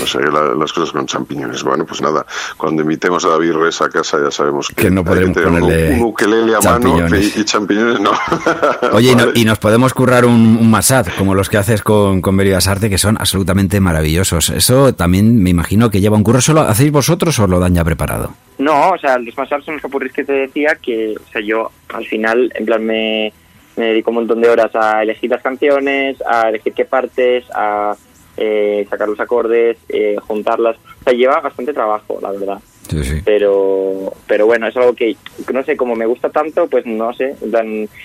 No 0.02 0.06
sé, 0.06 0.20
la- 0.20 0.54
las 0.54 0.74
cosas 0.74 0.92
con 0.92 1.06
champiñones. 1.06 1.64
Bueno, 1.64 1.86
pues 1.86 2.02
nada, 2.02 2.26
cuando 2.58 2.82
invitemos 2.82 3.24
a 3.24 3.30
David 3.30 3.54
Res 3.54 3.82
a 3.82 3.88
casa 3.88 4.18
ya 4.22 4.30
sabemos 4.30 4.68
que, 4.68 4.76
Que 4.76 4.92
no 4.92 5.00
hay 5.00 5.06
podremos 5.06 5.34
tener 5.36 5.50
un- 5.50 5.60
ponerle 5.62 5.94
un, 5.96 6.02
ukelele 6.02 6.56
a 6.56 6.60
mano 6.60 6.62
champiñones. 6.98 7.38
y, 7.38 7.40
y 7.40 7.46
champiñones 7.46 8.00
no. 8.02 8.12
Oye, 8.92 9.12
y, 9.12 9.16
no- 9.16 9.28
y 9.34 9.46
nos 9.46 9.58
podemos 9.60 9.94
currar 9.94 10.26
un, 10.26 10.58
un 10.60 10.70
masad, 10.70 11.08
como 11.18 11.34
los 11.34 11.48
que 11.48 11.56
haces 11.58 11.82
con, 11.82 12.20
con 12.22 12.36
Veridas 12.36 12.68
Arte, 12.68 12.90
que 12.90 12.98
son 12.98 13.16
absolutamente 13.18 13.80
maravillosos. 13.80 14.50
Eso 14.50 14.94
también 14.94 15.42
me 15.42 15.52
imagino 15.52 15.90
que 15.90 16.02
lleva 16.02 16.18
un 16.18 16.24
curro. 16.24 16.42
¿Solo 16.42 16.62
hacéis 16.62 16.92
vosotros 16.92 17.40
o 17.40 17.48
lo 17.48 17.60
dan 17.62 17.74
ya 17.74 17.86
preparado? 17.86 18.34
No, 18.58 18.90
o 18.92 18.98
sea, 18.98 19.18
los 19.18 19.38
mashups 19.38 19.64
son 19.64 19.76
los 19.76 19.82
popurrís 19.82 20.12
que 20.12 20.26
te 20.26 20.34
decía 20.34 20.78
que, 20.82 21.16
o 21.18 21.32
sea, 21.32 21.42
yo 21.42 21.72
al 21.94 22.06
final, 22.06 22.52
en 22.54 22.66
plan, 22.66 22.86
me, 22.86 23.32
me 23.78 23.86
dedico 23.86 24.12
un 24.12 24.16
montón 24.18 24.42
de 24.42 24.50
horas 24.50 24.72
a 24.76 25.02
elegir 25.04 25.30
las 25.32 25.42
canciones, 25.42 26.18
a 26.30 26.50
elegir 26.50 26.74
qué 26.74 26.84
partes, 26.84 27.46
a 27.56 27.96
eh, 28.38 28.86
sacar 28.90 29.08
los 29.08 29.20
acordes, 29.20 29.78
eh, 29.90 30.16
juntarlas. 30.28 30.78
O 31.02 31.04
sea, 31.04 31.14
lleva 31.14 31.40
bastante 31.42 31.74
trabajo, 31.74 32.20
la 32.22 32.32
verdad. 32.32 32.60
Sí, 32.90 33.04
sí. 33.04 33.22
Pero, 33.26 34.14
pero 34.28 34.46
bueno, 34.46 34.68
es 34.68 34.78
algo 34.78 34.94
que, 34.94 35.16
no 35.52 35.64
sé, 35.64 35.76
como 35.76 35.96
me 35.96 36.06
gusta 36.06 36.30
tanto, 36.30 36.68
pues 36.68 36.86
no 36.86 37.12
sé, 37.14 37.36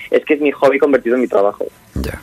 es 0.09 0.25
que 0.25 0.33
es 0.33 0.41
mi 0.41 0.51
hobby 0.51 0.79
convertido 0.79 1.15
en 1.15 1.21
mi 1.21 1.27
trabajo. 1.27 1.65
Ya. 1.95 2.19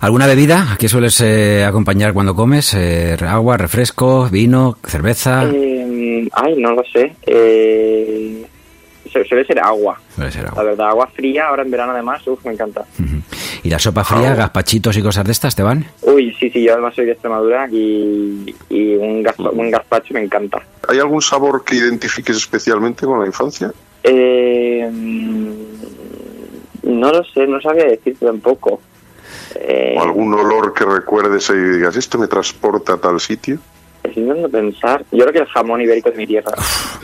¿Alguna 0.00 0.26
bebida? 0.26 0.72
¿A 0.72 0.76
qué 0.76 0.88
sueles 0.88 1.20
eh, 1.22 1.64
acompañar 1.64 2.12
cuando 2.12 2.34
comes? 2.34 2.74
Eh, 2.74 3.16
¿Agua, 3.26 3.56
refresco, 3.56 4.28
vino, 4.28 4.76
cerveza? 4.84 5.44
Eh, 5.52 6.28
ay, 6.32 6.54
no 6.58 6.72
lo 6.72 6.82
sé. 6.84 7.14
Eh, 7.26 8.44
su- 9.10 9.24
suele 9.24 9.44
ser 9.46 9.58
agua. 9.60 9.98
Suele 10.14 10.30
ser 10.32 10.42
La 10.42 10.48
agua. 10.50 10.62
verdad, 10.64 10.88
agua 10.88 11.06
fría, 11.14 11.46
ahora 11.46 11.62
en 11.62 11.70
verano 11.70 11.92
además, 11.92 12.26
uff, 12.26 12.44
me 12.44 12.52
encanta. 12.52 12.84
¿Y 13.66 13.68
la 13.70 13.80
sopa 13.80 14.04
fría, 14.04 14.32
gazpachitos 14.36 14.96
y 14.96 15.02
cosas 15.02 15.24
de 15.24 15.32
estas 15.32 15.56
te 15.56 15.64
van? 15.64 15.84
Uy, 16.02 16.32
sí, 16.38 16.48
sí, 16.50 16.62
yo 16.62 16.74
además 16.74 16.94
soy 16.94 17.06
de 17.06 17.12
Extremadura 17.12 17.68
y, 17.72 18.54
y 18.70 18.94
un, 18.94 19.24
gazpa- 19.24 19.50
un 19.52 19.72
gazpacho 19.72 20.14
me 20.14 20.22
encanta. 20.22 20.62
¿Hay 20.86 21.00
algún 21.00 21.20
sabor 21.20 21.64
que 21.64 21.74
identifiques 21.74 22.36
especialmente 22.36 23.04
con 23.06 23.18
la 23.18 23.26
infancia? 23.26 23.72
Eh, 24.04 24.88
no 26.84 27.10
lo 27.10 27.24
sé, 27.24 27.44
no 27.48 27.60
sabía 27.60 27.86
decirte 27.86 28.24
tampoco. 28.24 28.80
Eh, 29.56 29.96
¿O 29.98 30.02
algún 30.02 30.32
olor 30.34 30.72
que 30.72 30.84
recuerdes 30.84 31.50
y 31.50 31.54
digas, 31.54 31.96
esto 31.96 32.18
me 32.18 32.28
transporta 32.28 32.92
a 32.92 32.96
tal 32.98 33.18
sitio? 33.18 33.58
Estoy 34.06 34.22
intentando 34.24 34.48
pensar. 34.50 35.04
Yo 35.12 35.18
creo 35.20 35.32
que 35.32 35.38
el 35.40 35.46
jamón 35.46 35.80
ibérico 35.80 36.10
de 36.10 36.16
mi 36.16 36.26
tierra. 36.26 36.50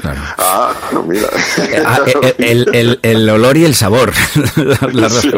Claro. 0.01 0.21
Ah, 0.39 0.73
no, 0.93 1.03
mira. 1.03 1.27
Eh, 1.59 1.83
ah, 1.85 2.01
eh, 2.23 2.35
el, 2.39 2.69
el- 2.75 2.99
el 3.03 3.29
olor 3.31 3.57
y 3.57 3.65
el 3.65 3.75
sabor. 3.75 4.13
Las 4.93 5.13
dos 5.15 5.23
Sí. 5.23 5.31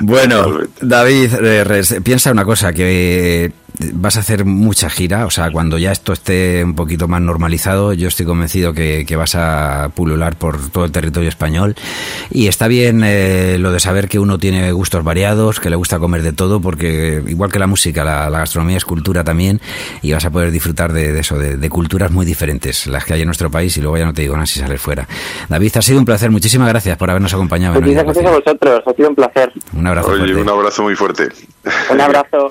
Bueno. 0.00 0.58
David, 0.80 1.34
eh, 1.34 1.64
Res, 1.64 1.96
piensa 2.04 2.30
una 2.30 2.44
cosa, 2.44 2.72
que 2.72 3.52
vas 3.92 4.16
a 4.16 4.20
hacer 4.20 4.44
mucha 4.44 4.90
gira, 4.90 5.26
o 5.26 5.30
sea, 5.30 5.50
cuando 5.50 5.78
ya 5.78 5.92
esto 5.92 6.12
esté 6.12 6.62
un 6.64 6.74
poquito 6.74 7.08
más 7.08 7.20
normalizado, 7.20 7.92
yo 7.92 8.08
estoy 8.08 8.26
convencido 8.26 8.72
que, 8.72 9.04
que 9.06 9.16
vas 9.16 9.34
a 9.34 9.90
pulular 9.94 10.36
por 10.36 10.70
todo 10.70 10.84
el 10.84 10.92
territorio 10.92 11.28
español 11.28 11.74
y 12.30 12.48
está 12.48 12.68
bien 12.68 13.02
eh, 13.04 13.56
lo 13.58 13.72
de 13.72 13.80
saber 13.80 14.08
que 14.08 14.18
uno 14.18 14.38
tiene 14.38 14.72
gustos 14.72 15.04
variados, 15.04 15.60
que 15.60 15.70
le 15.70 15.76
gusta 15.76 15.98
comer 15.98 16.22
de 16.22 16.32
todo, 16.32 16.60
porque 16.60 17.22
igual 17.26 17.50
que 17.50 17.58
la 17.58 17.66
música, 17.66 18.04
la, 18.04 18.30
la 18.30 18.40
gastronomía 18.40 18.76
es 18.76 18.84
cultura 18.84 19.24
también 19.24 19.60
y 20.02 20.12
vas 20.12 20.24
a 20.24 20.30
poder 20.30 20.50
disfrutar 20.50 20.92
de, 20.92 21.12
de 21.12 21.20
eso, 21.20 21.38
de, 21.38 21.56
de 21.56 21.70
culturas 21.70 22.10
muy 22.10 22.26
diferentes, 22.26 22.86
las 22.86 23.04
que 23.04 23.14
hay 23.14 23.22
en 23.22 23.26
nuestro 23.26 23.50
país 23.50 23.76
y 23.76 23.80
luego 23.80 23.96
ya 23.98 24.04
no 24.04 24.14
te 24.14 24.22
digo 24.22 24.34
nada 24.34 24.46
si 24.46 24.60
sales 24.60 24.80
fuera. 24.80 25.06
David, 25.48 25.72
ha 25.76 25.82
sido 25.82 25.98
un 25.98 26.04
placer, 26.04 26.30
muchísimas 26.30 26.68
gracias 26.68 26.96
por 26.96 27.10
habernos 27.10 27.32
acompañado. 27.34 27.74
Muchísimas 27.74 28.04
gracias 28.04 28.26
a 28.26 28.30
vosotros, 28.30 28.82
ha 28.86 28.92
sido 28.92 29.08
un 29.08 29.14
placer. 29.14 29.52
Un 29.72 29.86
abrazo. 29.86 30.10
Oye, 30.10 30.18
fuerte. 30.18 30.40
un 30.42 30.48
abrazo 30.48 30.82
muy 30.82 30.94
fuerte. 30.94 31.28
Un 31.90 32.00
abrazo. 32.00 32.50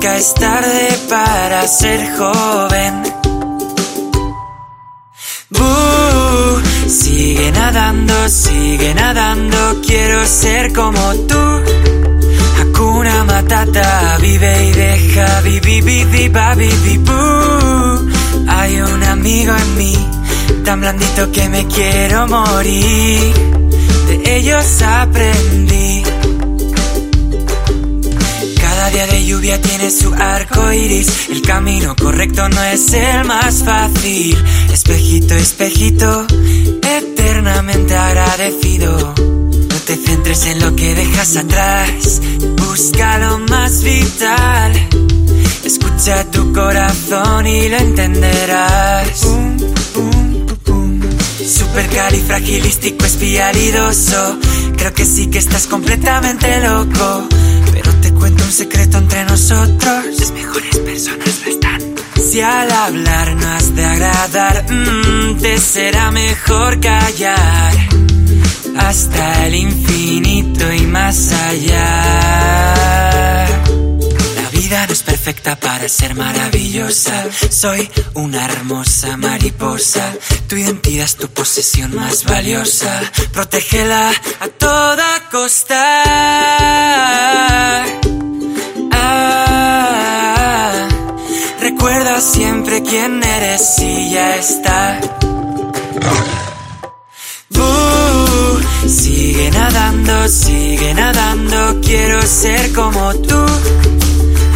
nunca 0.00 0.16
es 0.16 0.32
tarde 0.34 0.98
para 1.10 1.68
ser 1.68 2.16
joven. 2.16 3.02
Buh, 5.50 6.88
sigue 6.88 7.52
nadando, 7.52 8.28
sigue 8.28 8.94
nadando, 8.94 9.80
quiero 9.86 10.24
ser 10.26 10.72
como 10.72 11.14
tú. 11.28 11.42
Hakuna 12.60 13.24
Matata, 13.24 14.16
vive 14.22 14.68
y 14.68 14.72
deja, 14.72 15.40
vivi, 15.42 15.82
vivi, 15.82 16.28
ba, 16.28 16.54
vivi, 16.54 16.96
boo. 16.98 18.08
Hay 18.48 18.80
un 18.80 19.04
amigo 19.04 19.54
en 19.54 19.76
mí, 19.76 20.08
tan 20.64 20.80
blandito 20.80 21.30
que 21.30 21.48
me 21.50 21.66
quiero 21.66 22.26
morir. 22.26 23.34
De 24.08 24.36
ellos 24.36 24.82
aprendí. 24.82 26.09
Día 28.92 29.06
de 29.06 29.24
lluvia 29.24 29.60
tiene 29.60 29.88
su 29.88 30.12
arco 30.12 30.72
iris. 30.72 31.28
El 31.30 31.42
camino 31.42 31.94
correcto 31.94 32.48
no 32.48 32.62
es 32.64 32.92
el 32.92 33.24
más 33.24 33.62
fácil. 33.62 34.36
Espejito, 34.72 35.34
espejito, 35.34 36.26
eternamente 36.82 37.96
agradecido. 37.96 39.14
No 39.16 39.76
te 39.86 39.96
centres 39.96 40.44
en 40.46 40.60
lo 40.60 40.74
que 40.74 40.94
dejas 40.96 41.36
atrás, 41.36 42.20
busca 42.56 43.18
lo 43.18 43.38
más 43.38 43.84
vital. 43.84 44.72
Escucha 45.64 46.24
tu 46.32 46.52
corazón 46.52 47.46
y 47.46 47.68
lo 47.68 47.76
entenderás. 47.76 49.20
Supercalifragilístico 51.46 53.04
espialidoso. 53.04 54.38
Creo 54.76 54.92
que 54.94 55.04
sí 55.04 55.28
que 55.28 55.38
estás 55.38 55.68
completamente 55.68 56.60
loco. 56.60 57.28
Cuento 58.20 58.44
un 58.44 58.52
secreto 58.52 58.98
entre 58.98 59.24
nosotros. 59.24 60.04
Las 60.18 60.30
mejores 60.32 60.76
personas 60.78 61.40
lo 61.42 61.50
están. 61.50 61.80
Si 62.22 62.40
al 62.42 62.70
hablar 62.70 63.34
no 63.34 63.48
has 63.48 63.74
de 63.74 63.82
agradar, 63.84 64.66
mm, 64.70 65.38
te 65.38 65.58
será 65.58 66.10
mejor 66.10 66.78
callar. 66.80 67.72
Hasta 68.76 69.46
el 69.46 69.54
infinito 69.54 70.70
y 70.70 70.82
más 70.82 71.32
allá. 71.32 72.04
La 74.36 74.50
vida 74.52 74.86
no 74.86 74.92
es 74.92 75.02
perfecta 75.02 75.56
para 75.56 75.88
ser 75.88 76.14
maravillosa. 76.14 77.24
Soy 77.48 77.90
una 78.12 78.44
hermosa 78.44 79.16
mariposa. 79.16 80.12
Tu 80.46 80.56
identidad 80.56 81.06
es 81.06 81.16
tu 81.16 81.26
posesión 81.28 81.96
más 81.96 82.24
valiosa. 82.24 83.00
Protégela 83.32 84.12
a 84.40 84.48
toda 84.48 85.28
costa. 85.30 85.86
Recuerda 91.70 92.20
siempre 92.20 92.82
quién 92.82 93.22
eres 93.22 93.78
y 93.78 94.10
ya 94.10 94.36
está. 94.36 95.00
Uh, 97.54 98.88
sigue 98.88 99.50
nadando, 99.52 100.28
sigue 100.28 100.94
nadando, 100.94 101.80
quiero 101.80 102.20
ser 102.22 102.72
como 102.72 103.14
tú. 103.14 103.44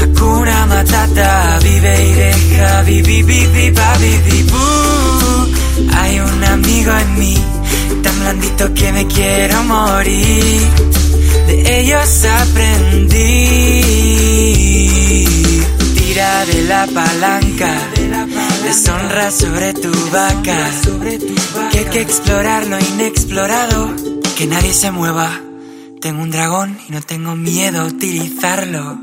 Hakuna 0.03 0.67
Matata, 0.67 1.59
vive 1.62 2.05
y 2.05 2.12
deja, 2.12 2.83
vivi, 2.83 3.23
vivi, 3.23 3.71
vivi, 3.71 4.43
boo. 4.51 5.47
Hay 5.97 6.19
un 6.19 6.45
amigo 6.45 6.93
en 6.97 7.19
mí, 7.19 7.37
tan 8.03 8.21
blandito 8.21 8.75
que 8.75 8.93
me 8.93 9.07
quiero 9.07 9.62
morir. 9.65 10.61
De 11.47 11.81
ellos 11.81 12.25
aprendí. 12.25 13.55
Tira 16.15 16.47
de 16.47 16.62
la 16.62 16.87
palanca, 16.87 17.75
deshonra 18.62 19.33
sobre 19.33 19.75
tu 19.75 19.91
vaca. 20.12 20.71
Que 21.73 21.79
hay 21.79 21.85
que 21.87 22.03
explorar 22.03 22.69
lo 22.69 22.79
inexplorado, 22.79 23.93
que 24.37 24.47
nadie 24.47 24.73
se 24.73 24.93
mueva. 24.93 25.41
Tengo 26.01 26.23
un 26.23 26.31
dragón 26.31 26.79
y 26.89 26.93
no 26.93 27.03
tengo 27.03 27.35
miedo 27.35 27.81
a 27.81 27.87
utilizarlo. 27.87 28.97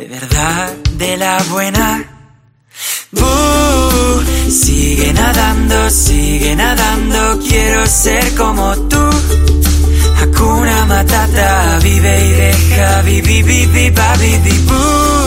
De 0.00 0.08
verdad, 0.08 0.72
de 0.98 1.16
la 1.16 1.40
buena. 1.48 2.04
Boo, 3.12 4.22
sigue 4.50 5.12
nadando, 5.12 5.90
sigue 5.90 6.56
nadando, 6.56 7.38
quiero 7.38 7.86
ser 7.86 8.34
como 8.34 8.76
tú. 8.88 9.10
Hakuna 10.20 10.86
Matata, 10.86 11.78
vive 11.80 12.26
y 12.26 12.32
deja, 12.32 13.02
vivi, 13.02 13.42
vivi, 13.44 13.90
vivi. 13.90 15.19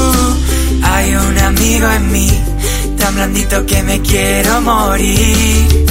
Hay 1.04 1.16
un 1.16 1.38
amigo 1.38 1.92
en 1.92 2.12
mí, 2.14 2.30
tan 2.98 3.14
blandito 3.16 3.66
que 3.66 3.84
me 3.84 4.02
quiero 4.02 4.62
morir. 4.62 5.86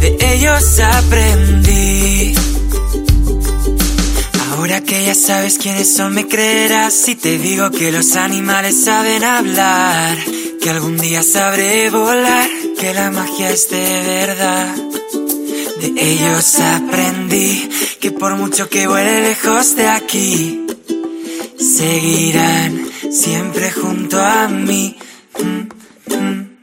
De 0.00 0.16
ellos 0.32 0.80
aprendí. 0.80 2.34
Ahora 4.50 4.80
que 4.80 5.04
ya 5.04 5.14
sabes 5.14 5.58
quiénes 5.58 5.94
son, 5.94 6.14
me 6.14 6.26
creerás 6.26 6.94
si 6.94 7.14
te 7.14 7.36
digo 7.38 7.70
que 7.70 7.92
los 7.92 8.16
animales 8.16 8.84
saben 8.84 9.22
hablar, 9.22 10.16
que 10.62 10.70
algún 10.70 10.96
día 10.96 11.22
sabré 11.22 11.90
volar, 11.90 12.48
que 12.80 12.94
la 12.94 13.10
magia 13.10 13.50
es 13.50 13.68
de 13.68 14.02
verdad. 14.06 14.74
De 15.82 15.92
ellos 15.94 16.58
aprendí 16.60 17.68
que 18.00 18.12
por 18.12 18.34
mucho 18.36 18.70
que 18.70 18.86
vuele 18.86 19.28
lejos 19.28 19.76
de 19.76 19.88
aquí, 19.88 20.66
seguirán 21.58 22.93
siempre 23.14 23.70
junto 23.70 24.20
a 24.20 24.48
mí. 24.48 24.96
Mm, 25.38 26.14
mm. 26.14 26.54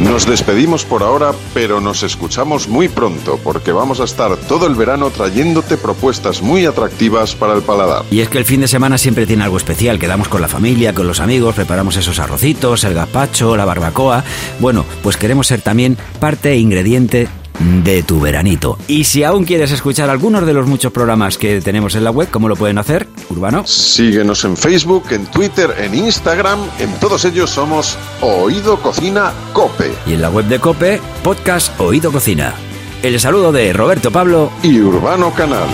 Nos 0.00 0.26
despedimos 0.26 0.84
por 0.84 1.02
ahora, 1.02 1.32
pero 1.52 1.80
nos 1.80 2.02
escuchamos 2.02 2.66
muy 2.66 2.88
pronto 2.88 3.38
porque 3.44 3.72
vamos 3.72 4.00
a 4.00 4.04
estar 4.04 4.36
todo 4.36 4.66
el 4.66 4.74
verano 4.74 5.10
trayéndote 5.10 5.76
propuestas 5.76 6.40
muy 6.40 6.64
atractivas 6.64 7.34
para 7.34 7.54
el 7.54 7.62
paladar. 7.62 8.04
Y 8.10 8.20
es 8.20 8.28
que 8.28 8.38
el 8.38 8.44
fin 8.44 8.62
de 8.62 8.68
semana 8.68 8.96
siempre 8.96 9.26
tiene 9.26 9.44
algo 9.44 9.58
especial. 9.58 9.98
Quedamos 9.98 10.28
con 10.28 10.40
la 10.40 10.48
familia, 10.48 10.94
con 10.94 11.06
los 11.06 11.20
amigos, 11.20 11.54
preparamos 11.54 11.96
esos 11.96 12.18
arrocitos, 12.18 12.84
el 12.84 12.94
gazpacho, 12.94 13.54
la 13.56 13.66
barbacoa. 13.66 14.24
Bueno, 14.60 14.84
pues 15.02 15.18
queremos 15.18 15.46
ser 15.46 15.60
también 15.60 15.98
parte 16.18 16.52
e 16.52 16.56
ingrediente 16.58 17.28
de 17.58 18.02
tu 18.02 18.20
veranito. 18.20 18.78
Y 18.86 19.04
si 19.04 19.24
aún 19.24 19.44
quieres 19.44 19.70
escuchar 19.70 20.10
algunos 20.10 20.46
de 20.46 20.52
los 20.52 20.66
muchos 20.66 20.92
programas 20.92 21.38
que 21.38 21.60
tenemos 21.60 21.94
en 21.94 22.04
la 22.04 22.10
web, 22.10 22.28
¿cómo 22.30 22.48
lo 22.48 22.56
pueden 22.56 22.78
hacer, 22.78 23.08
Urbano? 23.30 23.66
Síguenos 23.66 24.44
en 24.44 24.56
Facebook, 24.56 25.04
en 25.10 25.26
Twitter, 25.26 25.74
en 25.78 25.94
Instagram. 25.94 26.58
En 26.78 26.92
todos 27.00 27.24
ellos 27.24 27.50
somos 27.50 27.98
Oído 28.20 28.80
Cocina 28.80 29.32
Cope. 29.52 29.92
Y 30.06 30.14
en 30.14 30.22
la 30.22 30.30
web 30.30 30.46
de 30.46 30.58
Cope, 30.58 31.00
podcast 31.22 31.78
Oído 31.80 32.12
Cocina. 32.12 32.54
El 33.02 33.18
saludo 33.20 33.52
de 33.52 33.72
Roberto 33.72 34.10
Pablo 34.10 34.50
y 34.62 34.80
Urbano 34.80 35.32
Canal. 35.32 35.68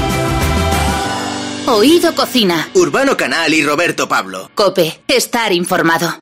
Oído 1.66 2.14
Cocina. 2.14 2.68
Urbano 2.74 3.16
Canal 3.16 3.54
y 3.54 3.64
Roberto 3.64 4.06
Pablo. 4.06 4.50
Cope, 4.54 5.00
estar 5.08 5.50
informado. 5.52 6.12